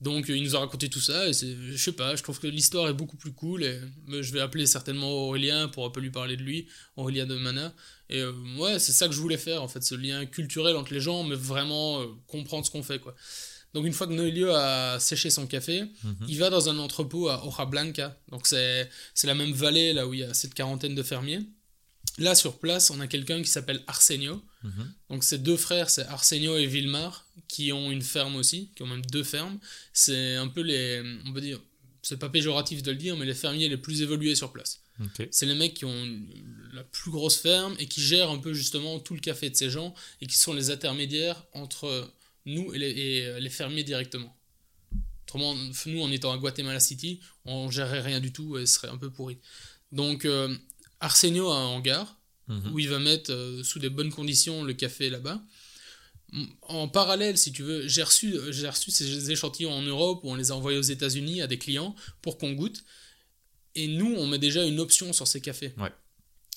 Donc 0.00 0.28
il 0.28 0.42
nous 0.42 0.56
a 0.56 0.58
raconté 0.58 0.88
tout 0.88 1.00
ça 1.00 1.28
et 1.28 1.32
je 1.32 1.76
sais 1.76 1.92
pas, 1.92 2.16
je 2.16 2.24
trouve 2.24 2.40
que 2.40 2.48
l'histoire 2.48 2.88
est 2.88 2.92
beaucoup 2.92 3.16
plus 3.16 3.32
cool 3.32 3.62
et 3.62 3.78
je 4.08 4.32
vais 4.32 4.40
appeler 4.40 4.66
certainement 4.66 5.08
Aurélien 5.08 5.68
pour 5.68 5.86
un 5.86 5.90
peu 5.90 6.00
lui 6.00 6.10
parler 6.10 6.36
de 6.36 6.42
lui, 6.42 6.66
Aurélien 6.96 7.24
de 7.24 7.36
Mana. 7.36 7.72
Et 8.08 8.18
euh, 8.18 8.32
ouais, 8.58 8.80
c'est 8.80 8.90
ça 8.90 9.06
que 9.06 9.14
je 9.14 9.20
voulais 9.20 9.38
faire 9.38 9.62
en 9.62 9.68
fait, 9.68 9.82
ce 9.84 9.94
lien 9.94 10.26
culturel 10.26 10.74
entre 10.74 10.92
les 10.92 11.00
gens, 11.00 11.22
mais 11.22 11.36
vraiment 11.36 12.00
euh, 12.00 12.06
comprendre 12.26 12.66
ce 12.66 12.70
qu'on 12.72 12.82
fait 12.82 12.98
quoi. 12.98 13.14
Donc 13.74 13.86
une 13.86 13.92
fois 13.92 14.08
que 14.08 14.12
Noelio 14.12 14.50
a 14.50 14.98
séché 14.98 15.30
son 15.30 15.46
café, 15.46 15.84
mhm. 16.02 16.26
il 16.28 16.38
va 16.38 16.50
dans 16.50 16.68
un 16.68 16.78
entrepôt 16.78 17.28
à 17.28 17.46
Hoja 17.46 17.64
Blanca. 17.64 18.18
Donc 18.30 18.46
c'est 18.48 18.88
la 19.22 19.34
même 19.34 19.52
vallée 19.52 19.92
là 19.92 20.08
où 20.08 20.14
il 20.14 20.20
y 20.20 20.24
a 20.24 20.34
cette 20.34 20.52
quarantaine 20.52 20.96
de 20.96 21.02
fermiers. 21.02 21.40
Là 22.18 22.34
sur 22.34 22.58
place, 22.58 22.90
on 22.90 23.00
a 23.00 23.06
quelqu'un 23.06 23.40
qui 23.42 23.48
s'appelle 23.48 23.82
Arsenio. 23.86 24.42
Mhm. 24.62 24.92
Donc 25.10 25.24
ces 25.24 25.38
deux 25.38 25.56
frères, 25.56 25.88
c'est 25.90 26.04
Arsenio 26.06 26.56
et 26.56 26.66
Vilmar, 26.66 27.26
qui 27.48 27.72
ont 27.72 27.90
une 27.90 28.02
ferme 28.02 28.36
aussi, 28.36 28.70
qui 28.74 28.82
ont 28.82 28.86
même 28.86 29.04
deux 29.06 29.24
fermes. 29.24 29.58
C'est 29.92 30.36
un 30.36 30.48
peu 30.48 30.60
les, 30.60 31.02
on 31.24 31.32
peut 31.32 31.40
dire, 31.40 31.60
c'est 32.02 32.18
pas 32.18 32.28
péjoratif 32.28 32.82
de 32.82 32.90
le 32.90 32.96
dire, 32.96 33.16
mais 33.16 33.24
les 33.24 33.34
fermiers 33.34 33.68
les 33.68 33.76
plus 33.76 34.02
évolués 34.02 34.34
sur 34.34 34.52
place. 34.52 34.80
C'est 35.30 35.46
les 35.46 35.54
mecs 35.54 35.74
qui 35.74 35.84
ont 35.84 36.20
la 36.72 36.84
plus 36.84 37.10
grosse 37.10 37.36
ferme 37.36 37.74
et 37.78 37.86
qui 37.86 38.00
gèrent 38.00 38.30
un 38.30 38.38
peu 38.38 38.52
justement 38.52 39.00
tout 39.00 39.14
le 39.14 39.20
café 39.20 39.50
de 39.50 39.56
ces 39.56 39.68
gens 39.68 39.94
et 40.20 40.26
qui 40.26 40.38
sont 40.38 40.52
les 40.52 40.70
intermédiaires 40.70 41.44
entre 41.54 42.12
nous 42.46 42.72
et 42.74 43.24
euh, 43.24 43.40
les, 43.40 43.50
fermiers 43.50 43.84
directement. 43.84 44.36
Autrement, 45.24 45.56
nous, 45.86 46.02
en 46.02 46.10
étant 46.10 46.32
à 46.32 46.38
Guatemala 46.38 46.78
City, 46.78 47.20
on 47.44 47.70
gérerait 47.70 48.00
rien 48.00 48.20
du 48.20 48.32
tout 48.32 48.58
et 48.58 48.66
ce 48.66 48.74
serait 48.74 48.88
un 48.88 48.98
peu 48.98 49.10
pourri. 49.10 49.38
Donc, 49.90 50.24
euh, 50.24 50.54
Arsenio 51.02 51.50
a 51.50 51.56
un 51.56 51.66
hangar 51.66 52.16
mhm. 52.48 52.72
où 52.72 52.78
il 52.78 52.88
va 52.88 52.98
mettre 52.98 53.32
euh, 53.32 53.62
sous 53.62 53.78
des 53.78 53.90
bonnes 53.90 54.12
conditions 54.12 54.64
le 54.64 54.72
café 54.72 55.10
là-bas. 55.10 55.42
En 56.62 56.88
parallèle, 56.88 57.36
si 57.36 57.52
tu 57.52 57.62
veux, 57.62 57.86
j'ai 57.86 58.02
reçu, 58.02 58.38
j'ai 58.50 58.66
reçu 58.66 58.90
ces 58.90 59.30
échantillons 59.30 59.72
en 59.72 59.82
Europe 59.82 60.20
où 60.22 60.30
on 60.30 60.34
les 60.34 60.50
a 60.50 60.56
envoyés 60.56 60.78
aux 60.78 60.88
États-Unis 60.96 61.42
à 61.42 61.46
des 61.46 61.58
clients 61.58 61.94
pour 62.22 62.38
qu'on 62.38 62.52
goûte. 62.52 62.84
Et 63.74 63.86
nous, 63.86 64.14
on 64.16 64.26
met 64.26 64.38
déjà 64.38 64.64
une 64.64 64.80
option 64.80 65.12
sur 65.12 65.26
ces 65.26 65.42
cafés. 65.42 65.74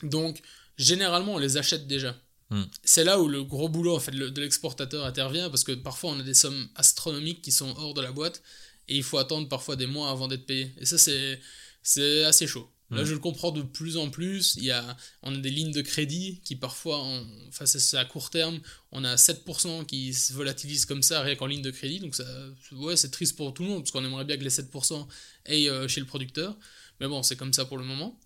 Donc, 0.01 0.41
généralement, 0.77 1.33
on 1.33 1.39
les 1.39 1.57
achète 1.57 1.87
déjà. 1.87 2.15
Hmm. 2.51 2.63
C'est 2.83 3.03
là 3.03 3.19
où 3.19 3.27
le 3.27 3.43
gros 3.43 3.67
boulot 3.67 3.95
en 3.95 3.99
fait, 3.99 4.11
de 4.11 4.41
l'exportateur 4.41 5.03
intervient 5.03 5.49
parce 5.49 5.63
que 5.63 5.71
parfois 5.73 6.11
on 6.11 6.19
a 6.19 6.23
des 6.23 6.35
sommes 6.35 6.69
astronomiques 6.75 7.41
qui 7.41 7.51
sont 7.51 7.73
hors 7.75 7.95
de 7.95 8.01
la 8.01 8.11
boîte 8.11 8.43
et 8.87 8.95
il 8.95 9.03
faut 9.03 9.17
attendre 9.17 9.49
parfois 9.49 9.75
des 9.75 9.87
mois 9.87 10.09
avant 10.11 10.27
d'être 10.27 10.45
payé. 10.45 10.71
Et 10.77 10.85
ça, 10.85 10.97
c'est 10.97 12.23
assez 12.23 12.47
chaud. 12.47 12.69
Là, 12.91 13.01
hmm. 13.01 13.05
je 13.05 13.13
le 13.13 13.19
comprends 13.19 13.51
de 13.51 13.63
plus 13.63 13.97
en 13.97 14.09
plus. 14.09 14.55
Il 14.57 14.65
y 14.65 14.71
a, 14.71 14.95
on 15.23 15.33
a 15.33 15.37
des 15.37 15.49
lignes 15.49 15.71
de 15.71 15.81
crédit 15.81 16.41
qui 16.43 16.55
parfois, 16.55 16.99
enfin, 17.47 17.65
c'est 17.65 17.97
à 17.97 18.05
court 18.05 18.29
terme, 18.29 18.59
on 18.91 19.03
a 19.03 19.15
7% 19.15 19.85
qui 19.85 20.13
se 20.13 20.33
volatilisent 20.33 20.85
comme 20.85 21.01
ça, 21.01 21.21
rien 21.21 21.35
qu'en 21.35 21.47
ligne 21.47 21.63
de 21.63 21.71
crédit. 21.71 21.99
Donc, 21.99 22.15
ça, 22.15 22.25
ouais, 22.73 22.95
c'est 22.95 23.09
triste 23.09 23.35
pour 23.35 23.53
tout 23.53 23.63
le 23.63 23.69
monde 23.69 23.81
parce 23.81 23.91
qu'on 23.91 24.05
aimerait 24.05 24.25
bien 24.25 24.37
que 24.37 24.43
les 24.43 24.49
7% 24.49 25.07
aillent 25.45 25.69
euh, 25.69 25.87
chez 25.87 25.99
le 25.99 26.05
producteur. 26.05 26.55
Mais 26.99 27.07
bon, 27.07 27.23
c'est 27.23 27.35
comme 27.35 27.53
ça 27.53 27.65
pour 27.65 27.77
le 27.77 27.83
moment. 27.83 28.19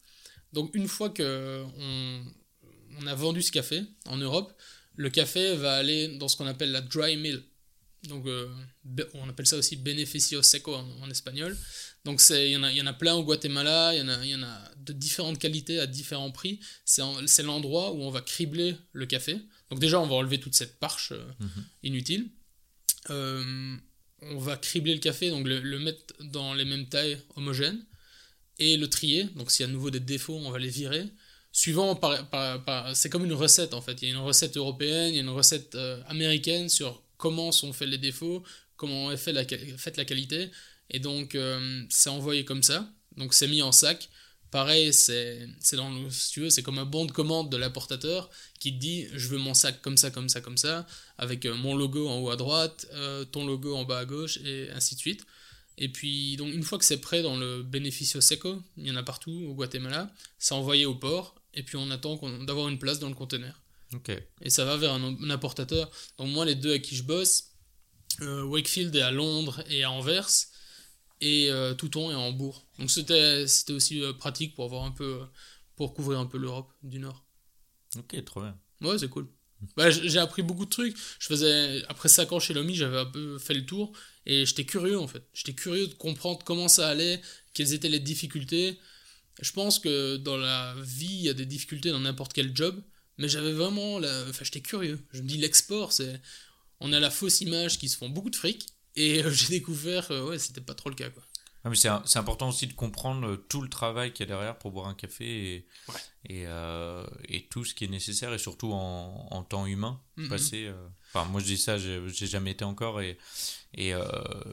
Donc, 0.52 0.76
une 0.76 0.88
fois 0.88 1.10
que 1.10 1.64
on, 1.78 2.24
on 3.02 3.08
a 3.08 3.16
vendu 3.16 3.42
ce 3.42 3.52
café 3.52 3.84
en 4.06 4.18
Europe, 4.18 4.54
le 4.96 5.10
café 5.10 5.56
va 5.56 5.76
aller 5.76 6.18
dans 6.18 6.28
ce 6.28 6.36
qu'on 6.36 6.46
appelle 6.48 6.72
la 6.72 6.82
dry 6.82 7.16
mill. 7.16 7.42
Donc, 8.04 8.26
euh, 8.28 8.48
on 9.14 9.30
appelle 9.30 9.46
ça 9.46 9.58
aussi 9.58 9.76
beneficio 9.76 10.42
seco 10.42 10.76
en, 10.76 11.10
espagnol. 11.10 11.58
Donc, 12.06 12.22
il 12.30 12.48
y, 12.48 12.58
en 12.58 12.64
a, 12.64 12.72
y 12.72 12.82
en 12.82 12.88
a 12.88 12.94
plein 12.94 13.16
au 13.16 13.24
Guatemala, 13.24 13.94
il 13.94 14.00
y, 14.00 14.02
en 14.02 14.08
a, 14.08 14.26
y 14.26 14.36
en 14.36 14.44
a 14.44 14.72
de 14.78 14.94
différentes 14.94 15.38
qualités 15.38 15.80
à 15.80 15.88
différents 15.88 16.32
prix. 16.32 16.60
C'est 16.86 17.44
l'endroit 17.44 17.92
où 17.92 18.02
on 18.02 18.10
va 18.10 18.22
cribler 18.22 18.76
le 18.94 19.06
café. 19.06 19.38
Donc, 19.70 19.80
déjà, 19.80 20.00
on 20.00 20.08
va 20.08 20.16
enlever 20.16 20.40
toute 20.40 20.56
cette 20.56 20.80
parche 20.80 21.12
euh, 21.12 21.24
mhm. 21.40 21.66
inutile. 21.84 22.30
Euh, 23.10 23.76
on 24.22 24.38
va 24.38 24.58
cribler 24.58 24.94
le 24.94 25.00
café, 25.00 25.30
donc 25.30 25.48
le, 25.48 25.60
le, 25.60 25.80
mettre 25.80 26.14
dans 26.22 26.54
les 26.54 26.66
mêmes 26.66 26.88
tailles 26.88 27.18
homogènes 27.36 27.86
et 28.58 28.78
le 28.78 28.90
trier. 28.90 29.26
Donc, 29.36 29.52
s'il 29.52 29.66
y 29.66 29.68
a 29.68 29.70
à 29.70 29.74
nouveau 29.74 29.92
des 29.92 30.00
défauts, 30.00 30.38
on 30.38 30.52
va 30.52 30.60
les 30.60 30.70
virer 30.70 31.06
suivant 31.52 31.96
par, 31.96 32.96
c'est 32.96 33.10
comme 33.10 33.26
une 33.26 33.34
recette 33.34 33.74
en 33.74 33.82
fait 33.82 34.02
il 34.02 34.10
y 34.10 34.12
a 34.12 34.14
une 34.14 34.22
recette 34.22 34.56
européenne 34.56 35.10
il 35.10 35.16
y 35.16 35.18
a 35.18 35.22
une 35.22 35.30
recette 35.30 35.76
euh, 35.76 36.02
américaine 36.08 36.70
sur 36.70 37.02
comment 37.18 37.52
sont 37.52 37.74
faits 37.74 37.90
les 37.90 37.98
défauts 37.98 38.44
comment 38.76 39.12
est 39.12 39.28
la, 39.32 39.46
faite 39.78 39.98
la 39.98 40.06
qualité 40.06 40.52
et 40.90 41.00
donc 41.00 41.36
euh, 41.36 41.84
c'est 41.90 42.10
envoyé 42.10 42.46
comme 42.46 42.64
ça 42.64 42.90
donc 43.18 43.34
c'est 43.34 43.48
mis 43.48 43.62
en 43.62 43.72
sac 43.72 44.10
pareil 44.52 44.94
c'est 44.94 45.48
dans 45.74 46.10
si 46.10 46.32
tu 46.32 46.42
veux 46.42 46.50
c'est 46.50 46.64
comme 46.64 46.80
un 46.80 46.86
bon 46.86 47.06
de 47.06 47.12
commande 47.12 47.52
de 47.52 47.58
l'importateur 47.58 48.30
qui 48.60 48.74
te 48.74 48.80
dit 48.80 49.08
je 49.14 49.28
veux 49.28 49.38
mon 49.38 49.54
sac 49.54 49.82
comme 49.82 49.98
ça 49.98 50.12
comme 50.12 50.30
ça 50.30 50.42
comme 50.42 50.58
ça 50.58 50.88
avec 51.18 51.46
euh, 51.46 51.56
mon 51.56 51.76
logo 51.76 52.08
en 52.08 52.20
haut 52.20 52.30
à 52.30 52.36
droite 52.36 52.88
ton 53.32 53.46
logo 53.46 53.76
en 53.76 53.86
bas 53.86 54.00
à 54.00 54.06
gauche 54.06 54.38
et 54.38 54.70
ainsi 54.72 54.96
de 54.96 55.00
suite 55.00 55.26
et 55.82 55.88
puis, 55.88 56.36
donc, 56.36 56.54
une 56.54 56.64
fois 56.64 56.78
que 56.78 56.84
c'est 56.84 57.00
prêt 57.00 57.22
dans 57.22 57.38
le 57.38 57.64
Beneficio 57.64 58.20
Seco, 58.20 58.62
il 58.78 58.88
y 58.88 58.92
en 58.92 58.98
a 58.98 59.04
partout 59.04 59.32
au 59.50 59.54
Guatemala, 59.54 60.12
c'est 60.38 60.54
envoyé 60.54 60.86
au 60.86 60.94
port 60.94 61.36
et 61.54 61.64
puis 61.64 61.78
on 61.78 61.90
attend 61.90 62.20
d'avoir 62.42 62.68
une 62.68 62.78
place 62.78 63.00
dans 63.00 63.08
le 63.08 63.16
conteneur. 63.16 63.62
Et 64.42 64.50
ça 64.50 64.66
va 64.66 64.76
vers 64.76 64.94
un, 64.94 65.30
importateur. 65.30 65.90
Donc 66.18 66.30
moi, 66.30 66.46
les 66.46 66.56
deux 66.56 66.72
avec 66.72 66.84
qui 66.84 66.96
je 66.98 67.04
bosse, 67.04 67.52
euh, 68.22 68.44
Wakefield 68.44 68.94
est 68.94 69.02
à 69.02 69.12
Londres 69.12 69.64
et 69.70 69.84
à 69.84 69.92
Anvers. 69.92 70.30
Et 71.22 71.50
euh, 71.52 71.74
Touton 71.74 72.12
et 72.12 72.16
Hambourg. 72.16 72.66
Donc 72.80 72.90
c'était 72.92 73.46
aussi 73.70 74.02
euh, 74.04 74.14
pratique 74.14 74.56
pour 74.56 74.66
avoir 74.66 74.84
un 74.84 74.92
peu 74.92 75.22
pour 75.76 75.94
couvrir 75.94 76.20
un 76.20 76.26
peu 76.26 76.38
l'Europe 76.38 76.72
du 76.84 77.00
Nord. 77.00 77.26
Ok, 77.98 78.24
trop 78.26 78.42
bien. 78.42 78.58
Ouais, 78.82 78.98
c'est 78.98 79.10
cool. 79.10 79.28
Bah, 79.76 79.90
j- 79.92 80.02
j'ai 80.06 80.20
appris 80.20 80.42
beaucoup 80.42 80.66
de 80.66 80.70
trucs. 80.70 80.96
Je 81.20 81.28
faisais 81.28 81.84
après 81.88 82.10
5 82.10 82.32
ans 82.32 82.40
chez 82.40 82.54
Lomi, 82.54 82.76
j'avais 82.76 82.98
un 83.00 83.06
peu 83.06 83.38
fait 83.40 83.54
le 83.54 83.66
tour 83.66 83.92
et 84.26 84.46
j'étais 84.46 84.66
curieux 84.66 85.00
en 85.00 85.08
fait. 85.08 85.24
J'étais 85.34 85.54
curieux 85.54 85.88
de 85.88 85.94
comprendre 85.94 86.44
comment 86.46 86.68
ça 86.68 86.88
allait, 86.90 87.22
quelles 87.54 87.74
étaient 87.74 87.90
les 87.90 88.00
difficultés. 88.00 88.80
Je 89.42 89.52
pense 89.54 89.80
que 89.80 90.18
dans 90.18 90.38
la 90.38 90.76
vie, 90.82 91.06
il 91.08 91.22
y 91.22 91.30
a 91.30 91.34
des 91.34 91.46
difficultés 91.46 91.92
dans 91.92 92.00
n'importe 92.00 92.34
quel 92.34 92.56
job, 92.56 92.82
mais 93.18 93.30
j'avais 93.30 93.54
vraiment 93.54 94.00
la... 94.00 94.26
enfin 94.30 94.44
j'étais 94.46 94.62
curieux. 94.62 95.00
Je 95.14 95.22
me 95.22 95.28
dis 95.28 95.38
l'export, 95.38 95.92
c'est 95.94 96.22
on 96.80 96.94
a 96.94 97.00
la 97.00 97.10
fausse 97.12 97.42
image 97.42 97.80
qui 97.80 97.90
se 97.90 97.98
font 97.98 98.10
beaucoup 98.10 98.30
de 98.30 98.36
fric 98.36 98.68
et 98.96 99.24
euh, 99.24 99.30
j'ai 99.32 99.48
découvert 99.50 100.10
euh, 100.12 100.30
ouais, 100.30 100.40
c'était 100.40 100.62
pas 100.62 100.74
trop 100.76 100.90
le 100.90 100.96
cas 100.96 101.10
quoi. 101.10 101.24
Ah, 101.66 101.70
mais 101.70 101.76
c'est 101.76 101.90
important 102.18 102.48
aussi 102.50 102.68
de 102.68 102.74
comprendre 102.74 103.28
euh, 103.28 103.36
tout 103.50 103.62
le 103.62 103.68
travail 103.68 104.14
qu'il 104.14 104.22
y 104.26 104.32
a 104.32 104.34
derrière 104.34 104.58
pour 104.58 104.72
boire 104.72 104.88
un 104.88 104.94
café 104.94 105.26
et, 105.56 105.68
Ouais. 105.90 106.00
et, 106.26 106.44
euh, 106.48 107.06
et 107.28 107.48
tout 107.50 107.66
ce 107.66 107.74
qui 107.76 107.84
est 107.84 107.90
nécessaire 107.90 108.34
et 108.34 108.38
surtout 108.40 108.72
en, 108.72 109.28
en 109.30 109.44
temps 109.44 109.66
humain 109.66 110.02
Mhm. 110.16 110.30
passé. 110.30 110.68
euh, 110.68 110.88
Enfin, 111.14 111.26
moi 111.30 111.42
je 111.42 111.46
dis 111.48 111.58
ça, 111.58 111.78
j'ai 111.78 112.28
jamais 112.28 112.52
été 112.52 112.64
encore 112.64 113.02
et, 113.02 113.18
et 113.74 113.94
euh, 113.94 114.06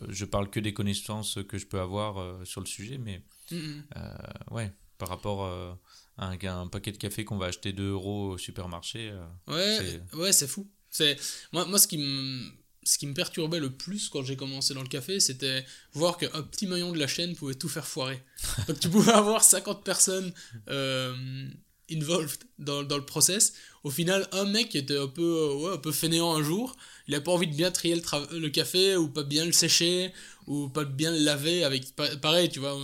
je 0.08 0.24
parle 0.24 0.50
que 0.50 0.58
des 0.58 0.72
connaissances 0.74 1.38
que 1.48 1.58
je 1.58 1.66
peux 1.66 1.78
avoir 1.80 2.44
sur 2.46 2.60
le 2.60 2.66
sujet, 2.66 2.98
mais 2.98 3.22
Mhm. 3.52 3.84
euh, 3.96 4.14
ouais, 4.50 4.72
par 4.98 5.08
rapport 5.08 5.44
à 5.44 5.78
un, 6.26 6.36
à 6.38 6.52
un 6.54 6.66
paquet 6.66 6.90
de 6.90 6.96
café 6.96 7.24
qu'on 7.24 7.36
va 7.38 7.46
acheter 7.46 7.72
2 7.72 7.90
euros 7.92 8.30
au 8.32 8.38
supermarché. 8.38 9.12
Ouais, 9.46 9.76
C'est- 10.10 10.16
ouais, 10.16 10.32
c'est 10.32 10.48
fou. 10.48 10.68
C'est 10.90 11.16
moi, 11.52 11.66
moi 11.66 11.78
ce 11.78 11.86
qui 11.86 11.98
me 11.98 12.50
ce 12.86 12.98
qui 12.98 13.06
me 13.06 13.14
perturbait 13.14 13.58
le 13.58 13.70
plus 13.70 14.08
quand 14.08 14.22
j'ai 14.24 14.36
commencé 14.36 14.72
dans 14.72 14.82
le 14.82 14.88
café, 14.88 15.20
c'était 15.20 15.64
voir 15.92 16.16
qu'un 16.16 16.42
petit 16.42 16.66
maillon 16.66 16.92
de 16.92 16.98
la 16.98 17.06
chaîne 17.06 17.34
pouvait 17.34 17.54
tout 17.54 17.68
faire 17.68 17.86
foirer. 17.86 18.22
Donc 18.68 18.78
tu 18.80 18.88
pouvais 18.88 19.12
avoir 19.12 19.42
50 19.42 19.84
personnes 19.84 20.32
euh, 20.68 21.48
involved 21.90 22.44
dans, 22.58 22.82
dans 22.82 22.96
le 22.96 23.04
process. 23.04 23.54
Au 23.84 23.90
final, 23.90 24.28
un 24.32 24.44
mec 24.44 24.68
qui 24.70 24.78
était 24.78 24.98
un 24.98 25.08
peu, 25.08 25.22
euh, 25.22 25.54
ouais, 25.54 25.74
un 25.74 25.78
peu 25.78 25.92
fainéant 25.92 26.34
un 26.34 26.42
jour, 26.42 26.76
il 27.08 27.14
a 27.14 27.20
pas 27.20 27.32
envie 27.32 27.46
de 27.46 27.54
bien 27.54 27.70
trier 27.70 27.94
le, 27.96 28.48
café 28.48 28.96
ou 28.96 29.08
pas 29.08 29.22
bien 29.22 29.44
le 29.44 29.52
sécher 29.52 30.12
ou 30.46 30.68
pas 30.68 30.84
bien 30.84 31.10
le 31.10 31.18
laver 31.18 31.64
avec 31.64 31.94
pa- 31.94 32.16
pareil, 32.16 32.48
tu 32.48 32.60
vois, 32.60 32.76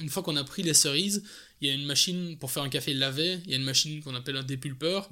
une 0.00 0.08
fois 0.08 0.22
qu'on 0.22 0.36
a 0.36 0.44
pris 0.44 0.62
les 0.62 0.74
cerises, 0.74 1.22
il 1.60 1.68
y 1.68 1.70
a 1.70 1.74
une 1.74 1.86
machine 1.86 2.36
pour 2.38 2.50
faire 2.50 2.62
un 2.62 2.68
café 2.68 2.94
lavé, 2.94 3.40
il 3.44 3.50
y 3.50 3.54
a 3.54 3.56
une 3.56 3.64
machine 3.64 4.02
qu'on 4.02 4.14
appelle 4.14 4.36
un 4.36 4.42
dépulpeur 4.42 5.08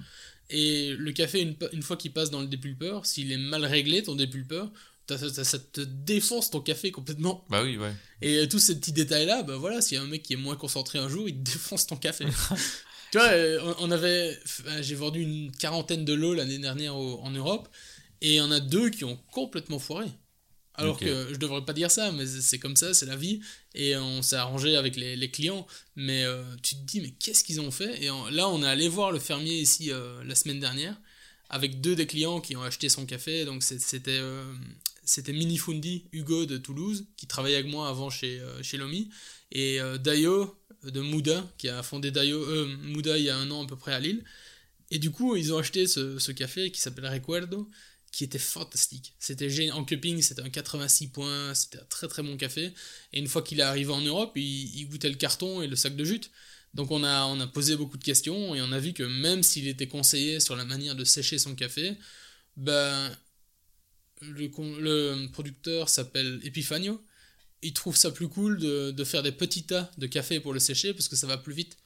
et 0.52 0.94
le 0.96 1.12
café, 1.12 1.56
une, 1.72 1.82
fois 1.82 1.96
qu'il 1.96 2.12
passe 2.12 2.30
dans 2.30 2.40
le 2.40 2.46
dépulpeur, 2.46 3.06
s'il 3.06 3.32
est 3.32 3.38
mal 3.38 3.64
réglé, 3.64 4.02
ton 4.02 4.14
dépulpeur, 4.14 4.70
ça 5.08 5.58
te 5.58 5.80
défonce 5.80 6.50
ton 6.50 6.60
café 6.60 6.90
complètement. 6.90 7.44
Bah 7.48 7.62
oui, 7.62 7.76
ouais. 7.76 7.92
Et 8.20 8.38
euh, 8.38 8.46
tous 8.46 8.58
ces 8.58 8.78
petits 8.78 8.92
détails-là, 8.92 9.42
bah 9.42 9.56
voilà, 9.56 9.80
s'il 9.80 9.96
y 9.96 10.00
a 10.00 10.04
un 10.04 10.06
mec 10.06 10.22
qui 10.22 10.34
est 10.34 10.36
moins 10.36 10.56
concentré 10.56 10.98
un 10.98 11.08
jour, 11.08 11.28
il 11.28 11.34
te 11.36 11.40
défonce 11.52 11.86
ton 11.86 11.96
café. 11.96 12.26
tu 13.12 13.18
vois, 13.18 13.28
euh, 13.28 13.74
on, 13.80 13.90
avait. 13.90 14.38
enfin, 14.44 14.82
J'ai 14.82 14.94
vendu 14.94 15.22
une 15.22 15.50
quarantaine 15.52 16.04
de 16.04 16.12
lots 16.12 16.34
l'année 16.34 16.58
dernière 16.58 16.96
au- 16.96 17.20
en 17.22 17.30
Europe, 17.30 17.68
et 18.20 18.34
il 18.34 18.36
y 18.36 18.40
en 18.40 18.50
a 18.50 18.60
deux 18.60 18.90
qui 18.90 19.04
ont 19.04 19.18
complètement 19.32 19.78
foiré. 19.78 20.06
Alors 20.74 20.98
que 20.98 21.28
je 21.32 21.38
devrais 21.38 21.64
pas 21.64 21.74
dire 21.74 21.90
ça, 21.90 22.12
mais 22.12 22.26
c'est 22.26 22.58
comme 22.58 22.76
ça, 22.76 22.94
c'est 22.94 23.06
la 23.06 23.16
vie. 23.16 23.40
Et 23.74 23.96
on 23.96 24.22
s'est 24.22 24.36
arrangé 24.36 24.76
avec 24.76 24.96
les, 24.96 25.16
les 25.16 25.30
clients. 25.30 25.66
Mais 25.96 26.24
euh, 26.24 26.42
tu 26.62 26.74
te 26.76 26.80
dis, 26.80 27.00
mais 27.00 27.10
qu'est-ce 27.10 27.44
qu'ils 27.44 27.60
ont 27.60 27.70
fait? 27.70 28.02
Et 28.02 28.10
en- 28.10 28.28
là, 28.30 28.48
on 28.48 28.62
est 28.62 28.66
allé 28.66 28.88
voir 28.88 29.12
le 29.12 29.18
fermier 29.18 29.60
ici 29.60 29.90
euh, 29.92 30.22
la 30.24 30.34
semaine 30.34 30.60
dernière, 30.60 30.98
avec 31.50 31.80
deux 31.80 31.94
des 31.94 32.06
clients 32.06 32.40
qui 32.40 32.56
ont 32.56 32.62
acheté 32.62 32.88
son 32.88 33.04
café. 33.06 33.44
Donc 33.44 33.62
c'était 33.62 34.18
euh, 34.18 34.44
c'était 35.04 35.32
Minifundi, 35.32 36.06
Hugo 36.12 36.46
de 36.46 36.56
Toulouse, 36.58 37.04
qui 37.16 37.26
travaillait 37.26 37.58
avec 37.58 37.70
moi 37.70 37.88
avant 37.88 38.08
chez, 38.08 38.40
chez 38.62 38.76
Lomi, 38.78 39.10
et 39.50 39.78
Dayo 40.00 40.56
de 40.84 41.00
Mouda, 41.00 41.44
qui 41.58 41.68
a 41.68 41.82
fondé 41.82 42.10
Dayo, 42.10 42.66
Mouda 42.84 43.18
il 43.18 43.24
y 43.24 43.30
a 43.30 43.36
un 43.36 43.50
an 43.50 43.64
à 43.64 43.66
peu 43.66 43.76
près 43.76 43.92
à 43.92 44.00
Lille. 44.00 44.24
Et 44.90 44.98
du 44.98 45.10
coup, 45.10 45.36
ils 45.36 45.52
ont 45.52 45.58
acheté 45.58 45.86
ce, 45.86 46.18
ce 46.18 46.32
café 46.32 46.70
qui 46.70 46.80
s'appelle 46.80 47.06
Recuerdo, 47.06 47.68
qui 48.12 48.24
était 48.24 48.38
fantastique. 48.38 49.14
C'était 49.18 49.48
génial. 49.48 49.74
En 49.76 49.84
cupping, 49.84 50.20
c'était 50.20 50.42
un 50.42 50.50
86 50.50 51.08
points, 51.08 51.54
c'était 51.54 51.78
un 51.78 51.84
très 51.86 52.08
très 52.08 52.22
bon 52.22 52.36
café. 52.36 52.72
Et 53.12 53.18
une 53.18 53.26
fois 53.26 53.42
qu'il 53.42 53.58
est 53.58 53.64
arrivé 53.64 53.90
en 53.90 54.02
Europe, 54.02 54.32
il, 54.36 54.86
goûtait 54.88 55.08
le 55.08 55.16
carton 55.16 55.62
et 55.62 55.66
le 55.66 55.76
sac 55.76 55.96
de 55.96 56.04
jute. 56.04 56.30
Donc 56.74 56.90
on 56.90 57.04
a, 57.04 57.24
on 57.24 57.40
a 57.40 57.46
posé 57.46 57.74
beaucoup 57.74 57.96
de 57.96 58.04
questions 58.04 58.54
et 58.54 58.60
on 58.62 58.70
a 58.72 58.78
vu 58.78 58.92
que 58.92 59.02
même 59.02 59.42
s'il 59.42 59.66
était 59.66 59.88
conseillé 59.88 60.40
sur 60.40 60.56
la 60.56 60.64
manière 60.64 60.94
de 60.94 61.04
sécher 61.04 61.38
son 61.38 61.54
café, 61.54 61.96
ben, 62.56 63.10
le, 64.20 64.48
le 64.80 65.26
producteur 65.32 65.88
s'appelle 65.88 66.40
Epifanio. 66.44 67.02
Il 67.62 67.72
trouve 67.72 67.96
ça 67.96 68.10
plus 68.10 68.28
cool 68.28 68.58
de, 68.58 68.90
de 68.90 69.04
faire 69.04 69.22
des 69.22 69.32
petits 69.32 69.64
tas 69.64 69.90
de 69.96 70.06
café 70.06 70.38
pour 70.38 70.52
le 70.52 70.60
sécher 70.60 70.92
parce 70.92 71.08
que 71.08 71.16
ça 71.16 71.26
va 71.26 71.38
plus 71.38 71.54
vite. 71.54 71.78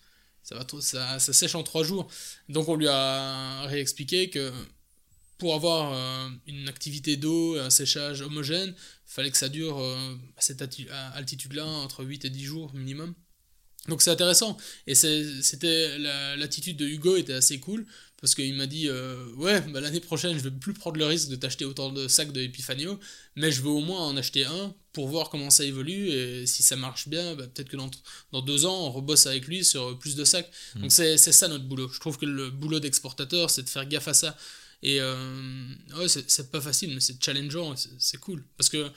Ça, 0.42 0.56
va 0.56 0.66
ça, 0.80 1.18
ça 1.18 1.32
sèche 1.32 1.54
en 1.54 1.62
trois 1.62 1.84
jours. 1.84 2.08
Donc 2.48 2.68
on 2.68 2.76
lui 2.76 2.88
a 2.88 3.66
réexpliqué 3.66 4.30
que 4.30 4.52
pour 5.38 5.54
avoir 5.54 5.92
euh, 5.92 6.28
une 6.46 6.68
activité 6.68 7.16
d'eau, 7.16 7.58
un 7.58 7.70
séchage 7.70 8.22
homogène, 8.22 8.70
il 8.70 9.12
fallait 9.12 9.30
que 9.30 9.36
ça 9.36 9.48
dure 9.48 9.78
euh, 9.78 10.14
à 10.36 10.40
cette 10.40 10.62
altitude-là 11.14 11.64
entre 11.66 12.04
8 12.04 12.24
et 12.24 12.30
10 12.30 12.44
jours 12.44 12.74
minimum. 12.74 13.14
Donc 13.88 14.02
c'est 14.02 14.10
intéressant. 14.10 14.56
Et 14.86 14.94
c'était 14.94 15.98
la- 15.98 16.36
l'attitude 16.36 16.76
de 16.76 16.86
Hugo 16.86 17.16
était 17.16 17.34
assez 17.34 17.60
cool 17.60 17.86
parce 18.20 18.34
qu'il 18.34 18.54
m'a 18.54 18.66
dit 18.66 18.88
euh, 18.88 19.26
ouais 19.36 19.60
bah, 19.60 19.80
l'année 19.80 20.00
prochaine 20.00 20.36
je 20.36 20.42
vais 20.42 20.50
plus 20.50 20.72
prendre 20.72 20.96
le 20.96 21.04
risque 21.04 21.28
de 21.28 21.36
t'acheter 21.36 21.64
autant 21.64 21.92
de 21.92 22.08
sacs 22.08 22.32
de 22.32 22.40
Epifanio, 22.40 22.98
mais 23.36 23.52
je 23.52 23.60
veux 23.62 23.68
au 23.68 23.80
moins 23.80 24.00
en 24.00 24.16
acheter 24.16 24.44
un 24.44 24.74
pour 24.92 25.06
voir 25.06 25.28
comment 25.28 25.50
ça 25.50 25.64
évolue 25.64 26.08
et 26.08 26.46
si 26.46 26.62
ça 26.62 26.74
marche 26.74 27.08
bien, 27.08 27.34
bah, 27.36 27.46
peut-être 27.46 27.68
que 27.68 27.76
dans, 27.76 27.90
dans 28.32 28.40
deux 28.42 28.64
ans 28.64 28.86
on 28.86 28.90
rebosse 28.90 29.26
avec 29.26 29.46
lui 29.46 29.64
sur 29.64 29.96
plus 29.98 30.16
de 30.16 30.24
sacs. 30.24 30.50
Mm. 30.74 30.80
Donc 30.80 30.92
c'est 30.92 31.16
ça 31.18 31.46
notre 31.46 31.64
boulot. 31.66 31.88
Je 31.92 32.00
trouve 32.00 32.18
que 32.18 32.26
le 32.26 32.50
boulot 32.50 32.80
d'exportateur 32.80 33.50
c'est 33.50 33.62
de 33.62 33.68
faire 33.68 33.86
gaffe 33.86 34.08
à 34.08 34.14
ça. 34.14 34.36
Et 34.82 35.00
euh, 35.00 35.66
ouais, 35.98 36.06
c'est 36.08 36.50
pas 36.50 36.60
facile, 36.60 36.92
mais 36.94 37.00
c'est 37.00 37.22
challengeant, 37.22 37.74
c'est 37.98 38.18
cool. 38.20 38.44
Parce 38.56 38.68
que 38.68 38.90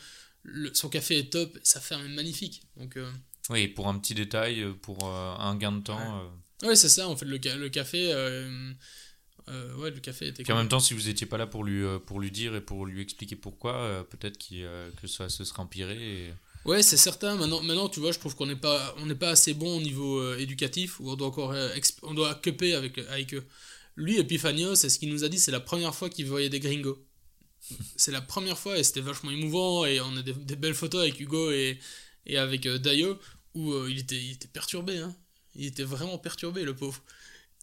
le- 0.43 0.73
son 0.73 0.89
café 0.89 1.17
est 1.19 1.31
top, 1.31 1.57
sa 1.63 1.79
ferme 1.79 2.05
est 2.05 2.15
magnifique. 2.15 2.63
Donc, 2.77 2.97
euh, 2.97 3.09
Oui, 3.49 3.67
pour 3.67 3.87
un 3.87 3.97
petit 3.97 4.13
détail, 4.13 4.61
euh, 4.61 4.73
pour 4.73 5.07
un 5.07 5.55
gain 5.55 5.71
de 5.71 5.81
temps. 5.83 6.29
ouais, 6.63 6.75
c'est 6.75 6.89
ça, 6.89 7.07
en 7.07 7.15
fait, 7.15 7.25
le, 7.25 7.37
le 7.37 7.69
café. 7.69 8.11
euh, 8.13 8.73
ouais, 9.77 9.89
le 9.89 9.99
café 9.99 10.27
était 10.27 10.43
Puis 10.43 10.53
en 10.53 10.57
même 10.57 10.67
temps, 10.67 10.79
si 10.79 10.93
vous 10.93 11.03
n'étiez 11.07 11.25
pas 11.25 11.37
là 11.37 11.47
pour 11.47 11.63
lui, 11.63 11.83
pour 12.05 12.19
lui 12.19 12.29
dire 12.29 12.55
et 12.55 12.61
pour 12.61 12.85
lui 12.85 13.01
expliquer 13.01 13.35
pourquoi, 13.35 13.75
euh, 13.77 14.03
peut-être 14.03 14.37
euh, 14.51 14.91
que 15.01 15.07
ça 15.07 15.27
se 15.29 15.43
serait 15.43 15.61
empiré. 15.61 16.25
Et... 16.27 16.33
Ouais, 16.65 16.83
c'est 16.83 16.97
certain. 16.97 17.35
Maintenant, 17.35 17.61
maintenant, 17.63 17.89
tu 17.89 17.99
vois, 17.99 18.11
je 18.11 18.19
trouve 18.19 18.35
qu'on 18.35 18.45
n'est 18.45 18.55
pas, 18.55 18.93
on 18.99 19.05
n'est 19.07 19.15
pas 19.15 19.29
assez 19.31 19.53
bon 19.53 19.77
au 19.77 19.81
niveau 19.81 20.35
éducatif, 20.35 20.99
où 20.99 21.09
on 21.09 21.15
doit 21.15 21.27
encore, 21.29 21.55
on 22.03 22.13
doit 22.13 22.35
cuper 22.35 22.75
avec, 22.75 22.97
avec 22.99 23.33
eux. 23.33 23.43
Lui, 23.99 24.17
Epifanio, 24.17 24.75
c'est 24.75 24.88
ce 24.88 24.97
qu'il 24.97 25.09
nous 25.09 25.25
a 25.25 25.27
dit, 25.27 25.38
c'est 25.38 25.51
la 25.51 25.59
première 25.59 25.93
fois 25.93 26.09
qu'il 26.09 26.25
voyait 26.25 26.47
des 26.47 26.62
gringos. 26.62 26.97
C'est 27.97 28.13
la 28.13 28.21
première 28.21 28.57
fois, 28.57 28.77
et 28.79 28.83
c'était 28.83 29.01
vachement 29.01 29.29
émouvant, 29.29 29.85
et 29.85 29.99
on 29.99 30.15
a 30.15 30.21
des, 30.21 30.55
belles 30.55 30.73
photos 30.73 31.01
avec 31.01 31.19
Hugo 31.19 31.51
et, 31.51 31.77
et 32.25 32.38
avec 32.38 32.65
euh, 32.65 32.77
Dayo, 32.77 33.19
où 33.55 33.73
euh, 33.73 33.91
il, 33.91 33.99
était, 33.99 34.15
il 34.15 34.31
était 34.31 34.47
perturbé, 34.47 34.99
hein. 34.99 35.13
Il 35.53 35.65
était 35.65 35.83
vraiment 35.83 36.17
perturbé, 36.17 36.63
le 36.63 36.73
pauvre. 36.73 37.03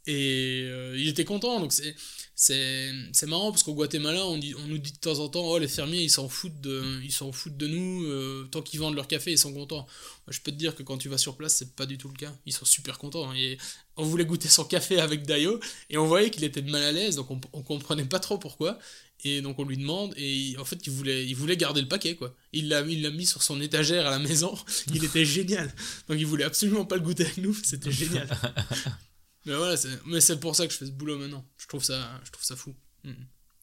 Et 0.07 0.62
euh, 0.66 0.97
il 0.97 1.09
était 1.09 1.25
content, 1.25 1.59
donc 1.59 1.73
c'est, 1.73 1.95
c'est, 2.37 2.92
c'est 3.12 3.27
marrant 3.27 3.51
parce 3.51 3.64
qu'au 3.64 3.75
Guatemala, 3.75 4.25
on, 4.25 4.35
on 4.35 4.66
nous 4.69 4.79
dit 4.79 4.92
de 4.92 4.99
temps 4.99 5.19
en 5.19 5.29
temps, 5.29 5.45
oh 5.45 5.59
les 5.59 5.66
fermiers 5.66 6.03
ils 6.03 6.11
s'en 6.11 6.29
foutent 6.29 6.61
de, 6.61 7.01
ils 7.03 7.11
s'en 7.11 7.33
foutent 7.33 7.57
de 7.57 7.66
nous, 7.66 8.05
euh, 8.05 8.49
tant 8.53 8.62
qu'ils 8.62 8.79
vendent 8.79 8.95
leur 8.95 9.09
café 9.09 9.33
ils 9.33 9.38
sont 9.38 9.53
contents. 9.53 9.87
Moi, 10.27 10.33
je 10.33 10.40
peux 10.40 10.53
te 10.53 10.57
dire 10.57 10.77
que 10.77 10.85
quand 10.85 10.99
tu 10.99 11.09
vas 11.09 11.19
sur 11.19 11.37
place, 11.37 11.57
c'est 11.57 11.75
pas 11.75 11.87
du 11.87 11.99
tout 11.99 12.09
le 12.09 12.14
cas. 12.14 12.33
Ils 12.47 12.53
sont 12.53 12.64
super 12.64 12.99
contents. 12.99 13.33
Et 13.35 13.59
on 13.97 14.05
voulait 14.05 14.25
goûter 14.25 14.49
son 14.49 14.64
café 14.64 15.01
avec 15.01 15.25
Dayo 15.27 15.59
et 15.90 15.99
on 15.99 16.07
voyait 16.07 16.31
qu'il 16.31 16.45
était 16.45 16.62
mal 16.62 16.83
à 16.83 16.92
l'aise, 16.92 17.16
donc 17.16 17.31
on, 17.31 17.40
on 17.53 17.62
comprenait 17.62 18.05
pas 18.05 18.21
trop 18.21 18.38
pourquoi. 18.38 18.79
Et 19.25 19.40
donc 19.40 19.59
on 19.59 19.64
lui 19.64 19.79
demande, 19.79 20.12
et 20.16 20.55
en 20.59 20.64
fait 20.64 20.87
il 20.87 20.92
voulait, 20.92 21.25
il 21.27 21.35
voulait 21.35 21.57
garder 21.57 21.81
le 21.81 21.88
paquet 21.88 22.14
quoi. 22.16 22.35
Il 22.53 22.69
l'a, 22.69 22.83
il 22.83 23.03
l'a 23.03 23.11
mis 23.11 23.27
sur 23.27 23.42
son 23.42 23.61
étagère 23.61 24.07
à 24.07 24.11
la 24.11 24.19
maison, 24.19 24.55
il 24.95 25.03
était 25.05 25.25
génial. 25.25 25.75
Donc 26.09 26.19
il 26.19 26.27
voulait 26.27 26.45
absolument 26.45 26.85
pas 26.85 26.97
le 26.97 27.03
goûter 27.03 27.25
avec 27.25 27.38
nous, 27.38 27.55
c'était 27.64 27.90
génial. 27.90 28.29
Mais 29.47 29.55
voilà, 29.55 29.77
c'est, 29.77 29.89
mais 30.07 30.21
c'est 30.21 30.39
pour 30.41 30.55
ça 30.57 30.67
que 30.67 30.73
je 30.73 30.79
fais 30.79 30.87
ce 30.87 30.91
boulot 30.91 31.17
maintenant. 31.19 31.49
Je 31.57 31.67
trouve 31.69 31.83
ça, 31.85 32.21
je 32.25 32.31
trouve 32.31 32.45
ça 32.45 32.57
fou. 32.57 32.75
Mm. 33.05 33.13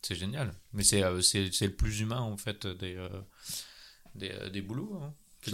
C'est 0.02 0.16
génial. 0.16 0.54
Mais 0.74 0.84
c'est, 0.84 1.04
euh, 1.04 1.22
c'est, 1.22 1.52
c'est 1.54 1.68
le 1.68 1.76
plus 1.76 2.00
humain, 2.00 2.20
en 2.20 2.38
fait, 2.38 2.66
des, 2.66 2.96
euh, 2.96 3.10
des, 4.16 4.32
euh, 4.32 4.50
des 4.50 4.62
boulots. 4.62 5.00
hein, 5.02 5.14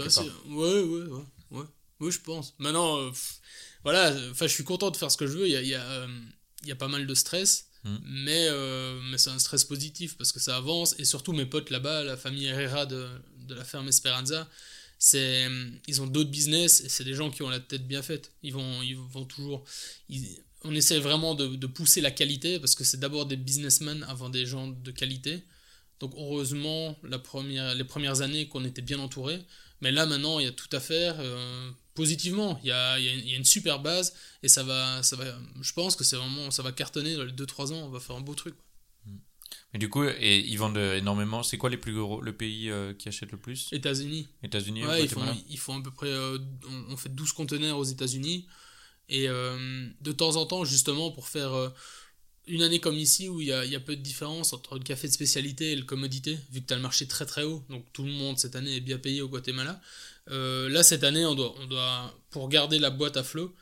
Ça, 0.10 0.24
ouais, 0.24 0.82
ouais, 0.82 1.04
ouais, 1.04 1.24
ouais. 1.52 1.66
Oui, 2.00 2.12
je 2.12 2.20
pense. 2.22 2.56
Maintenant, 2.60 2.98
euh, 3.00 3.10
pff, 3.10 3.40
voilà, 3.84 4.16
enfin, 4.32 4.48
je 4.48 4.54
suis 4.54 4.64
content 4.64 4.90
de 4.92 4.98
faire 4.98 5.12
ce 5.12 5.18
que 5.18 5.28
je 5.28 5.38
veux. 5.38 5.48
Il 5.48 5.52
y 5.52 5.56
a, 5.58 5.62
y 5.62 5.76
a, 5.76 6.08
y 6.64 6.72
a 6.72 6.76
pas 6.76 6.88
mal 6.88 7.06
de 7.08 7.14
stress, 7.16 7.66
Mm. 7.86 7.98
mais, 8.04 8.50
mais 9.10 9.18
c'est 9.18 9.30
un 9.30 9.40
stress 9.40 9.64
positif 9.64 10.18
parce 10.18 10.34
que 10.34 10.40
ça 10.42 10.58
avance. 10.58 10.96
Et 11.00 11.06
surtout, 11.06 11.32
mes 11.32 11.46
potes 11.46 11.70
là-bas, 11.70 12.04
la 12.04 12.18
famille 12.18 12.46
Herrera 12.48 12.86
de, 12.86 13.08
de 13.38 13.56
la 13.56 13.64
ferme 13.64 13.88
Esperanza, 13.88 14.50
c'est, 15.00 15.48
ils 15.88 16.02
ont 16.02 16.08
d'autres 16.08 16.30
business 16.30 16.82
et 16.82 16.90
c'est 16.90 17.06
des 17.06 17.14
gens 17.14 17.32
qui 17.32 17.42
ont 17.42 17.50
la 17.50 17.62
tête 17.62 17.88
bien 17.88 18.04
faite. 18.04 18.34
Ils 18.44 18.54
vont, 18.54 18.82
ils 18.82 18.98
vont 18.98 19.24
toujours. 19.26 19.64
on 20.66 20.76
essaie 20.76 21.00
vraiment 21.00 21.36
de, 21.36 21.68
pousser 21.68 22.02
la 22.02 22.12
qualité 22.12 22.60
parce 22.60 22.76
que 22.76 22.84
c'est 22.84 23.00
d'abord 23.00 23.26
des 23.26 23.38
businessmen 23.38 24.06
avant 24.10 24.30
des 24.30 24.46
gens 24.46 24.68
de 24.68 24.92
qualité. 24.92 25.42
Donc 26.02 26.14
heureusement, 26.18 26.98
les 27.04 27.84
premières 27.86 28.22
années 28.22 28.48
qu'on 28.50 28.66
était 28.66 28.82
bien 28.82 29.00
entouré. 29.00 29.40
Mais 29.82 29.92
là 29.94 30.06
maintenant, 30.06 30.40
il 30.40 30.46
y 30.46 30.50
a 30.50 30.52
tout 30.52 30.68
à 30.74 30.82
faire 30.82 31.16
euh, 31.20 31.72
positivement. 31.96 32.60
Il 32.64 32.68
y 32.68 32.72
a, 32.72 32.92
a, 32.92 33.00
il 33.00 33.30
y 33.30 33.34
a, 33.34 33.38
une 33.38 33.46
super 33.46 33.80
base 33.80 34.14
et 34.44 34.50
ça 34.50 34.64
va, 34.64 35.02
ça 35.04 35.16
va, 35.16 35.26
je 35.62 35.72
pense 35.72 35.96
que 35.96 36.04
c'est 36.04 36.18
vraiment, 36.18 36.52
ça 36.52 36.62
va 36.62 36.74
cartonner 36.74 37.16
dans 37.16 37.24
les 37.24 37.32
2-3 37.32 37.72
ans. 37.72 37.86
On 37.86 37.90
va 37.90 38.02
faire 38.02 38.18
un 38.18 38.22
beau 38.22 38.36
truc. 38.36 38.56
Mais 39.74 39.80
du 39.80 39.90
coup, 39.90 40.04
et 40.04 40.40
ils 40.40 40.58
vendent 40.58 40.78
énormément. 40.78 41.44
C'est 41.44 41.58
quoi 41.58 41.70
les 41.70 41.78
plus 41.78 41.94
gros, 41.94 42.22
le 42.22 42.34
pays 42.34 42.72
euh, 42.72 42.94
qui 42.94 43.08
achète 43.08 43.32
le 43.32 43.38
plus? 43.38 43.70
États-Unis. 43.72 44.28
États-Unis. 44.42 44.86
Ouais, 44.86 45.04
ils 45.04 45.10
font, 45.10 45.22
ils 45.48 45.60
font 45.60 45.80
à 45.80 45.84
peu 45.84 45.92
près. 45.92 46.08
Euh, 46.08 46.40
on, 46.68 46.94
on, 46.94 46.98
fait 46.98 47.10
12 47.10 47.34
conteneurs 47.34 47.78
aux 47.78 47.84
États-Unis. 47.84 48.48
Et 49.10 49.30
euh, 49.30 49.88
de 50.02 50.12
temps 50.12 50.38
en 50.38 50.46
temps, 50.46 50.66
justement, 50.66 51.12
pour 51.12 51.28
faire 51.28 51.52
une 52.48 52.64
année 52.64 52.80
comme 52.80 52.96
ici 52.96 53.30
où 53.30 53.42
il 53.42 53.48
y 53.48 53.54
a, 53.54 53.64
y 53.66 53.76
a, 53.76 53.80
peu 53.80 53.96
de 53.96 54.02
différence 54.02 54.54
entre 54.54 54.76
le 54.76 54.84
café 54.84 55.08
de 55.08 55.14
spécialité 55.14 55.72
et 55.72 55.76
le 55.76 55.84
commodité, 55.84 56.38
vu 56.52 56.62
que 56.62 56.68
tu 56.68 56.74
as 56.74 56.78
le 56.78 56.82
marché 56.82 57.08
très 57.08 57.26
très 57.26 57.44
haut, 57.44 57.64
donc 57.70 57.86
tout 57.94 58.04
le 58.04 58.12
monde 58.12 58.38
cette 58.40 58.56
année 58.56 58.76
est 58.76 58.82
bien 58.82 58.98
payé 58.98 59.22
au 59.22 59.28
Guatemala. 59.28 59.80
Là, 60.28 60.84
cette 60.84 61.04
année, 61.04 61.26
on 61.26 61.36
doit, 61.36 61.56
on 61.60 61.66
doit, 61.66 62.14
pour 62.30 62.50
garder 62.50 62.78
la 62.78 62.92
boîte 62.92 63.18
à 63.18 63.24
flot, 63.24 63.54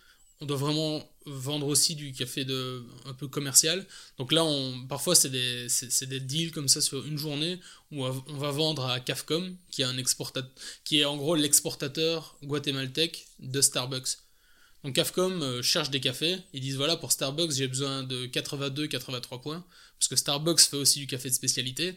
on 0.42 0.46
doit 0.46 0.58
vraiment 0.58 1.04
vendre 1.26 1.68
aussi 1.68 1.96
du 1.96 2.14
café 2.14 2.46
de, 2.46 2.84
un 3.06 3.14
peu 3.14 3.28
commercial. 3.28 3.86
Donc 4.18 4.32
là, 4.32 4.46
parfois, 4.88 5.16
c'est 5.16 5.30
des, 5.30 5.68
des 6.08 6.20
deals 6.20 6.52
comme 6.52 6.68
ça 6.68 6.80
sur 6.82 7.06
une 7.06 7.18
journée 7.18 7.60
où 7.92 8.06
on 8.06 8.38
va 8.38 8.52
vendre 8.52 8.86
à 8.86 9.00
CAFCOM, 9.00 9.56
qui 9.72 9.82
est, 9.82 9.86
un 9.86 9.96
qui 10.84 11.00
est 11.00 11.06
en 11.06 11.18
gros 11.18 11.36
l'exportateur 11.36 12.38
guatémaltèque 12.44 13.28
de 13.40 13.62
Starbucks. 13.62 14.18
Donc 14.84 14.96
CAFCOM 14.96 15.42
euh, 15.42 15.62
cherche 15.62 15.90
des 15.90 16.00
cafés, 16.00 16.38
ils 16.54 16.62
disent 16.62 16.76
voilà 16.76 16.96
pour 16.96 17.12
Starbucks 17.12 17.52
j'ai 17.52 17.68
besoin 17.68 18.04
de 18.04 18.28
82-83 18.28 19.42
points, 19.42 19.66
parce 19.98 20.08
que 20.08 20.16
Starbucks 20.16 20.62
fait 20.62 20.78
aussi 20.78 21.00
du 21.00 21.08
café 21.08 21.30
de 21.30 21.34
spécialité. 21.34 21.96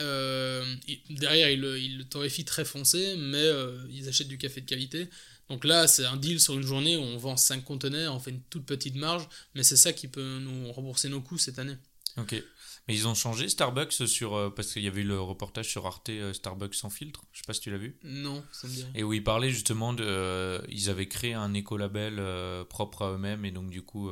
Euh, 0.00 0.76
derrière 1.08 1.50
ils 1.50 1.60
le, 1.60 1.78
ils 1.78 1.98
le 1.98 2.04
torréfient 2.04 2.44
très 2.44 2.64
foncé, 2.64 3.16
mais 3.16 3.38
euh, 3.38 3.78
ils 3.90 4.08
achètent 4.08 4.28
du 4.28 4.38
café 4.38 4.60
de 4.60 4.66
qualité. 4.66 5.08
Donc 5.48 5.64
là 5.64 5.86
c'est 5.86 6.04
un 6.04 6.16
deal 6.16 6.40
sur 6.40 6.54
une 6.54 6.62
journée 6.62 6.96
où 6.96 7.00
on 7.00 7.16
vend 7.18 7.36
5 7.36 7.64
conteneurs, 7.64 8.14
on 8.14 8.18
fait 8.18 8.30
une 8.32 8.42
toute 8.42 8.66
petite 8.66 8.96
marge, 8.96 9.28
mais 9.54 9.62
c'est 9.62 9.76
ça 9.76 9.92
qui 9.92 10.08
peut 10.08 10.38
nous 10.40 10.72
rembourser 10.72 11.08
nos 11.08 11.20
coûts 11.20 11.38
cette 11.38 11.58
année. 11.58 11.76
Ok. 12.16 12.42
Mais 12.88 12.94
ils 12.94 13.08
ont 13.08 13.14
changé 13.14 13.48
Starbucks 13.48 13.92
sur. 13.92 14.54
parce 14.54 14.72
qu'il 14.72 14.82
y 14.82 14.86
avait 14.86 15.00
eu 15.00 15.06
le 15.06 15.20
reportage 15.20 15.68
sur 15.68 15.86
Arte 15.86 16.10
Starbucks 16.32 16.74
sans 16.74 16.88
filtre. 16.88 17.24
Je 17.32 17.38
sais 17.38 17.44
pas 17.44 17.52
si 17.52 17.60
tu 17.60 17.70
l'as 17.70 17.78
vu. 17.78 17.98
Non, 18.04 18.44
ça 18.52 18.68
me 18.68 18.72
dit 18.72 18.84
rien. 18.84 18.92
Et 18.94 19.02
où 19.02 19.12
ils 19.12 19.24
parlaient 19.24 19.50
justement 19.50 19.92
de. 19.92 20.04
Euh, 20.04 20.60
ils 20.68 20.88
avaient 20.88 21.08
créé 21.08 21.34
un 21.34 21.52
écolabel 21.52 22.16
euh, 22.20 22.64
propre 22.64 23.02
à 23.02 23.12
eux-mêmes 23.12 23.44
et 23.44 23.50
donc 23.50 23.70
du 23.70 23.82
coup. 23.82 24.08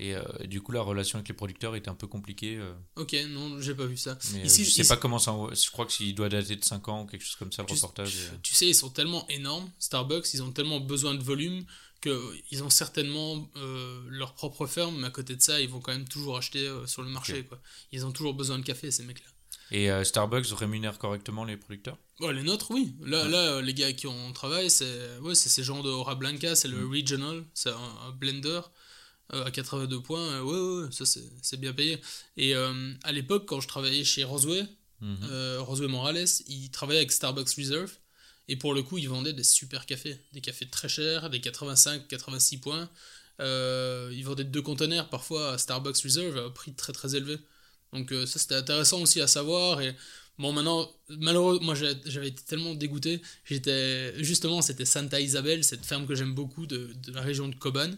Euh, 0.00 0.22
et 0.40 0.46
du 0.46 0.60
coup, 0.60 0.72
la 0.72 0.82
relation 0.82 1.18
avec 1.18 1.28
les 1.28 1.34
producteurs 1.34 1.74
était 1.74 1.88
un 1.88 1.94
peu 1.94 2.06
compliquée. 2.06 2.60
Ok, 2.96 3.16
non, 3.28 3.60
j'ai 3.60 3.74
pas 3.74 3.86
vu 3.86 3.96
ça. 3.96 4.18
Mais, 4.32 4.42
ici, 4.42 4.64
je 4.64 4.70
sais 4.70 4.82
ici... 4.82 4.88
pas 4.88 4.96
comment 4.96 5.18
ça. 5.18 5.34
Je 5.52 5.70
crois 5.70 5.86
qu'il 5.86 6.14
doit 6.14 6.28
dater 6.28 6.56
de 6.56 6.64
5 6.64 6.88
ans 6.88 7.02
ou 7.02 7.06
quelque 7.06 7.24
chose 7.24 7.36
comme 7.36 7.52
ça, 7.52 7.62
le 7.62 7.68
tu, 7.68 7.74
reportage. 7.74 8.12
Tu, 8.12 8.50
tu 8.50 8.54
sais, 8.54 8.66
ils 8.66 8.74
sont 8.74 8.90
tellement 8.90 9.26
énormes, 9.28 9.70
Starbucks, 9.78 10.34
ils 10.34 10.42
ont 10.42 10.52
tellement 10.52 10.80
besoin 10.80 11.14
de 11.14 11.22
volume 11.22 11.64
qu'ils 12.00 12.62
ont 12.62 12.70
certainement 12.70 13.50
euh, 13.56 14.00
leur 14.08 14.34
propre 14.34 14.66
ferme, 14.66 14.98
mais 15.00 15.06
à 15.06 15.10
côté 15.10 15.36
de 15.36 15.42
ça, 15.42 15.60
ils 15.60 15.68
vont 15.68 15.80
quand 15.80 15.92
même 15.92 16.08
toujours 16.08 16.36
acheter 16.36 16.66
euh, 16.66 16.86
sur 16.86 17.02
le 17.02 17.08
marché. 17.08 17.32
Okay. 17.32 17.44
Quoi. 17.44 17.60
Ils 17.92 18.06
ont 18.06 18.12
toujours 18.12 18.34
besoin 18.34 18.58
de 18.58 18.64
café, 18.64 18.90
ces 18.90 19.04
mecs-là. 19.04 19.26
Et 19.72 19.90
euh, 19.90 20.04
Starbucks 20.04 20.46
rémunère 20.52 20.98
correctement 20.98 21.44
les 21.44 21.56
producteurs? 21.56 21.98
Les 22.20 22.42
nôtres, 22.42 22.70
oui. 22.70 22.94
Là, 23.04 23.24
ouais. 23.24 23.30
là, 23.30 23.60
les 23.60 23.74
gars 23.74 23.92
qui 23.92 24.06
on 24.06 24.32
travaille, 24.32 24.70
c'est 24.70 25.18
ouais, 25.20 25.34
ces 25.34 25.62
gens 25.62 25.82
de 25.82 25.90
Ora 25.90 26.14
Blanca, 26.14 26.54
c'est 26.54 26.68
le 26.68 26.86
mm. 26.86 26.90
Regional, 26.90 27.44
c'est 27.52 27.70
un, 27.70 28.06
un, 28.06 28.10
blender 28.12 28.60
à 29.30 29.50
82 29.50 30.00
points. 30.00 30.40
ouais, 30.42 30.82
ouais, 30.82 30.88
ça 30.90 31.04
c'est 31.42 31.60
bien 31.60 31.72
payé. 31.72 32.00
Et 32.36 32.54
à 32.54 33.12
l'époque, 33.12 33.44
quand 33.46 33.60
je 33.60 33.68
travaillais 33.68 34.04
chez 34.04 34.24
Rosway, 34.24 34.62
mm 35.00 35.14
-hmm. 35.14 35.58
Rosway 35.58 35.88
Morales, 35.88 36.28
il 36.48 36.70
travaillait 36.70 37.00
avec 37.00 37.12
Starbucks 37.12 37.54
Reserve. 37.58 37.92
Et 38.48 38.56
pour 38.56 38.74
le 38.74 38.82
coup, 38.82 38.98
ils 38.98 39.08
vendaient 39.08 39.32
des 39.32 39.44
super 39.44 39.86
cafés, 39.86 40.18
des 40.32 40.40
cafés 40.40 40.68
très 40.68 40.88
chers, 40.88 41.30
des 41.30 41.40
85, 41.40 42.06
86 42.08 42.58
points. 42.58 42.88
Euh, 43.40 44.10
ils 44.14 44.24
vendaient 44.24 44.44
deux 44.44 44.62
conteneurs 44.62 45.08
parfois 45.10 45.52
à 45.52 45.58
Starbucks 45.58 45.98
Reserve 46.02 46.38
à 46.38 46.44
un 46.44 46.50
prix 46.50 46.72
très 46.74 46.92
très 46.92 47.16
élevé. 47.16 47.38
Donc 47.92 48.12
euh, 48.12 48.24
ça 48.26 48.38
c'était 48.38 48.54
intéressant 48.54 49.00
aussi 49.02 49.20
à 49.20 49.26
savoir. 49.26 49.80
Et 49.80 49.94
bon, 50.38 50.52
maintenant, 50.52 50.90
malheureusement, 51.08 51.66
moi 51.66 51.74
j'avais 51.74 52.28
été 52.28 52.42
tellement 52.44 52.74
dégoûté. 52.74 53.20
J'étais 53.44 54.22
justement, 54.22 54.62
c'était 54.62 54.84
Santa 54.84 55.20
Isabel, 55.20 55.64
cette 55.64 55.84
ferme 55.84 56.06
que 56.06 56.14
j'aime 56.14 56.34
beaucoup 56.34 56.66
de, 56.66 56.92
de, 57.04 57.12
la 57.12 57.20
région 57.20 57.48
de 57.48 57.56
Coban. 57.56 57.90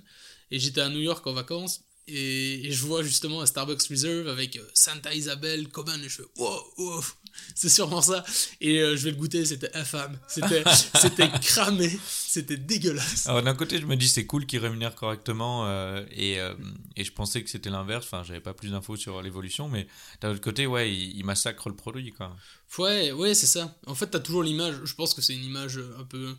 Et 0.50 0.58
j'étais 0.58 0.80
à 0.80 0.88
New 0.88 1.00
York 1.00 1.26
en 1.26 1.32
vacances. 1.32 1.84
Et, 2.10 2.66
et, 2.66 2.72
je 2.72 2.86
vois 2.86 3.02
justement 3.02 3.42
un 3.42 3.46
Starbucks 3.46 3.82
Reserve 3.90 4.28
avec 4.28 4.58
Santa 4.72 5.12
Isabel, 5.12 5.68
Coban, 5.68 6.00
et 6.02 6.08
je 6.08 6.22
fais 6.22 6.28
wow, 6.38 6.58
wow 6.78 7.04
c'est 7.54 7.68
sûrement 7.68 8.02
ça. 8.02 8.24
Et 8.60 8.78
euh, 8.78 8.96
je 8.96 9.04
vais 9.04 9.10
le 9.10 9.16
goûter, 9.16 9.44
c'était 9.44 9.74
infâme. 9.76 10.18
C'était, 10.28 10.64
c'était 11.00 11.30
cramé, 11.40 11.90
c'était 12.06 12.56
dégueulasse. 12.56 13.26
Alors 13.26 13.42
d'un 13.42 13.54
côté, 13.54 13.78
je 13.78 13.86
me 13.86 13.96
dis 13.96 14.08
c'est 14.08 14.26
cool 14.26 14.46
qu'ils 14.46 14.60
rémunèrent 14.60 14.94
correctement 14.94 15.66
euh, 15.66 16.04
et, 16.10 16.40
euh, 16.40 16.54
et 16.96 17.04
je 17.04 17.12
pensais 17.12 17.42
que 17.42 17.50
c'était 17.50 17.70
l'inverse. 17.70 18.06
Enfin, 18.06 18.22
j'avais 18.22 18.40
pas 18.40 18.54
plus 18.54 18.70
d'infos 18.70 18.96
sur 18.96 19.22
l'évolution, 19.22 19.68
mais 19.68 19.86
d'un 20.20 20.30
autre 20.30 20.40
côté, 20.40 20.66
ouais, 20.66 20.92
ils, 20.92 21.16
ils 21.16 21.24
massacrent 21.24 21.68
le 21.68 21.76
produit, 21.76 22.12
quoi. 22.12 22.34
Ouais, 22.78 23.12
ouais, 23.12 23.34
c'est 23.34 23.46
ça. 23.46 23.76
En 23.86 23.94
fait, 23.94 24.08
t'as 24.08 24.20
toujours 24.20 24.42
l'image. 24.42 24.76
Je 24.84 24.94
pense 24.94 25.14
que 25.14 25.22
c'est 25.22 25.34
une 25.34 25.44
image 25.44 25.80
un 25.98 26.04
peu 26.04 26.34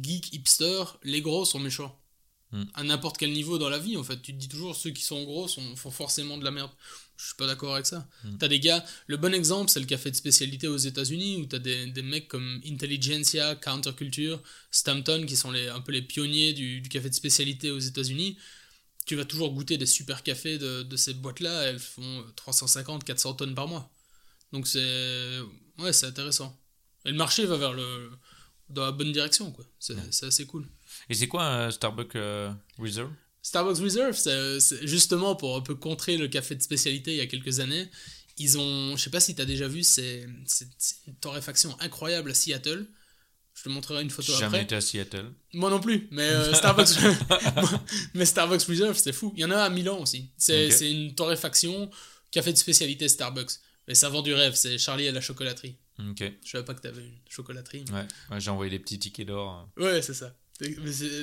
geek, 0.00 0.32
hipster. 0.32 0.84
Les 1.02 1.22
gros 1.22 1.44
sont 1.44 1.60
méchants. 1.60 1.99
Hmm. 2.52 2.64
À 2.74 2.82
n'importe 2.82 3.16
quel 3.16 3.32
niveau 3.32 3.58
dans 3.58 3.68
la 3.68 3.78
vie, 3.78 3.96
en 3.96 4.02
fait. 4.02 4.20
Tu 4.20 4.32
te 4.32 4.38
dis 4.38 4.48
toujours 4.48 4.74
ceux 4.74 4.90
qui 4.90 5.02
sont 5.02 5.22
gros 5.24 5.46
sont, 5.46 5.76
font 5.76 5.90
forcément 5.90 6.36
de 6.36 6.44
la 6.44 6.50
merde. 6.50 6.70
Je 7.16 7.26
suis 7.26 7.34
pas 7.36 7.46
d'accord 7.46 7.74
avec 7.74 7.86
ça. 7.86 8.08
Mm. 8.24 8.38
T'as 8.38 8.48
des 8.48 8.60
gars, 8.60 8.84
le 9.06 9.18
bon 9.18 9.34
exemple, 9.34 9.70
c'est 9.70 9.78
le 9.78 9.86
café 9.86 10.10
de 10.10 10.16
spécialité 10.16 10.68
aux 10.68 10.78
États-Unis 10.78 11.36
où 11.36 11.46
t'as 11.46 11.58
des, 11.58 11.86
des 11.86 12.02
mecs 12.02 12.28
comme 12.28 12.60
Intelligentsia, 12.66 13.54
Counterculture, 13.56 14.42
Stampton 14.70 15.26
qui 15.26 15.36
sont 15.36 15.50
les, 15.50 15.68
un 15.68 15.80
peu 15.80 15.92
les 15.92 16.00
pionniers 16.00 16.54
du, 16.54 16.80
du 16.80 16.88
café 16.88 17.10
de 17.10 17.14
spécialité 17.14 17.70
aux 17.70 17.78
États-Unis. 17.78 18.38
Tu 19.04 19.16
vas 19.16 19.26
toujours 19.26 19.52
goûter 19.52 19.76
des 19.76 19.86
super 19.86 20.22
cafés 20.22 20.56
de, 20.56 20.82
de 20.82 20.96
ces 20.96 21.12
boîtes-là, 21.12 21.64
elles 21.64 21.78
font 21.78 22.24
350, 22.36 23.04
400 23.04 23.34
tonnes 23.34 23.54
par 23.54 23.68
mois. 23.68 23.92
Donc 24.52 24.66
c'est. 24.66 25.40
Ouais, 25.78 25.92
c'est 25.92 26.06
intéressant. 26.06 26.58
Et 27.04 27.10
le 27.10 27.16
marché 27.16 27.44
va 27.44 27.56
vers 27.56 27.72
le. 27.72 28.10
dans 28.70 28.84
la 28.84 28.92
bonne 28.92 29.12
direction, 29.12 29.52
quoi. 29.52 29.64
C'est 29.78 29.94
ouais. 29.94 30.24
assez 30.24 30.46
cool. 30.46 30.66
Et 31.08 31.14
c'est 31.14 31.28
quoi 31.28 31.44
un 31.44 31.70
Starbucks 31.70 32.16
euh, 32.16 32.52
Reserve? 32.78 33.10
Starbucks 33.42 33.78
Reserve, 33.78 34.16
c'est 34.16 34.86
justement 34.86 35.34
pour 35.34 35.56
un 35.56 35.60
peu 35.60 35.74
contrer 35.74 36.16
le 36.16 36.28
café 36.28 36.54
de 36.54 36.62
spécialité 36.62 37.12
il 37.12 37.16
y 37.16 37.20
a 37.20 37.26
quelques 37.26 37.60
années. 37.60 37.88
Ils 38.36 38.58
ont, 38.58 38.96
je 38.96 39.02
sais 39.02 39.10
pas 39.10 39.20
si 39.20 39.34
tu 39.34 39.42
as 39.42 39.44
déjà 39.44 39.68
vu, 39.68 39.82
c'est 39.82 40.26
une 41.06 41.14
torréfaction 41.16 41.76
incroyable 41.80 42.30
à 42.30 42.34
Seattle. 42.34 42.86
Je 43.54 43.64
te 43.64 43.68
montrerai 43.68 44.02
une 44.02 44.10
photo 44.10 44.32
Jamais 44.32 44.44
après. 44.44 44.56
Jamais 44.58 44.64
été 44.64 44.74
à 44.76 44.80
Seattle. 44.80 45.32
Moi 45.52 45.68
non 45.68 45.80
plus, 45.80 46.08
mais 46.10 46.22
euh, 46.22 46.54
Starbucks, 46.54 46.96
mais 48.14 48.24
Starbucks 48.24 48.62
Reserve, 48.62 48.96
c'est 48.96 49.12
fou. 49.12 49.32
Il 49.36 49.40
y 49.40 49.44
en 49.44 49.50
a 49.50 49.58
à 49.58 49.68
Milan 49.68 49.98
aussi. 50.00 50.30
C'est 50.36 50.74
okay. 50.74 50.90
une 50.90 51.14
torréfaction 51.14 51.90
café 52.30 52.52
de 52.52 52.58
spécialité 52.58 53.08
Starbucks. 53.08 53.52
Mais 53.88 53.94
ça 53.94 54.08
vend 54.08 54.22
du 54.22 54.32
rêve, 54.32 54.54
c'est 54.54 54.78
Charlie 54.78 55.08
à 55.08 55.12
la 55.12 55.20
chocolaterie. 55.20 55.76
Ok. 55.98 56.22
Je 56.44 56.50
savais 56.50 56.64
pas 56.64 56.74
que 56.74 56.80
tu 56.80 56.88
avais 56.88 57.02
une 57.02 57.18
chocolaterie. 57.28 57.84
Ouais, 57.92 58.06
ouais 58.30 58.40
j'ai 58.40 58.50
envoyé 58.50 58.70
des 58.70 58.78
petits 58.78 58.98
tickets 58.98 59.26
d'or. 59.26 59.68
Ouais, 59.76 60.00
c'est 60.00 60.14
ça. 60.14 60.34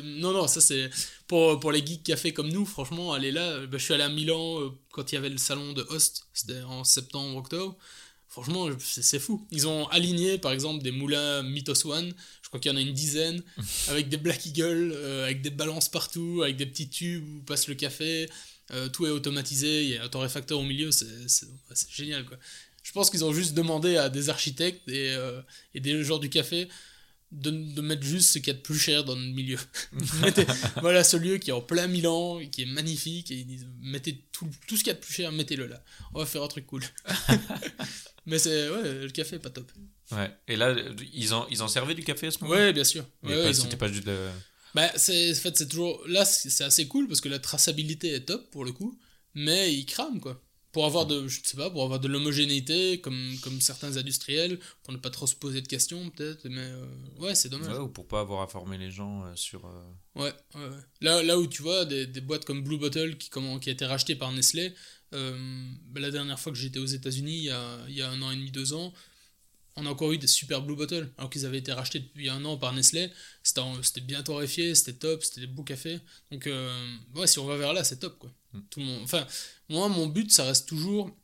Non, 0.03 0.31
non, 0.31 0.47
ça 0.47 0.61
c'est. 0.61 0.89
Pour, 1.27 1.59
pour 1.59 1.71
les 1.71 1.85
geeks 1.85 2.03
café 2.03 2.33
comme 2.33 2.49
nous, 2.49 2.65
franchement, 2.65 3.13
aller 3.13 3.31
là. 3.31 3.65
Bah, 3.67 3.77
je 3.77 3.83
suis 3.83 3.93
allé 3.93 4.03
à 4.03 4.09
Milan 4.09 4.61
euh, 4.61 4.69
quand 4.91 5.11
il 5.11 5.15
y 5.15 5.17
avait 5.17 5.29
le 5.29 5.37
salon 5.37 5.73
de 5.73 5.83
Host, 5.89 6.27
c'était 6.33 6.61
en 6.61 6.83
septembre, 6.83 7.37
octobre. 7.37 7.77
Franchement, 8.29 8.69
c'est 8.79 9.19
fou. 9.19 9.47
Ils 9.51 9.67
ont 9.67 9.87
aligné 9.87 10.37
par 10.37 10.51
exemple 10.51 10.83
des 10.83 10.91
moulins 10.91 11.41
Mythos 11.43 11.87
One, 11.87 12.13
je 12.43 12.49
crois 12.49 12.59
qu'il 12.59 12.71
y 12.71 12.73
en 12.75 12.77
a 12.77 12.81
une 12.81 12.93
dizaine, 12.93 13.41
avec 13.87 14.09
des 14.09 14.17
Black 14.17 14.45
Eagle, 14.45 14.91
euh, 14.93 15.23
avec 15.23 15.41
des 15.41 15.49
balances 15.49 15.89
partout, 15.89 16.41
avec 16.43 16.55
des 16.55 16.65
petits 16.65 16.89
tubes 16.89 17.27
où 17.27 17.41
passe 17.41 17.67
le 17.67 17.75
café. 17.75 18.29
Euh, 18.71 18.89
tout 18.89 19.07
est 19.07 19.11
automatisé, 19.11 19.83
il 19.83 19.89
y 19.91 19.97
a 19.97 20.03
un 20.03 20.09
torréfacteur 20.09 20.59
au 20.59 20.63
milieu, 20.63 20.91
c'est 20.91 21.07
génial 21.89 22.25
quoi. 22.25 22.37
Je 22.83 22.91
pense 22.91 23.09
qu'ils 23.09 23.25
ont 23.25 23.33
juste 23.33 23.53
demandé 23.53 23.97
à 23.97 24.09
des 24.09 24.29
architectes 24.29 24.87
et, 24.87 25.11
euh, 25.11 25.41
et 25.73 25.79
des 25.79 26.03
joueurs 26.03 26.19
du 26.19 26.29
café 26.29 26.67
de, 27.31 27.51
de, 27.51 27.81
mettre 27.81 28.03
juste 28.03 28.29
ce 28.29 28.39
qu'il 28.39 28.47
y 28.47 28.51
a 28.51 28.53
de 28.53 28.61
plus 28.61 28.79
cher 28.79 29.03
dans 29.03 29.15
le 29.15 29.21
milieu. 29.21 29.59
mettez, 30.21 30.45
voilà 30.81 31.03
ce 31.03 31.17
lieu 31.17 31.37
qui 31.37 31.49
est 31.49 31.53
en 31.53 31.61
plein 31.61 31.87
Milan, 31.87 32.39
qui 32.51 32.63
est 32.63 32.65
magnifique, 32.65 33.31
et 33.31 33.35
ils 33.35 33.45
disent 33.45 33.67
mettez 33.81 34.23
tout, 34.31 34.49
tout 34.67 34.77
ce 34.77 34.83
qu'il 34.83 34.87
y 34.87 34.91
a 34.91 34.93
de 34.93 34.99
plus 34.99 35.13
cher, 35.13 35.31
mettez-le 35.31 35.67
là. 35.67 35.83
On 36.13 36.19
va 36.19 36.25
faire 36.25 36.43
un 36.43 36.47
truc 36.47 36.65
cool. 36.65 36.83
Mais 38.25 38.39
c'est 38.39 38.69
ouais, 38.69 38.93
le 39.05 39.09
café 39.09 39.37
est 39.37 39.39
pas 39.39 39.49
top. 39.49 39.71
Ouais. 40.11 40.31
Et 40.47 40.55
là, 40.55 40.75
ils 41.13 41.33
en, 41.33 41.47
ils 41.49 41.61
en 41.61 41.67
servaient 41.67 41.95
du 41.95 42.03
café 42.03 42.27
à 42.27 42.31
ce 42.31 42.39
moment 42.41 42.55
Ouais, 42.55 42.73
bien 42.73 42.83
sûr. 42.83 43.05
Ouais, 43.23 43.35
ouais, 43.35 43.53
C'était 43.53 43.75
ont... 43.75 43.77
pas 43.77 43.87
juste 43.87 44.05
de... 44.05 44.27
Bah, 44.73 44.91
c'est, 44.95 45.31
en 45.31 45.35
fait, 45.35 45.57
c'est 45.57 45.67
toujours. 45.67 46.01
Là, 46.07 46.25
c'est 46.25 46.63
assez 46.63 46.87
cool 46.87 47.07
parce 47.07 47.21
que 47.21 47.29
la 47.29 47.39
traçabilité 47.39 48.13
est 48.13 48.25
top 48.25 48.51
pour 48.51 48.63
le 48.63 48.71
coup, 48.71 48.99
mais 49.33 49.73
ils 49.73 49.85
crament 49.85 50.19
quoi 50.19 50.43
pour 50.77 50.85
avoir 50.85 51.07
de 51.07 51.27
je 51.27 51.39
sais 51.43 51.57
pas 51.57 51.71
pour 51.71 51.83
avoir 51.83 51.99
de 51.99 52.07
l'homogénéité 52.07 53.01
comme 53.01 53.35
comme 53.41 53.59
certains 53.61 53.97
industriels 53.97 54.59
pour 54.83 54.93
ne 54.93 54.99
pas 54.99 55.09
trop 55.09 55.25
se 55.25 55.33
poser 55.33 55.59
de 55.61 55.67
questions 55.67 56.11
peut-être 56.11 56.47
mais 56.47 56.61
euh, 56.61 56.85
ouais 57.17 57.33
c'est 57.33 57.49
dommage. 57.49 57.73
Ouais, 57.73 57.79
ou 57.79 57.87
pour 57.87 58.07
pas 58.07 58.19
avoir 58.19 58.43
à 58.43 58.47
former 58.47 58.77
les 58.77 58.91
gens 58.91 59.23
euh, 59.23 59.31
sur 59.33 59.65
euh... 59.65 60.21
ouais, 60.21 60.31
ouais, 60.53 60.61
ouais, 60.61 60.83
là 61.01 61.23
là 61.23 61.39
où 61.39 61.47
tu 61.47 61.63
vois 61.63 61.85
des, 61.85 62.05
des 62.05 62.21
boîtes 62.21 62.45
comme 62.45 62.61
Blue 62.61 62.77
Bottle 62.77 63.17
qui 63.17 63.31
comment 63.31 63.57
qui 63.57 63.69
a 63.69 63.71
été 63.71 63.87
racheté 63.87 64.15
par 64.15 64.31
Nestlé 64.31 64.71
bah, 65.11 65.99
la 65.99 66.11
dernière 66.11 66.39
fois 66.39 66.51
que 66.51 66.59
j'étais 66.59 66.79
aux 66.79 66.85
États-Unis, 66.85 67.37
il, 67.37 67.43
y 67.45 67.49
a, 67.49 67.79
il 67.87 67.95
y 67.95 68.03
a 68.03 68.09
un 68.11 68.21
an 68.21 68.29
et 68.29 68.35
demi, 68.35 68.51
deux 68.51 68.73
ans, 68.73 68.93
on 69.77 69.85
a 69.85 69.89
encore 69.89 70.11
eu 70.11 70.17
des 70.17 70.27
super 70.27 70.63
Blue 70.63 70.75
Bottle, 70.75 71.09
alors 71.17 71.29
qu'ils 71.29 71.45
avaient 71.45 71.59
été 71.59 71.71
rachetés 71.71 71.99
depuis 71.99 72.29
un 72.29 72.43
an 72.45 72.57
par 72.57 72.73
Nestlé. 72.73 73.11
C'était, 73.43 74.01
bien 74.01 74.23
torréfié, 74.23 74.73
c'était 74.73 74.97
top, 74.97 75.23
c'était 75.23 75.41
des 75.41 75.47
beaux 75.47 75.63
cafés. 75.63 75.99
Donc, 76.31 76.47
euh, 76.47 76.97
ouais, 77.13 77.27
si 77.27 77.37
on 77.37 77.45
va 77.45 77.57
vers 77.57 77.73
là, 77.73 77.83
c'est 77.83 77.99
top, 77.99 78.17
quoi. 78.17 78.33
Mm. 78.53 78.59
Tout 78.71 78.79
le 78.79 78.85
monde... 78.87 79.01
Enfin, 79.03 79.25
moi, 79.69 79.87
mon 79.87 80.07
but, 80.07 80.31
ça 80.31 80.45
reste 80.45 80.67
toujours 80.67 81.15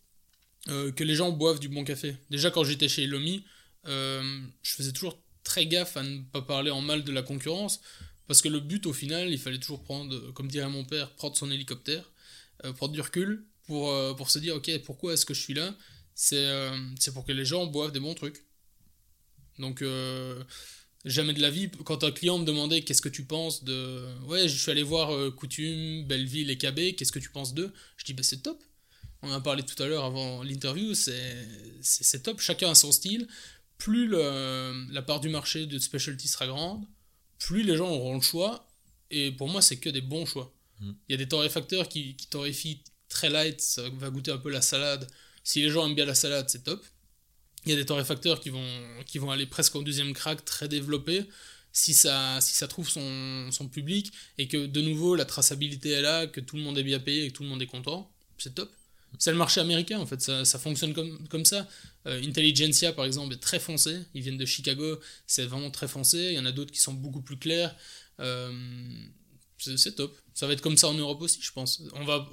euh, 0.69 0.91
que 0.91 1.03
les 1.03 1.15
gens 1.15 1.31
boivent 1.31 1.59
du 1.59 1.67
bon 1.67 1.83
café. 1.83 2.15
Déjà, 2.29 2.51
quand 2.51 2.63
j'étais 2.63 2.87
chez 2.87 3.07
Lomi, 3.07 3.43
euh, 3.87 4.41
je 4.61 4.71
faisais 4.73 4.91
toujours 4.91 5.19
très 5.43 5.65
gaffe 5.65 5.97
à 5.97 6.03
ne 6.03 6.21
pas 6.21 6.43
parler 6.43 6.69
en 6.69 6.81
mal 6.81 7.03
de 7.03 7.11
la 7.11 7.23
concurrence, 7.23 7.81
parce 8.27 8.43
que 8.43 8.49
le 8.49 8.59
but, 8.59 8.85
au 8.85 8.93
final, 8.93 9.31
il 9.31 9.39
fallait 9.39 9.59
toujours 9.59 9.83
prendre, 9.83 10.31
comme 10.33 10.47
dirait 10.47 10.69
mon 10.69 10.85
père, 10.85 11.15
prendre 11.15 11.35
son 11.35 11.49
hélicoptère, 11.49 12.09
prendre 12.77 12.93
du 12.93 13.01
recul 13.01 13.45
pour, 13.65 14.15
pour 14.15 14.29
se 14.29 14.39
dire, 14.39 14.55
ok, 14.55 14.71
pourquoi 14.85 15.13
est-ce 15.13 15.25
que 15.25 15.33
je 15.33 15.41
suis 15.41 15.53
là? 15.53 15.75
C'est 16.15 16.45
euh, 16.45 16.77
pour 17.13 17.25
que 17.25 17.31
les 17.31 17.45
gens 17.45 17.65
boivent 17.65 17.91
des 17.91 17.99
bons 17.99 18.13
trucs. 18.13 18.45
Donc, 19.59 19.81
euh, 19.81 20.43
jamais 21.05 21.33
de 21.33 21.41
la 21.41 21.49
vie, 21.49 21.69
quand 21.85 22.03
un 22.03 22.11
client 22.11 22.39
me 22.39 22.45
demandait 22.45 22.81
qu'est-ce 22.81 23.01
que 23.01 23.09
tu 23.09 23.25
penses 23.25 23.63
de... 23.63 24.05
Ouais, 24.25 24.47
je 24.47 24.57
suis 24.57 24.71
allé 24.71 24.83
voir 24.83 25.13
euh, 25.13 25.31
Coutume, 25.31 26.05
Belleville 26.05 26.49
et 26.49 26.57
KB, 26.57 26.95
qu'est-ce 26.95 27.11
que 27.11 27.19
tu 27.19 27.29
penses 27.29 27.53
d'eux? 27.53 27.71
Je 27.97 28.05
dis, 28.05 28.13
bah 28.13 28.23
c'est 28.23 28.41
top. 28.41 28.63
On 29.21 29.29
en 29.29 29.33
a 29.33 29.41
parlé 29.41 29.63
tout 29.63 29.81
à 29.81 29.87
l'heure 29.87 30.03
avant 30.03 30.43
l'interview, 30.43 30.93
c'est 30.93 32.23
top, 32.23 32.41
chacun 32.41 32.71
a 32.71 32.75
son 32.75 32.91
style. 32.91 33.27
Plus 33.77 34.07
le- 34.07 34.87
la 34.91 35.01
part 35.01 35.19
du 35.19 35.29
marché 35.29 35.65
de 35.65 35.79
specialty 35.79 36.27
sera 36.27 36.47
grande, 36.47 36.85
plus 37.39 37.63
les 37.63 37.77
gens 37.77 37.89
auront 37.89 38.15
le 38.15 38.21
choix. 38.21 38.67
Et 39.11 39.31
pour 39.31 39.47
moi, 39.49 39.61
c'est 39.61 39.77
que 39.77 39.89
des 39.89 40.01
bons 40.01 40.25
choix. 40.25 40.53
Mm. 40.79 40.91
Il 41.07 41.11
y 41.13 41.15
a 41.15 41.17
des 41.17 41.27
torréfacteurs 41.27 41.87
qui, 41.87 42.15
qui 42.15 42.27
torréfient 42.27 42.83
très 43.07 43.29
light, 43.29 43.61
ça 43.61 43.83
va 43.89 44.09
goûter 44.09 44.31
un 44.31 44.37
peu 44.37 44.49
la 44.49 44.61
salade. 44.61 45.07
Si 45.43 45.61
les 45.61 45.69
gens 45.69 45.85
aiment 45.85 45.95
bien 45.95 46.05
la 46.05 46.15
salade, 46.15 46.49
c'est 46.49 46.63
top. 46.63 46.83
Il 47.65 47.71
y 47.71 47.73
a 47.73 47.75
des 47.75 47.85
torréfacteurs 47.85 48.39
qui 48.39 48.49
vont, 48.49 48.67
qui 49.05 49.19
vont 49.19 49.31
aller 49.31 49.45
presque 49.45 49.75
au 49.75 49.83
deuxième 49.83 50.13
crack, 50.13 50.43
très 50.43 50.67
développé. 50.67 51.25
Si 51.71 51.93
ça, 51.93 52.39
si 52.41 52.53
ça 52.53 52.67
trouve 52.67 52.87
son, 52.87 53.49
son 53.51 53.67
public 53.67 54.11
et 54.37 54.47
que 54.47 54.67
de 54.67 54.81
nouveau 54.81 55.15
la 55.15 55.25
traçabilité 55.25 55.91
est 55.91 56.01
là, 56.01 56.27
que 56.27 56.39
tout 56.39 56.55
le 56.55 56.61
monde 56.61 56.77
est 56.77 56.83
bien 56.83 56.99
payé 56.99 57.25
et 57.25 57.31
que 57.31 57.33
tout 57.33 57.43
le 57.43 57.49
monde 57.49 57.61
est 57.61 57.67
content, 57.67 58.11
c'est 58.37 58.53
top. 58.53 58.71
C'est 59.17 59.31
le 59.31 59.37
marché 59.37 59.59
américain 59.59 59.99
en 59.99 60.05
fait, 60.05 60.21
ça, 60.21 60.45
ça 60.45 60.59
fonctionne 60.59 60.93
comme, 60.93 61.27
comme 61.29 61.45
ça. 61.45 61.67
Euh, 62.05 62.21
Intelligentsia 62.21 62.93
par 62.93 63.05
exemple 63.05 63.33
est 63.33 63.41
très 63.41 63.59
foncé, 63.59 63.99
ils 64.13 64.21
viennent 64.21 64.37
de 64.37 64.45
Chicago, 64.45 64.99
c'est 65.25 65.45
vraiment 65.45 65.71
très 65.71 65.87
foncé. 65.87 66.17
Il 66.17 66.33
y 66.33 66.39
en 66.39 66.45
a 66.45 66.51
d'autres 66.51 66.71
qui 66.71 66.79
sont 66.79 66.93
beaucoup 66.93 67.21
plus 67.21 67.37
clairs. 67.37 67.75
Euh, 68.19 68.51
c'est 69.57 69.95
top. 69.95 70.15
Ça 70.33 70.45
va 70.45 70.53
être 70.53 70.61
comme 70.61 70.77
ça 70.77 70.89
en 70.89 70.93
Europe 70.93 71.21
aussi, 71.21 71.39
je 71.41 71.51
pense. 71.51 71.81
On 71.93 72.03
va, 72.03 72.29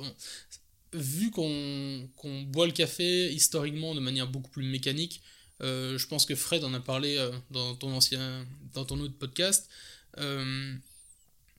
vu 0.93 1.31
qu'on 1.31 2.09
boit 2.49 2.67
le 2.67 2.73
café 2.73 3.33
historiquement 3.33 3.95
de 3.95 4.01
manière 4.01 4.27
beaucoup 4.29 4.51
plus 4.51 4.65
mécanique, 4.65 5.23
euh, 5.63 5.99
je 5.99 6.07
pense 6.07 6.25
que 6.27 6.35
Fred 6.35 6.65
en 6.65 6.73
a 6.75 6.81
parlé 6.81 7.17
euh, 7.19 7.31
dans 7.51 7.75
ton 7.77 7.93
ancien, 7.93 8.47
dans 8.75 8.85
ton 8.85 8.99
autre 9.01 9.17
podcast. 9.19 9.69
euh, 10.19 10.75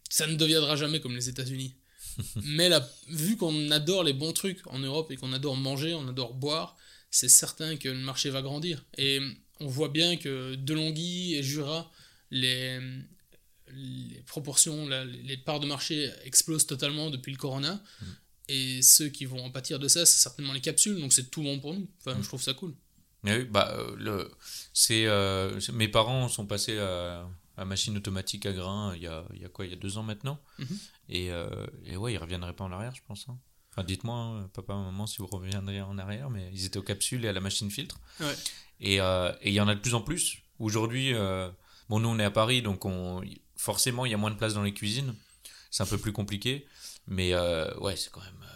ça 0.10 0.28
ne 0.28 0.36
deviendra 0.36 0.76
jamais 0.76 1.00
comme 1.00 1.16
les 1.16 1.30
États-Unis. 1.30 1.74
Mais 2.44 2.70
vu 3.08 3.38
qu'on 3.38 3.72
adore 3.72 4.04
les 4.04 4.12
bons 4.12 4.34
trucs 4.34 4.66
en 4.68 4.80
Europe 4.80 5.10
et 5.12 5.16
qu'on 5.16 5.32
adore 5.32 5.56
manger, 5.56 5.94
on 5.94 6.06
adore 6.10 6.34
boire, 6.34 6.76
c'est 7.12 7.30
certain 7.30 7.78
que 7.78 7.88
le 7.88 7.98
marché 8.00 8.30
va 8.30 8.42
grandir. 8.42 8.84
Et 8.98 9.22
on 9.62 9.68
voit 9.68 9.88
bien 9.88 10.18
que 10.18 10.56
Delonghi 10.56 11.36
et 11.36 11.44
Jura, 11.44 11.90
les, 12.30 12.78
les 13.74 14.22
proportions, 14.28 14.86
la- 14.88 15.06
les 15.06 15.38
parts 15.38 15.62
de 15.62 15.68
marché 15.68 16.12
explosent 16.26 16.68
totalement 16.68 17.10
depuis 17.10 17.32
le 17.32 17.38
Corona. 17.38 17.82
Et 18.54 18.82
ceux 18.82 19.08
qui 19.10 19.26
vont 19.26 19.44
en 19.46 19.50
pâtir 19.52 19.80
de 19.80 19.88
ça, 19.88 20.06
c'est 20.06 20.20
certainement 20.20 20.52
les 20.54 20.60
capsules, 20.62 21.00
donc 21.00 21.14
c'est 21.14 21.32
tout 21.32 21.42
bon 21.42 21.60
pour 21.60 21.74
nous. 21.74 21.88
Enfin, 22.06 22.18
je 22.22 22.28
trouve 22.28 22.42
ça 22.42 22.54
cool. 22.54 22.74
Oui, 23.24 23.46
bah, 23.46 23.74
euh, 23.78 23.96
le, 23.98 24.32
c'est, 24.74 25.06
euh, 25.06 25.60
c'est- 25.60 25.72
mes 25.72 25.88
parents 25.88 26.28
sont 26.28 26.46
passés 26.46 26.78
à, 26.80 27.28
à 27.56 27.66
machine 27.66 27.96
automatique 27.96 28.46
à 28.48 28.52
grains 28.52 28.94
il 28.96 29.04
y 29.04 29.08
a, 29.08 29.24
il 29.36 29.42
y 29.42 29.46
a 29.46 29.50
quoi, 29.50 29.66
il 29.66 29.70
y 29.72 29.74
a 29.74 29.78
deux 29.78 29.98
ans 29.98 30.04
maintenant. 30.04 30.40
Mhm. 30.60 30.78
et, 31.10 31.32
euh, 31.32 31.66
et 31.86 31.96
ouais, 31.98 32.14
ils 32.14 32.18
reviendraient 32.18 32.54
pas 32.56 32.64
en 32.66 32.72
arrière, 32.72 32.94
je 32.96 33.02
pense. 33.08 33.26
hein. 33.30 33.38
Enfin, 33.72 33.84
dites-moi, 33.86 34.16
hein, 34.18 34.50
papa, 34.54 34.74
maman, 34.76 35.08
si 35.08 35.20
vous 35.20 35.28
reviendriez 35.28 35.82
en 35.82 35.98
arrière, 35.98 36.30
mais 36.30 36.50
ils 36.54 36.66
étaient 36.66 36.78
aux 36.80 36.84
capsules 36.84 37.24
et 37.24 37.30
à 37.30 37.34
la 37.34 37.40
machine 37.42 37.72
filtre. 37.72 38.00
Ouais. 38.20 38.36
Et 38.82 39.00
euh, 39.00 39.32
et 39.42 39.50
il 39.50 39.54
y 39.54 39.62
en 39.62 39.68
a 39.70 39.76
de 39.76 39.80
plus 39.80 39.94
en 39.94 40.02
plus. 40.02 40.40
Aujourd'hui, 40.60 41.14
bon, 41.90 42.00
nous 42.00 42.10
on 42.10 42.20
est 42.20 42.24
à 42.26 42.32
Paris, 42.32 42.62
donc 42.62 42.84
on, 42.86 43.22
forcément 43.56 44.06
il 44.06 44.12
y 44.12 44.14
a 44.14 44.18
moins 44.18 44.32
de 44.32 44.36
place 44.36 44.54
dans 44.56 44.64
les 44.64 44.74
cuisines. 44.74 45.14
C'est 45.70 45.84
un 45.84 45.86
peu 45.86 45.98
plus 45.98 46.12
compliqué. 46.12 46.66
Mais 47.08 47.34
euh, 47.34 47.74
ouais, 47.80 47.96
c'est 47.96 48.12
quand 48.12 48.22
même. 48.22 48.30
euh, 48.44 48.48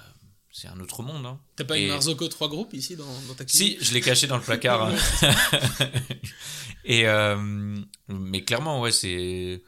c'est 0.52 0.68
un 0.68 0.80
autre 0.80 1.04
monde. 1.04 1.26
Hein. 1.26 1.40
T'as 1.56 1.64
pas 1.66 1.78
Et- 1.78 1.84
une 1.84 1.90
Marzocco 1.90 2.28
3 2.28 2.48
groupes 2.50 2.74
ici 2.74 2.96
dans, 2.96 3.06
dans 3.28 3.34
ta 3.34 3.44
cuisine 3.46 3.78
Si, 3.80 3.86
je 3.86 3.94
l'ai 3.94 4.02
caché 4.02 4.28
dans 4.28 4.38
le 4.38 4.44
placard. 4.44 4.84
hein. 4.88 4.96
Et 6.86 7.08
euh, 7.08 7.78
mais 8.08 8.44
clairement, 8.44 8.80
ouais, 8.82 8.92
c'est. 8.92 9.64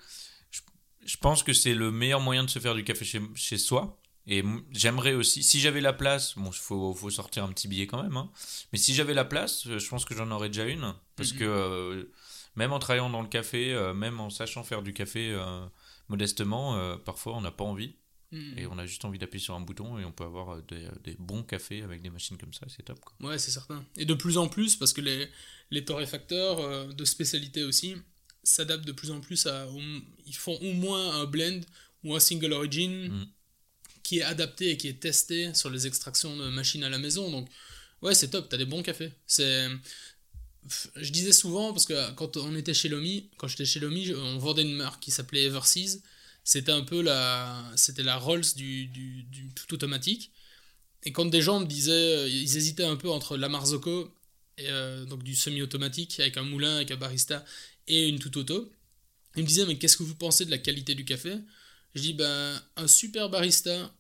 Je, 0.52 0.62
je 1.06 1.18
pense 1.18 1.44
que 1.44 1.54
c'est 1.54 1.74
le 1.74 1.92
meilleur 1.92 2.20
moyen 2.22 2.44
de 2.44 2.50
se 2.50 2.60
faire 2.60 2.76
du 2.76 2.84
café 2.84 3.06
chez, 3.06 3.22
chez 3.36 3.58
soi. 3.58 4.00
Et 4.30 4.44
j'aimerais 4.72 5.14
aussi, 5.14 5.42
si 5.42 5.62
j'avais 5.62 5.80
la 5.80 5.94
place, 5.94 6.36
bon, 6.38 6.50
il 6.52 6.58
faut, 6.58 6.94
faut 6.94 7.10
sortir 7.10 7.46
un 7.46 7.48
petit 7.50 7.70
billet 7.70 7.88
quand 7.88 8.04
même, 8.04 8.18
hein, 8.18 8.30
mais 8.74 8.78
si 8.78 8.94
j'avais 8.94 9.14
la 9.14 9.24
place, 9.24 9.66
je 9.66 9.88
pense 9.88 10.04
que 10.04 10.14
j'en 10.18 10.30
aurais 10.32 10.50
déjà 10.50 10.66
une. 10.66 10.94
Parce 11.16 11.32
Mhm. 11.32 11.40
que 11.40 12.12
même 12.58 12.74
en 12.74 12.80
travaillant 12.80 13.10
dans 13.10 13.22
le 13.22 13.30
café, 13.30 13.74
euh, 13.74 13.94
même 13.94 14.20
en 14.20 14.30
sachant 14.30 14.64
faire 14.66 14.82
du 14.82 14.92
café 14.94 15.30
euh, 15.32 15.66
modestement, 16.10 16.76
euh, 16.76 16.98
parfois 16.98 17.36
on 17.38 17.42
n'a 17.42 17.52
pas 17.52 17.64
envie. 17.64 17.96
Mhm. 18.32 18.58
Et 18.58 18.68
on 18.68 18.78
a 18.78 18.86
juste 18.86 19.06
envie 19.06 19.18
d'appuyer 19.20 19.42
sur 19.44 19.56
un 19.56 19.62
bouton 19.62 19.98
et 20.00 20.04
on 20.06 20.12
peut 20.12 20.26
avoir 20.26 20.50
euh, 20.56 20.62
des, 20.68 20.88
des 21.04 21.16
bons 21.18 21.44
cafés 21.44 21.82
avec 21.82 22.02
des 22.02 22.10
machines 22.10 22.38
comme 22.38 22.54
ça, 22.54 22.66
c'est 22.76 22.84
top. 22.84 23.00
Quoi. 23.00 23.30
Ouais, 23.30 23.38
c'est 23.40 23.52
certain. 23.52 23.86
Et 23.96 24.04
de 24.06 24.14
plus 24.14 24.38
en 24.38 24.48
plus, 24.50 24.76
parce 24.76 24.92
que 24.94 25.00
les, 25.02 25.30
les 25.72 25.86
torréfacteurs 25.86 26.60
euh, 26.60 26.88
de 26.92 27.06
spécialité 27.06 27.64
aussi 27.64 27.96
s'adaptent 28.44 28.86
de 28.86 28.92
plus 28.92 29.12
en 29.12 29.22
plus 29.22 29.46
à. 29.48 29.68
au- 29.70 29.80
ils 30.26 30.36
font 30.36 30.58
au 30.60 30.74
moins 30.74 31.22
un 31.22 31.26
blend 31.26 31.62
ou 32.04 32.16
un 32.16 32.20
single 32.20 32.52
origin 32.54 33.08
Mm. 33.10 33.28
qui 34.04 34.20
est 34.20 34.24
adapté 34.24 34.72
et 34.72 34.78
qui 34.78 34.88
est 34.90 35.00
testé 35.00 35.54
sur 35.54 35.70
les 35.70 35.88
extractions 35.88 36.36
de 36.36 36.50
machines 36.50 36.84
à 36.84 36.90
la 36.90 36.98
maison. 37.00 37.32
Donc, 37.32 37.48
ouais, 38.02 38.14
c'est 38.14 38.30
top, 38.30 38.50
t'as 38.50 38.58
des 38.58 38.66
bons 38.66 38.84
cafés. 38.84 39.12
C'est. 39.26 39.68
Je 40.98 41.12
disais 41.12 41.32
souvent, 41.32 41.72
parce 41.72 41.86
que 41.86 42.12
quand 42.16 42.36
on 42.36 42.54
était 42.56 42.74
chez 42.74 42.90
Lomi, 42.90 43.30
quand 43.38 43.48
j'étais 43.48 43.64
chez 43.66 43.80
Lomi, 43.80 44.14
on 44.14 44.38
vendait 44.38 44.64
une 44.64 44.76
marque 44.76 45.02
qui 45.02 45.12
s'appelait 45.12 45.44
Everseas. 45.46 46.00
C'était 46.48 46.72
un 46.72 46.84
peu 46.84 47.02
la, 47.02 47.62
c'était 47.76 48.04
la 48.04 48.16
Rolls 48.16 48.56
du, 48.56 48.90
tout 49.54 49.74
automatique. 49.74 50.32
Et 51.04 51.12
quand 51.12 51.26
des 51.26 51.42
gens 51.42 51.60
me 51.60 51.66
disaient, 51.66 51.92
euh, 51.92 52.30
ils 52.30 52.56
hésitaient 52.56 52.86
un 52.86 52.96
peu 52.96 53.10
entre 53.10 53.36
la 53.36 53.50
Marzocco, 53.50 54.16
et, 54.58 54.70
euh, 54.70 55.04
donc 55.04 55.24
du 55.24 55.36
semi-automatique 55.36 56.22
avec 56.22 56.38
un 56.38 56.44
moulin, 56.44 56.78
avec 56.78 56.92
un 56.92 56.96
barista, 56.96 57.44
et 57.88 58.08
une 58.08 58.20
tout 58.20 58.38
auto, 58.38 58.72
ils 59.36 59.44
me 59.44 59.48
disaient, 59.48 59.66
mais 59.66 59.78
qu'est-ce 59.78 59.98
que 59.98 60.04
vous 60.04 60.16
pensez 60.16 60.46
de 60.46 60.52
la 60.52 60.58
qualité 60.58 60.96
du 60.96 61.04
café? 61.04 61.36
Je 61.96 62.02
dis, 62.02 62.14
ben, 62.14 62.64
un 62.78 62.88
super 62.88 63.30
barista, 63.30 63.94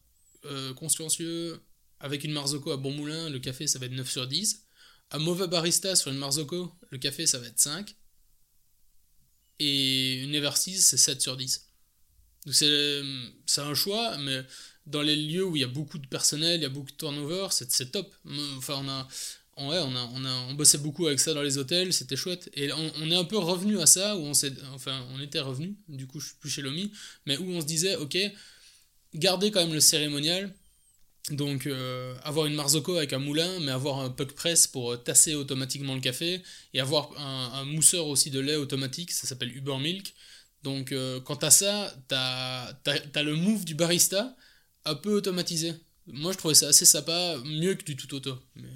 euh, 0.45 0.73
consciencieux, 0.73 1.59
avec 1.99 2.23
une 2.23 2.31
Marzocco 2.31 2.71
à 2.71 2.77
bon 2.77 2.93
moulin, 2.93 3.27
le 3.27 3.39
café, 3.39 3.67
ça 3.67 3.77
va 3.77 3.87
être 3.87 3.91
9 3.91 4.09
sur 4.09 4.25
10. 4.25 4.63
Un 5.11 5.19
mauvais 5.19 5.49
barista 5.49 5.97
sur 5.97 6.11
une 6.11 6.17
Marzocco, 6.17 6.73
le 6.91 6.97
café, 6.97 7.27
ça 7.27 7.39
va 7.39 7.47
être 7.47 7.59
5. 7.59 7.93
Et 9.59 10.23
une 10.23 10.33
Everseas, 10.33 10.79
c'est 10.79 10.95
7 10.95 11.21
sur 11.21 11.35
10. 11.35 11.66
Donc 12.47 12.55
c'est 12.55 13.01
c'est 13.45 13.61
un 13.61 13.73
choix, 13.75 14.17
mais 14.19 14.41
dans 14.85 15.01
les 15.01 15.17
lieux 15.17 15.43
où 15.43 15.57
il 15.57 15.59
y 15.59 15.65
a 15.65 15.67
beaucoup 15.67 15.97
de 15.97 16.07
personnel, 16.07 16.61
il 16.61 16.63
y 16.63 16.65
a 16.65 16.69
beaucoup 16.69 16.91
de 16.91 16.95
turnover, 16.95 17.47
c'est 17.51 17.69
c'est 17.69 17.91
top. 17.91 18.15
Enfin, 18.57 18.75
on 18.81 18.87
a, 18.87 19.05
ouais, 19.69 19.79
on 19.79 19.93
a, 19.93 20.09
on 20.13 20.23
a, 20.23 20.33
on 20.49 20.53
bossait 20.53 20.77
beaucoup 20.77 21.07
avec 21.07 21.19
ça 21.19 21.33
dans 21.33 21.41
les 21.41 21.57
hôtels, 21.57 21.91
c'était 21.91 22.15
chouette. 22.15 22.49
Et 22.53 22.71
on, 22.71 22.91
on 23.01 23.11
est 23.11 23.17
un 23.17 23.25
peu 23.25 23.37
revenu 23.37 23.79
à 23.81 23.85
ça, 23.85 24.15
où 24.15 24.21
on 24.21 24.33
s'est, 24.33 24.53
enfin, 24.73 25.05
on 25.13 25.19
était 25.19 25.41
revenu, 25.41 25.75
du 25.89 26.07
coup, 26.07 26.21
je 26.21 26.27
suis 26.27 26.35
plus 26.39 26.49
chez 26.49 26.61
Lomi, 26.61 26.89
mais 27.25 27.37
où 27.37 27.51
on 27.51 27.59
se 27.59 27.65
disait, 27.65 27.97
ok, 27.97 28.17
garder 29.13 29.51
quand 29.51 29.59
même 29.59 29.73
le 29.73 29.81
cérémonial. 29.81 30.53
Donc, 31.31 31.67
euh, 31.67 32.15
avoir 32.23 32.45
une 32.45 32.55
Marzocco 32.55 32.95
avec 32.95 33.11
un 33.11 33.19
moulin, 33.19 33.59
mais 33.59 33.73
avoir 33.73 33.99
un 33.99 34.09
puck 34.09 34.31
press 34.31 34.67
pour 34.67 34.93
euh, 34.93 34.95
tasser 34.95 35.35
automatiquement 35.35 35.95
le 35.95 35.99
café, 35.99 36.41
et 36.73 36.79
avoir 36.79 37.11
un, 37.19 37.59
un 37.59 37.65
mousseur 37.65 38.07
aussi 38.07 38.29
de 38.31 38.39
lait 38.39 38.55
automatique, 38.55 39.11
ça 39.11 39.27
s'appelle 39.27 39.53
Uber 39.53 39.77
Milk. 39.79 40.13
Donc, 40.63 40.91
euh, 40.91 41.19
quant 41.21 41.35
à 41.35 41.49
ça, 41.51 41.93
t'as 42.07 42.73
as, 43.13 43.23
le 43.23 43.35
move 43.35 43.63
du 43.65 43.75
barista 43.75 44.35
un 44.85 44.95
peu 44.95 45.11
automatisé. 45.13 45.73
Moi, 46.07 46.31
je 46.31 46.37
trouvais 46.37 46.53
ça 46.55 46.67
assez 46.67 46.85
sympa, 46.85 47.35
mieux 47.45 47.75
que 47.75 47.83
du 47.83 47.95
tout 47.95 48.13
auto. 48.15 48.37
Mais 48.55 48.69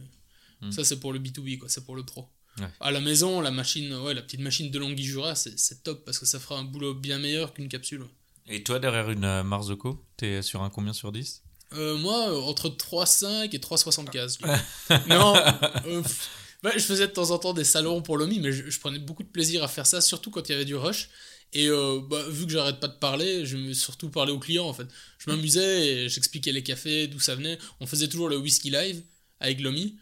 Mm. 0.62 0.72
ça, 0.72 0.84
c'est 0.84 1.00
pour 1.00 1.12
le 1.12 1.18
B2B, 1.18 1.58
quoi, 1.58 1.70
c'est 1.70 1.84
pour 1.84 1.96
le 1.96 2.04
pro. 2.04 2.30
Ouais. 2.60 2.68
À 2.82 2.92
la 2.92 3.00
maison, 3.00 3.42
la 3.42 3.50
machine, 3.50 3.92
ouais, 3.96 4.14
la 4.14 4.22
petite 4.22 4.42
machine 4.42 4.70
de 4.70 4.78
Longhi 4.78 5.04
Jura, 5.04 5.34
c'est 5.34 5.82
top 5.84 6.06
parce 6.06 6.20
que 6.20 6.28
ça 6.28 6.40
fera 6.40 6.60
un 6.60 6.64
boulot 6.64 6.94
bien 6.94 7.18
meilleur 7.18 7.54
qu'une 7.54 7.68
capsule. 7.68 8.06
Et 8.48 8.62
toi, 8.64 8.78
derrière 8.78 9.10
une 9.10 9.24
euh, 9.26 9.42
Marzocco, 9.44 10.06
t'es 10.18 10.44
sur 10.44 10.62
un 10.62 10.70
combien 10.70 10.94
sur 10.94 11.12
10 11.12 11.42
Euh, 11.74 11.98
moi, 11.98 12.38
entre 12.46 12.70
3,5 12.70 13.56
et 13.56 13.58
3,75. 13.60 14.38
du 14.38 14.44
coup. 14.44 14.50
non, 15.10 15.34
euh, 15.88 16.04
ouais, 16.64 16.74
je 16.76 16.84
faisais 16.84 17.08
de 17.08 17.12
temps 17.14 17.32
en 17.32 17.40
temps 17.40 17.54
des 17.54 17.64
salons 17.64 18.02
pour 18.04 18.18
l'OMI, 18.18 18.40
mais 18.40 18.52
je, 18.52 18.70
je 18.70 18.80
prenais 18.80 19.00
beaucoup 19.00 19.24
de 19.24 19.30
plaisir 19.30 19.64
à 19.64 19.68
faire 19.68 19.88
ça, 19.88 20.00
surtout 20.00 20.30
quand 20.30 20.48
il 20.48 20.52
y 20.52 20.56
avait 20.56 20.66
du 20.66 20.76
rush. 20.76 21.10
Et 21.54 21.68
euh, 21.68 22.00
bah, 22.10 22.24
vu 22.30 22.46
que 22.46 22.52
j'arrête 22.52 22.80
pas 22.80 22.88
de 22.88 22.98
parler, 22.98 23.46
je 23.46 23.58
me 23.58 23.74
surtout 23.74 24.10
parler 24.10 24.32
aux 24.32 24.40
clients 24.40 24.68
en 24.68 24.74
fait. 24.74 24.88
Je 25.18 25.30
m'amusais 25.30 25.88
et 25.88 26.10
j'expliquais 26.10 26.52
les 26.52 26.64
cafés, 26.64 27.08
d'où 27.08 27.20
ça 27.20 27.36
venait. 27.36 27.58
On 27.80 27.88
faisait 27.88 28.08
toujours 28.08 28.30
le 28.30 28.38
whisky 28.38 28.70
live 28.70 29.02
avec 29.40 29.60
Lomi. 29.60 29.98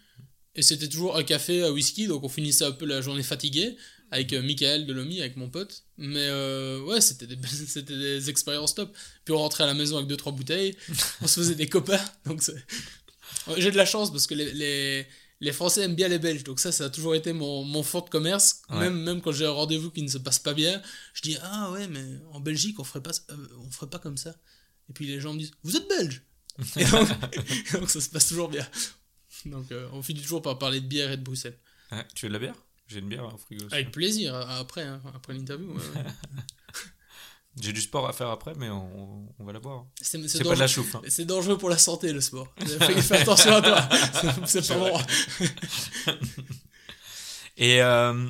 Et 0.55 0.61
c'était 0.61 0.87
toujours 0.87 1.17
un 1.17 1.23
café 1.23 1.63
à 1.63 1.71
whisky, 1.71 2.07
donc 2.07 2.23
on 2.23 2.29
finissait 2.29 2.65
un 2.65 2.71
peu 2.71 2.85
la 2.85 3.01
journée 3.01 3.23
fatigué 3.23 3.77
avec 4.11 4.33
euh, 4.33 4.41
Michael 4.41 4.85
de 4.85 4.93
Lomi, 4.93 5.19
avec 5.21 5.37
mon 5.37 5.49
pote. 5.49 5.83
Mais 5.97 6.27
euh, 6.27 6.81
ouais, 6.81 7.01
c'était 7.01 7.27
des, 7.27 7.37
c'était 7.67 7.97
des 7.97 8.29
expériences 8.29 8.75
top. 8.75 8.95
Puis 9.25 9.33
on 9.33 9.37
rentrait 9.37 9.63
à 9.63 9.67
la 9.67 9.73
maison 9.73 9.97
avec 9.97 10.09
2-3 10.09 10.35
bouteilles, 10.35 10.75
on 11.21 11.27
se 11.27 11.39
faisait 11.39 11.55
des 11.55 11.67
copains. 11.67 12.03
Donc 12.25 12.41
j'ai 13.57 13.71
de 13.71 13.77
la 13.77 13.85
chance 13.85 14.11
parce 14.11 14.27
que 14.27 14.35
les, 14.35 15.07
les, 15.39 15.51
Français 15.51 15.83
aiment 15.83 15.95
bien 15.95 16.07
les 16.07 16.19
Belges. 16.19 16.43
Donc 16.43 16.59
ça, 16.59 16.71
ça 16.71 16.85
a 16.85 16.89
toujours 16.89 17.15
été 17.15 17.33
mon, 17.33 17.63
mon 17.63 17.83
fort 17.83 18.05
de 18.05 18.09
commerce. 18.09 18.61
Même, 18.69 19.01
même 19.03 19.21
quand 19.21 19.31
j'ai 19.31 19.45
un 19.45 19.51
rendez-vous 19.51 19.91
qui 19.91 20.01
ne 20.01 20.07
se 20.07 20.17
passe 20.17 20.39
pas 20.39 20.53
bien, 20.53 20.81
je 21.13 21.21
dis 21.21 21.37
Ah 21.41 21.71
ouais, 21.71 21.87
mais 21.87 22.03
en 22.31 22.39
Belgique, 22.39 22.79
on 22.79 22.83
ferait 22.83 23.03
pas, 23.03 23.11
euh, 23.29 23.47
on 23.65 23.71
ferait 23.71 23.89
pas 23.89 23.99
comme 23.99 24.17
ça. 24.17 24.35
Et 24.89 24.93
puis 24.93 25.05
les 25.05 25.19
gens 25.19 25.33
me 25.33 25.39
disent 25.39 25.51
Vous 25.63 25.75
êtes 25.75 25.87
belge 25.87 26.23
et 26.75 26.83
donc, 26.83 27.07
donc, 27.73 27.89
ça 27.89 28.01
se 28.01 28.09
passe 28.09 28.27
toujours 28.27 28.49
bien. 28.49 28.67
Donc 29.45 29.67
on 29.93 30.01
finit 30.01 30.21
toujours 30.21 30.41
par 30.41 30.59
parler 30.59 30.81
de 30.81 30.87
bière 30.87 31.11
et 31.11 31.17
de 31.17 31.23
Bruxelles. 31.23 31.57
tu 32.13 32.25
veux 32.25 32.29
de 32.29 32.33
la 32.33 32.39
bière? 32.39 32.55
J'ai 32.87 32.99
une 32.99 33.07
bière 33.07 33.33
au 33.33 33.37
frigo. 33.37 33.65
Avec 33.71 33.91
plaisir, 33.91 34.35
après, 34.35 34.83
hein, 34.83 35.01
après 35.13 35.33
l'interview. 35.33 35.77
J'ai 37.59 37.73
du 37.73 37.81
sport 37.81 38.07
à 38.07 38.13
faire 38.13 38.29
après, 38.29 38.53
mais 38.55 38.69
on, 38.69 39.27
on 39.37 39.43
va 39.43 39.51
la 39.51 39.59
boire. 39.59 39.85
C'est 40.01 40.19
pas 40.43 40.55
de 40.55 40.59
la 40.59 40.67
chouffe. 40.67 40.95
Hein. 40.95 41.01
C'est 41.07 41.25
dangereux 41.25 41.57
pour 41.57 41.69
la 41.69 41.77
santé, 41.77 42.13
le 42.13 42.21
sport. 42.21 42.47
Fais, 42.57 43.21
attention 43.21 43.55
à 43.55 43.61
toi. 43.61 43.89
C'est 44.45 44.65
pas 44.67 44.77
bon. 44.77 44.97
Et 47.57 47.81
euh, 47.81 48.29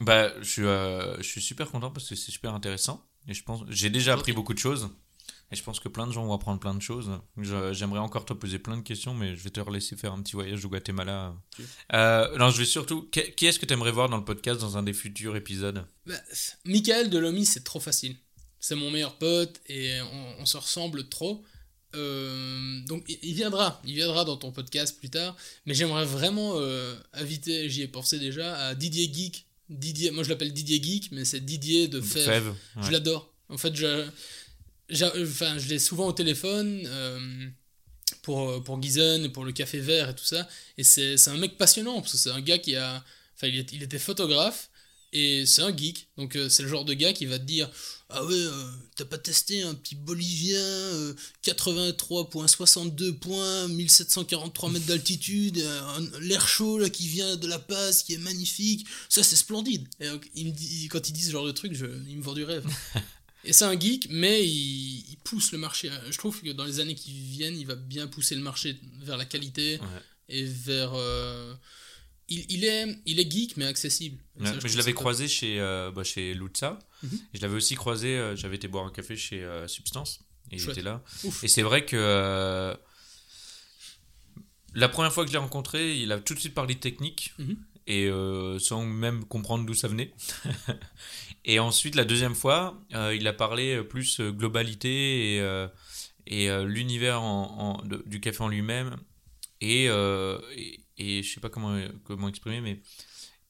bah, 0.00 0.30
je, 0.40 0.48
suis, 0.48 0.64
euh, 0.64 1.16
je 1.16 1.22
suis 1.22 1.40
super 1.40 1.70
content 1.70 1.90
parce 1.90 2.08
que 2.08 2.14
c'est 2.14 2.30
super 2.30 2.54
intéressant. 2.54 3.04
Et 3.26 3.34
je 3.34 3.42
pense, 3.42 3.62
j'ai 3.68 3.90
déjà 3.90 4.14
appris 4.14 4.32
beaucoup 4.32 4.54
de 4.54 4.58
choses. 4.60 4.88
Et 5.52 5.56
je 5.56 5.62
pense 5.62 5.78
que 5.78 5.88
plein 5.88 6.08
de 6.08 6.12
gens 6.12 6.26
vont 6.26 6.34
apprendre 6.34 6.58
plein 6.58 6.74
de 6.74 6.82
choses. 6.82 7.08
J'aimerais 7.72 8.00
encore 8.00 8.24
te 8.24 8.32
poser 8.32 8.58
plein 8.58 8.76
de 8.76 8.82
questions, 8.82 9.14
mais 9.14 9.36
je 9.36 9.42
vais 9.42 9.50
te 9.50 9.60
laisser 9.70 9.94
faire 9.94 10.12
un 10.12 10.20
petit 10.20 10.32
voyage 10.32 10.64
au 10.64 10.68
Guatemala. 10.68 11.34
Euh, 11.92 12.36
non, 12.36 12.50
je 12.50 12.58
vais 12.58 12.64
surtout. 12.64 13.08
Qui 13.10 13.46
est-ce 13.46 13.60
que 13.60 13.66
tu 13.66 13.72
aimerais 13.72 13.92
voir 13.92 14.08
dans 14.08 14.16
le 14.16 14.24
podcast 14.24 14.60
dans 14.60 14.76
un 14.76 14.82
des 14.82 14.92
futurs 14.92 15.36
épisodes? 15.36 15.84
Bah, 16.04 16.14
Michael 16.64 17.10
Delomy, 17.10 17.46
c'est 17.46 17.62
trop 17.62 17.78
facile. 17.78 18.16
C'est 18.58 18.74
mon 18.74 18.90
meilleur 18.90 19.16
pote 19.18 19.60
et 19.68 20.00
on, 20.40 20.46
se 20.46 20.56
ressemble 20.56 21.08
trop. 21.08 21.44
Euh, 21.94 22.80
donc 22.86 23.04
il 23.08 23.34
viendra, 23.34 23.80
il 23.84 23.94
viendra 23.94 24.24
dans 24.24 24.36
ton 24.36 24.50
podcast 24.50 24.98
plus 24.98 25.10
tard. 25.10 25.36
Mais 25.64 25.74
j'aimerais 25.74 26.06
vraiment 26.06 26.54
euh, 26.56 26.96
inviter, 27.12 27.70
j'y 27.70 27.82
ai 27.82 27.88
pensé 27.88 28.18
déjà, 28.18 28.56
à 28.56 28.74
Didier 28.74 29.08
Geek. 29.12 29.46
Didier, 29.68 30.10
moi 30.10 30.24
je 30.24 30.30
l'appelle 30.30 30.52
Didier 30.52 30.82
Geek, 30.82 31.12
mais 31.12 31.24
c'est 31.24 31.44
Didier 31.44 31.86
de 31.86 32.00
Fèvre. 32.00 32.56
Je 32.80 32.90
l'adore. 32.90 33.32
En 33.48 33.58
fait, 33.58 33.76
je, 33.76 34.04
enfin, 34.92 35.58
je 35.58 35.68
l'ai 35.68 35.78
souvent 35.78 36.06
au 36.06 36.12
téléphone 36.12 36.82
euh, 36.86 37.48
pour, 38.22 38.50
euh, 38.50 38.60
pour 38.60 38.80
Gizen 38.80 39.30
pour 39.32 39.44
le 39.44 39.52
café 39.52 39.80
vert 39.80 40.10
et 40.10 40.14
tout 40.14 40.24
ça. 40.24 40.48
Et 40.78 40.84
c'est 40.84 41.28
un 41.28 41.36
mec 41.36 41.58
passionnant 41.58 42.00
parce 42.00 42.12
que 42.12 42.18
c'est 42.18 42.30
un 42.30 42.40
gars 42.40 42.58
qui 42.58 42.76
a. 42.76 43.04
Enfin, 43.36 43.48
il, 43.48 43.66
il 43.72 43.82
était 43.82 43.98
photographe 43.98 44.70
et 45.12 45.44
c'est 45.46 45.62
un 45.62 45.76
geek. 45.76 46.08
Donc, 46.16 46.36
euh, 46.36 46.48
c'est 46.48 46.62
le 46.62 46.68
genre 46.68 46.84
de 46.84 46.94
gars 46.94 47.12
qui 47.12 47.26
va 47.26 47.38
te 47.38 47.44
dire 47.44 47.70
Ah 48.08 48.24
ouais, 48.24 48.44
t'as 48.96 49.04
pas 49.04 49.18
testé 49.18 49.62
un 49.62 49.74
petit 49.74 49.94
bolivien, 49.94 51.14
83.62 51.44 53.12
points, 53.18 53.68
1743 53.68 54.70
mètres 54.70 54.86
d'altitude, 54.86 55.62
l'air 56.20 56.48
chaud 56.48 56.80
qui 56.90 57.08
vient 57.08 57.36
de 57.36 57.46
la 57.46 57.58
passe, 57.58 58.02
qui 58.02 58.14
est 58.14 58.18
magnifique. 58.18 58.86
Ça, 59.08 59.22
c'est 59.22 59.36
splendide. 59.36 59.86
Et 60.00 60.08
il 60.34 60.46
me 60.46 60.52
dit, 60.52 60.88
quand 60.88 61.08
il 61.08 61.12
dit 61.12 61.24
ce 61.24 61.30
genre 61.30 61.46
de 61.46 61.52
truc, 61.52 61.74
je, 61.74 61.86
il 62.08 62.18
me 62.18 62.22
vend 62.22 62.34
du 62.34 62.44
rêve. 62.44 62.66
Et 63.46 63.52
c'est 63.52 63.64
un 63.64 63.78
geek, 63.78 64.08
mais 64.10 64.44
il, 64.44 65.16
pousse 65.24 65.50
le 65.52 65.58
marché. 65.58 65.90
Je 66.10 66.18
trouve 66.18 66.40
que 66.40 66.50
dans 66.50 66.64
les 66.64 66.78
années 66.78 66.94
qui 66.94 67.12
viennent, 67.12 67.56
il 67.56 67.66
va 67.66 67.74
bien 67.74 68.06
pousser 68.06 68.34
le 68.34 68.42
marché 68.42 68.78
vers 69.00 69.16
la 69.16 69.24
qualité 69.24 69.80
et 70.28 70.44
vers. 70.44 70.92
Euh, 70.94 71.54
il, 72.28 72.44
il, 72.50 72.64
est, 72.64 72.98
il 73.06 73.18
est 73.20 73.30
geek, 73.30 73.56
mais 73.56 73.66
accessible. 73.66 74.22
je, 74.38 74.66
je 74.66 74.76
l'avais 74.76 74.92
croisé 74.92 75.28
chez, 75.28 75.60
euh, 75.60 75.90
bah, 75.90 76.04
chez 76.04 76.34
Lutza. 76.34 76.78
Mhm. 77.02 77.18
Je 77.34 77.40
l'avais 77.40 77.54
aussi 77.54 77.76
croisé, 77.76 78.16
euh, 78.16 78.36
j'avais 78.36 78.56
été 78.56 78.68
boire 78.68 78.84
un 78.84 78.90
café 78.90 79.16
chez 79.16 79.46
Substance. 79.66 80.20
Et 80.52 80.56
il 80.56 80.70
était 80.70 80.82
là. 80.82 81.02
Et 81.42 81.48
c'est 81.48 81.62
vrai 81.62 81.84
que. 81.84 82.76
la 84.74 84.88
première 84.88 85.12
fois 85.12 85.24
que 85.24 85.28
je 85.30 85.34
l'ai 85.34 85.40
rencontré, 85.40 85.98
il 85.98 86.12
a 86.12 86.18
tout 86.18 86.34
de 86.34 86.40
suite 86.40 86.54
parlé 86.54 86.74
de 86.74 86.80
technique. 86.80 87.32
Mhm. 87.38 87.56
Et 87.88 88.10
sans 88.58 88.84
même 88.84 89.24
comprendre 89.24 89.64
d'où 89.64 89.74
ça 89.74 89.88
venait. 89.88 90.12
Et 91.44 91.60
ensuite, 91.60 91.94
la 91.94 92.04
deuxième 92.04 92.34
fois, 92.34 92.82
euh, 92.94 93.14
il 93.14 93.26
a 93.28 93.32
parlé 93.32 93.80
plus 93.84 94.18
euh, 94.18 94.32
globalité 94.32 95.36
et, 95.36 95.66
et 96.26 96.64
l'univers 96.64 97.22
en, 97.22 97.80
du 98.04 98.20
café 98.20 98.42
en 98.42 98.48
lui-même 98.48 98.96
et, 99.60 99.84
et, 99.84 100.80
et, 100.98 101.22
je 101.22 101.32
sais 101.32 101.40
pas 101.40 101.48
comment, 101.48 101.78
comment 102.04 102.28
exprimer, 102.28 102.60
mais 102.60 102.80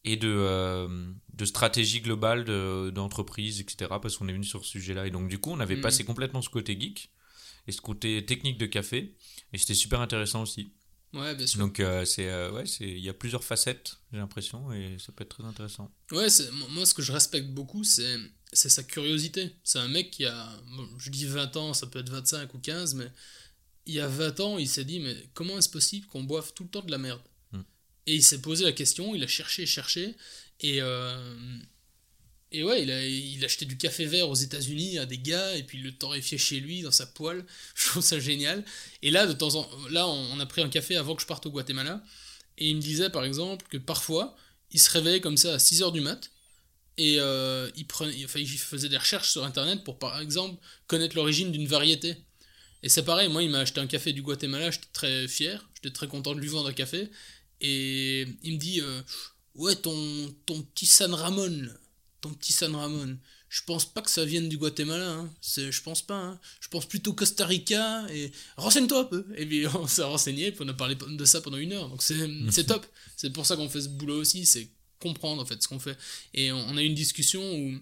et 0.05 0.17
de, 0.17 0.87
de 1.33 1.45
stratégie 1.47 2.03
globale 2.03 2.45
d'entreprise, 2.93 3.61
etc. 3.61 3.91
Parce 4.01 4.19
qu'on 4.19 4.29
est 4.29 4.33
venu 4.33 4.45
sur 4.45 4.65
ce 4.65 4.73
sujet-là. 4.73 5.07
Et 5.07 5.11
donc, 5.11 5.29
du 5.29 5.39
coup, 5.39 5.51
on 5.51 5.61
avait 5.61 5.77
mm. 5.77 5.81
passé 5.81 6.05
complètement 6.05 6.43
ce 6.43 6.51
côté 6.51 6.79
geek 6.79 7.11
et 7.67 7.73
ce 7.73 7.81
côté 7.81 8.25
technique 8.25 8.59
de 8.59 8.67
café. 8.67 9.17
Et 9.55 9.59
c'était 9.59 9.75
super 9.75 10.03
intéressant 10.03 10.43
aussi. 10.43 10.75
Ouais, 11.13 11.35
bien 11.35 11.47
sûr. 11.47 11.59
Donc, 11.59 11.81
euh, 11.81 12.05
c'est, 12.05 12.29
euh, 12.29 12.51
ouais, 12.53 12.67
c'est, 12.67 12.85
il 12.85 12.99
y 13.01 13.09
a 13.09 13.15
plusieurs 13.15 13.45
facettes, 13.45 13.97
j'ai 14.13 14.19
l'impression, 14.19 14.73
et 14.73 14.97
ça 14.99 15.13
peut 15.13 15.25
être 15.25 15.37
très 15.37 15.45
intéressant. 15.45 15.91
Ouais, 16.13 16.29
c'est, 16.29 16.51
moi, 16.71 16.85
ce 16.85 16.95
que 16.95 17.03
je 17.03 17.13
respecte 17.13 17.49
beaucoup, 17.49 17.85
c'est, 17.85 18.17
c'est 18.53 18.69
sa 18.69 18.83
curiosité. 18.83 19.57
C'est 19.65 19.79
un 19.79 19.89
mec 19.89 20.11
qui 20.11 20.25
a, 20.27 20.49
je 20.99 21.11
dis 21.11 21.27
20 21.27 21.57
ans, 21.57 21.75
ça 21.75 21.87
peut 21.87 22.01
être 22.01 22.11
25 22.11 22.53
ou 22.55 22.59
15, 22.59 22.95
mais 22.95 23.11
il 23.87 23.95
y 23.95 24.01
a 24.01 24.09
20 24.09 24.41
ans, 24.41 24.59
il 24.59 24.69
s'est 24.69 24.85
dit, 24.85 25.01
mais 25.01 25.17
comment 25.33 25.59
est-ce 25.59 25.71
possible 25.71 26.07
qu'on 26.07 26.25
boive 26.25 26.53
tout 26.53 26.65
le 26.65 26.71
temps 26.71 26.83
de 26.83 26.91
la 26.91 26.99
merde? 26.99 27.23
Hmm. 27.53 27.63
Et 28.07 28.17
il 28.17 28.23
s'est 28.23 28.41
posé 28.43 28.65
la 28.65 28.73
question, 28.73 29.15
il 29.15 29.23
a 29.23 29.29
cherché, 29.29 29.65
cherché, 29.65 30.17
et, 30.61 30.83
euh, 30.83 31.37
et 32.53 32.63
ouais, 32.63 32.83
il 32.83 32.91
a, 32.91 33.05
il 33.05 33.43
a 33.43 33.47
acheté 33.47 33.65
du 33.65 33.77
café 33.77 34.07
vert 34.07 34.29
aux 34.29 34.35
États-Unis 34.35 34.99
à 34.99 35.07
des 35.07 35.19
gars, 35.19 35.57
et 35.57 35.65
puis 35.65 35.79
il 35.79 35.85
le 35.85 35.93
torréfiait 35.93 36.39
chez 36.39 36.61
lui, 36.61 36.83
dans 36.83 36.93
sa 36.93 37.07
poêle. 37.07 37.45
Je 37.75 37.87
trouve 37.89 38.03
ça 38.03 38.21
génial. 38.21 38.65
Et 39.03 39.11
là, 39.11 39.27
de 39.27 39.33
temps 39.33 39.55
en 39.57 39.69
là, 39.91 40.07
on 40.07 40.39
a 40.39 40.47
pris 40.47 40.63
un 40.63 40.69
café 40.69 40.97
avant 40.97 41.15
que 41.17 41.23
je 41.23 41.27
parte 41.27 41.45
au 41.47 41.51
Guatemala. 41.51 42.03
Et 42.59 42.69
il 42.71 42.77
me 42.77 42.81
disait, 42.81 43.11
par 43.11 43.25
exemple, 43.25 43.67
que 43.69 43.77
parfois, 43.77 44.37
il 44.71 44.81
se 44.81 44.91
réveillait 44.91 45.21
comme 45.21 45.37
ça 45.37 45.55
à 45.55 45.57
6h 45.59 45.93
du 45.93 46.01
mat. 46.01 46.31
Et 46.99 47.17
euh, 47.21 47.71
il, 47.77 47.87
prenait, 47.87 48.25
enfin, 48.25 48.41
il 48.41 48.49
faisait 48.49 48.89
des 48.89 48.97
recherches 48.97 49.31
sur 49.31 49.45
Internet 49.45 49.85
pour, 49.85 49.99
par 49.99 50.19
exemple, 50.21 50.59
connaître 50.87 51.17
l'origine 51.17 51.53
d'une 51.53 51.67
variété. 51.67 52.17
Et 52.83 52.89
c'est 52.89 53.05
pareil, 53.05 53.29
moi, 53.29 53.43
il 53.43 53.51
m'a 53.51 53.59
acheté 53.59 53.81
un 53.81 53.87
café 53.87 54.13
du 54.13 54.23
Guatemala, 54.23 54.71
j'étais 54.71 54.87
très 54.93 55.29
fier, 55.29 55.69
j'étais 55.75 55.93
très 55.93 56.09
content 56.09 56.35
de 56.35 56.41
lui 56.41 56.49
vendre 56.49 56.69
un 56.69 56.73
café. 56.73 57.11
Et 57.61 58.27
il 58.43 58.55
me 58.55 58.59
dit, 58.59 58.81
euh, 58.81 59.03
ouais, 59.57 59.77
ton, 59.77 60.35
ton 60.47 60.63
petit 60.63 60.87
San 60.87 61.13
Ramon, 61.13 61.69
ton 62.21 62.33
petit 62.33 62.53
San 62.53 62.75
Ramon. 62.75 63.19
Je 63.49 63.63
pense 63.63 63.85
pas 63.85 64.03
que 64.03 64.11
ça 64.11 64.25
vienne 64.25 64.49
du 64.49 64.59
Guatemala, 64.59 65.09
hein. 65.09 65.31
je 65.43 65.81
pense 65.83 66.03
pas. 66.03 66.19
Hein. 66.19 66.41
Je 66.61 66.69
pense 66.69 66.87
plutôt 66.87 67.13
Costa 67.13 67.47
Rica 67.47 68.07
et 68.13 68.33
renseigne-toi 68.57 69.01
un 69.01 69.05
peu. 69.05 69.27
Et 69.37 69.47
puis 69.47 69.67
on 69.75 69.87
s'est 69.87 70.03
renseigné, 70.03 70.51
puis 70.51 70.65
on 70.65 70.69
a 70.69 70.75
parlé 70.75 70.97
de 70.97 71.25
ça 71.25 71.41
pendant 71.41 71.57
une 71.57 71.73
heure. 71.73 71.89
Donc 71.89 72.03
c'est 72.51 72.65
top. 72.67 72.87
C'est 73.17 73.31
pour 73.31 73.47
ça 73.47 73.57
qu'on 73.57 73.69
fait 73.69 73.83
ce 73.83 73.89
boulot 73.89 74.21
aussi, 74.21 74.47
c'est 74.47 74.69
comprendre 75.01 75.43
en 75.43 75.47
fait 75.47 75.63
ce 75.63 75.69
qu'on 75.69 75.79
fait. 75.79 75.97
Et 76.35 76.53
on 76.53 76.77
a 76.77 76.83
eu 76.83 76.87
une 76.87 76.95
discussion 76.95 77.41
où 77.43 77.79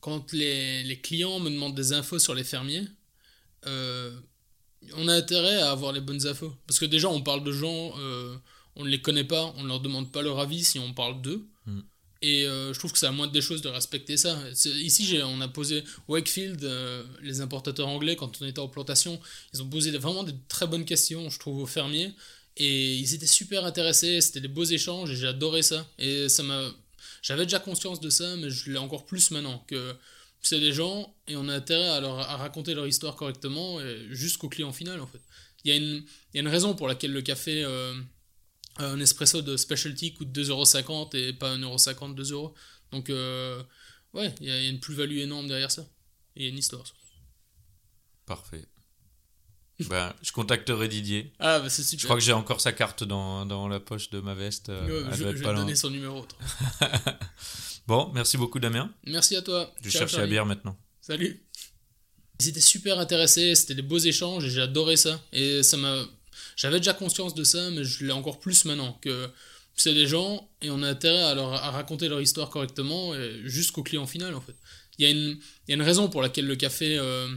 quand 0.00 0.32
les, 0.32 0.82
les, 0.82 0.98
clients 0.98 1.38
me 1.40 1.50
demandent 1.50 1.74
des 1.74 1.92
infos 1.92 2.18
sur 2.18 2.34
les 2.34 2.44
fermiers, 2.44 2.86
euh, 3.66 4.18
on 4.94 5.08
a 5.08 5.14
intérêt 5.14 5.60
à 5.60 5.70
avoir 5.70 5.92
les 5.92 6.00
bonnes 6.00 6.26
infos. 6.26 6.54
Parce 6.66 6.78
que 6.78 6.86
déjà 6.86 7.08
on 7.08 7.22
parle 7.22 7.44
de 7.44 7.52
gens, 7.52 7.92
euh, 7.98 8.36
on 8.76 8.84
ne 8.84 8.90
les 8.90 9.00
connaît 9.00 9.24
pas, 9.24 9.52
on 9.56 9.62
ne 9.62 9.68
leur 9.68 9.80
demande 9.80 10.10
pas 10.10 10.22
leur 10.22 10.38
avis 10.38 10.64
si 10.64 10.78
on 10.78 10.92
parle 10.92 11.20
d'eux. 11.20 11.46
Et 12.22 12.44
euh, 12.44 12.74
je 12.74 12.78
trouve 12.78 12.92
que 12.92 12.98
c'est 12.98 13.06
à 13.06 13.12
moindre 13.12 13.32
des 13.32 13.40
choses 13.40 13.62
de 13.62 13.68
respecter 13.68 14.16
ça. 14.16 14.38
Ici, 14.64 15.18
on 15.24 15.40
a 15.40 15.48
posé 15.48 15.84
Wakefield, 16.06 16.62
euh, 16.64 17.02
les 17.22 17.40
importateurs 17.40 17.88
anglais, 17.88 18.14
quand 18.16 18.42
on 18.42 18.46
était 18.46 18.58
en 18.58 18.68
plantation, 18.68 19.18
ils 19.54 19.62
ont 19.62 19.68
posé 19.68 19.90
vraiment 19.96 20.22
des 20.22 20.34
très 20.48 20.66
bonnes 20.66 20.84
questions, 20.84 21.30
je 21.30 21.38
trouve, 21.38 21.62
aux 21.62 21.66
fermiers. 21.66 22.12
Et 22.56 22.96
ils 22.96 23.14
étaient 23.14 23.26
super 23.26 23.64
intéressés, 23.64 24.20
c'était 24.20 24.40
des 24.40 24.48
beaux 24.48 24.64
échanges, 24.64 25.10
et 25.10 25.16
j'ai 25.16 25.28
adoré 25.28 25.62
ça. 25.62 25.86
Et 25.98 26.28
ça 26.28 26.42
m'a. 26.42 26.70
J'avais 27.22 27.44
déjà 27.44 27.58
conscience 27.58 28.00
de 28.00 28.10
ça, 28.10 28.36
mais 28.36 28.50
je 28.50 28.70
l'ai 28.70 28.78
encore 28.78 29.06
plus 29.06 29.30
maintenant. 29.30 29.64
Que 29.66 29.94
c'est 30.42 30.60
des 30.60 30.72
gens, 30.72 31.14
et 31.26 31.36
on 31.36 31.48
a 31.48 31.54
intérêt 31.54 31.88
à, 31.88 31.96
à 31.96 32.36
raconter 32.36 32.74
leur 32.74 32.86
histoire 32.86 33.16
correctement, 33.16 33.78
jusqu'au 34.10 34.48
client 34.48 34.72
final, 34.72 35.00
en 35.00 35.06
fait. 35.06 35.20
Il 35.64 35.70
y, 35.70 35.74
a 35.74 35.76
une, 35.76 36.04
y 36.34 36.38
a 36.38 36.40
une 36.40 36.48
raison 36.48 36.74
pour 36.74 36.88
laquelle 36.88 37.12
le 37.12 37.22
café. 37.22 37.62
Euh, 37.64 37.94
un 38.80 39.00
espresso 39.00 39.42
de 39.42 39.56
specialty 39.56 40.14
coûte 40.14 40.28
2,50€ 40.28 41.16
et 41.16 41.32
pas 41.32 41.56
1,50€, 41.56 42.14
2€. 42.14 42.52
Donc, 42.92 43.10
euh, 43.10 43.62
ouais, 44.14 44.34
il 44.40 44.48
y, 44.48 44.50
a 44.50 44.68
une 44.68 44.80
plus-value 44.80 45.18
énorme 45.18 45.46
derrière 45.48 45.70
ça. 45.70 45.82
Et 46.36 46.40
il 46.40 46.42
y 46.44 46.46
a 46.46 46.50
une 46.50 46.58
histoire. 46.58 46.84
Parfait. 48.26 48.66
Ben, 49.88 50.12
je 50.22 50.32
contacterai 50.32 50.88
Didier. 50.88 51.32
Ah, 51.38 51.58
bah 51.58 51.70
c'est 51.70 51.82
super. 51.82 52.00
Je 52.00 52.06
crois 52.06 52.16
que 52.16 52.22
j'ai 52.22 52.34
encore 52.34 52.60
sa 52.60 52.72
carte 52.72 53.02
dans, 53.02 53.46
dans 53.46 53.66
la 53.66 53.80
poche 53.80 54.10
de 54.10 54.20
ma 54.20 54.34
veste. 54.34 54.68
euh, 54.68 55.10
je, 55.12 55.24
vais 55.24 55.34
te 55.34 55.42
donner 55.42 55.74
son 55.74 55.90
numéro. 55.90 56.26
Bon, 57.86 58.08
merci 58.14 58.36
beaucoup 58.36 58.60
Damien. 58.60 58.92
Merci 59.04 59.34
à 59.34 59.42
toi. 59.42 59.74
Je 59.82 59.90
cherche 59.90 60.12
la 60.12 60.28
bière 60.28 60.46
maintenant. 60.46 60.78
Salut. 61.00 61.44
Ils 62.38 62.48
étaient 62.48 62.60
super 62.60 63.00
intéressés, 63.00 63.56
c'était 63.56 63.74
des 63.74 63.82
beaux 63.82 63.98
échanges 63.98 64.44
et 64.44 64.50
j'ai 64.50 64.60
adoré 64.60 64.96
ça. 64.96 65.20
Et 65.32 65.64
ça 65.64 65.76
m'a. 65.76 66.04
J'avais 66.60 66.76
déjà 66.76 66.92
conscience 66.92 67.34
de 67.34 67.42
ça, 67.42 67.70
mais 67.70 67.84
je 67.84 68.04
l'ai 68.04 68.12
encore 68.12 68.38
plus 68.38 68.66
maintenant. 68.66 68.92
Que 69.00 69.30
c'est 69.74 69.94
des 69.94 70.06
gens 70.06 70.46
et 70.60 70.70
on 70.70 70.82
a 70.82 70.88
intérêt 70.88 71.22
à, 71.22 71.34
leur, 71.34 71.52
raconter 71.52 72.06
leur 72.06 72.20
histoire 72.20 72.50
correctement 72.50 73.14
jusqu'au 73.44 73.82
client 73.82 74.06
final 74.06 74.34
en 74.34 74.42
fait. 74.42 74.54
Il 74.98 75.08
y, 75.08 75.72
a 75.72 75.74
une, 75.74 75.82
raison 75.82 76.10
pour 76.10 76.20
laquelle 76.20 76.46
le 76.46 76.56
café, 76.56 76.98
euh, 76.98 77.34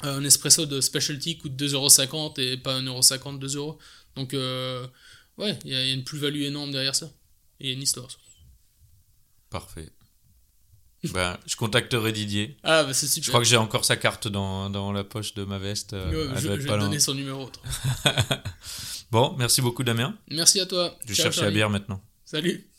un 0.00 0.24
espresso 0.24 0.66
de 0.66 0.80
specialty 0.80 1.38
coûte 1.38 1.52
2,50€ 1.52 2.40
et 2.40 2.56
pas 2.56 2.80
1,50€, 2.80 3.38
2€. 3.38 3.78
Donc, 4.16 4.34
euh, 4.34 4.84
ouais, 5.38 5.56
il 5.64 5.70
y, 5.70 5.76
a 5.76 5.92
une 5.92 6.02
plus-value 6.02 6.42
énorme 6.42 6.72
derrière 6.72 6.96
ça. 6.96 7.08
Il 7.60 7.68
y 7.68 7.70
a 7.70 7.74
une 7.74 7.82
histoire. 7.82 8.08
Parfait. 9.50 9.92
Ben, 11.08 11.38
je 11.46 11.56
contacterai 11.56 12.12
Didier. 12.12 12.56
Ah, 12.62 12.84
bah 12.84 12.92
c'est 12.92 13.06
super. 13.06 13.24
Je 13.24 13.30
crois 13.30 13.40
que 13.40 13.46
j'ai 13.46 13.56
encore 13.56 13.84
sa 13.84 13.96
carte 13.96 14.28
dans, 14.28 14.68
dans 14.70 14.92
la 14.92 15.02
poche 15.04 15.34
de 15.34 15.44
ma 15.44 15.58
veste. 15.58 15.94
euh, 15.94 16.10
Ouais, 16.10 16.32
elle 16.34 16.40
je, 16.40 16.46
doit 16.46 16.56
je 16.56 16.60
être 16.60 16.62
vais 16.62 16.66
pas 16.68 16.74
te 16.74 16.78
loin. 16.78 16.86
donner 16.86 17.00
son 17.00 17.14
numéro. 17.14 17.50
Bon, 19.10 19.34
merci 19.38 19.60
beaucoup 19.60 19.82
Damien. 19.82 20.16
Merci 20.30 20.60
à 20.60 20.66
toi. 20.66 20.96
Je 21.04 21.14
Ciao, 21.14 21.24
cherche 21.24 21.40
la 21.40 21.50
bière 21.50 21.68
maintenant. 21.70 22.00
Salut. 22.24 22.69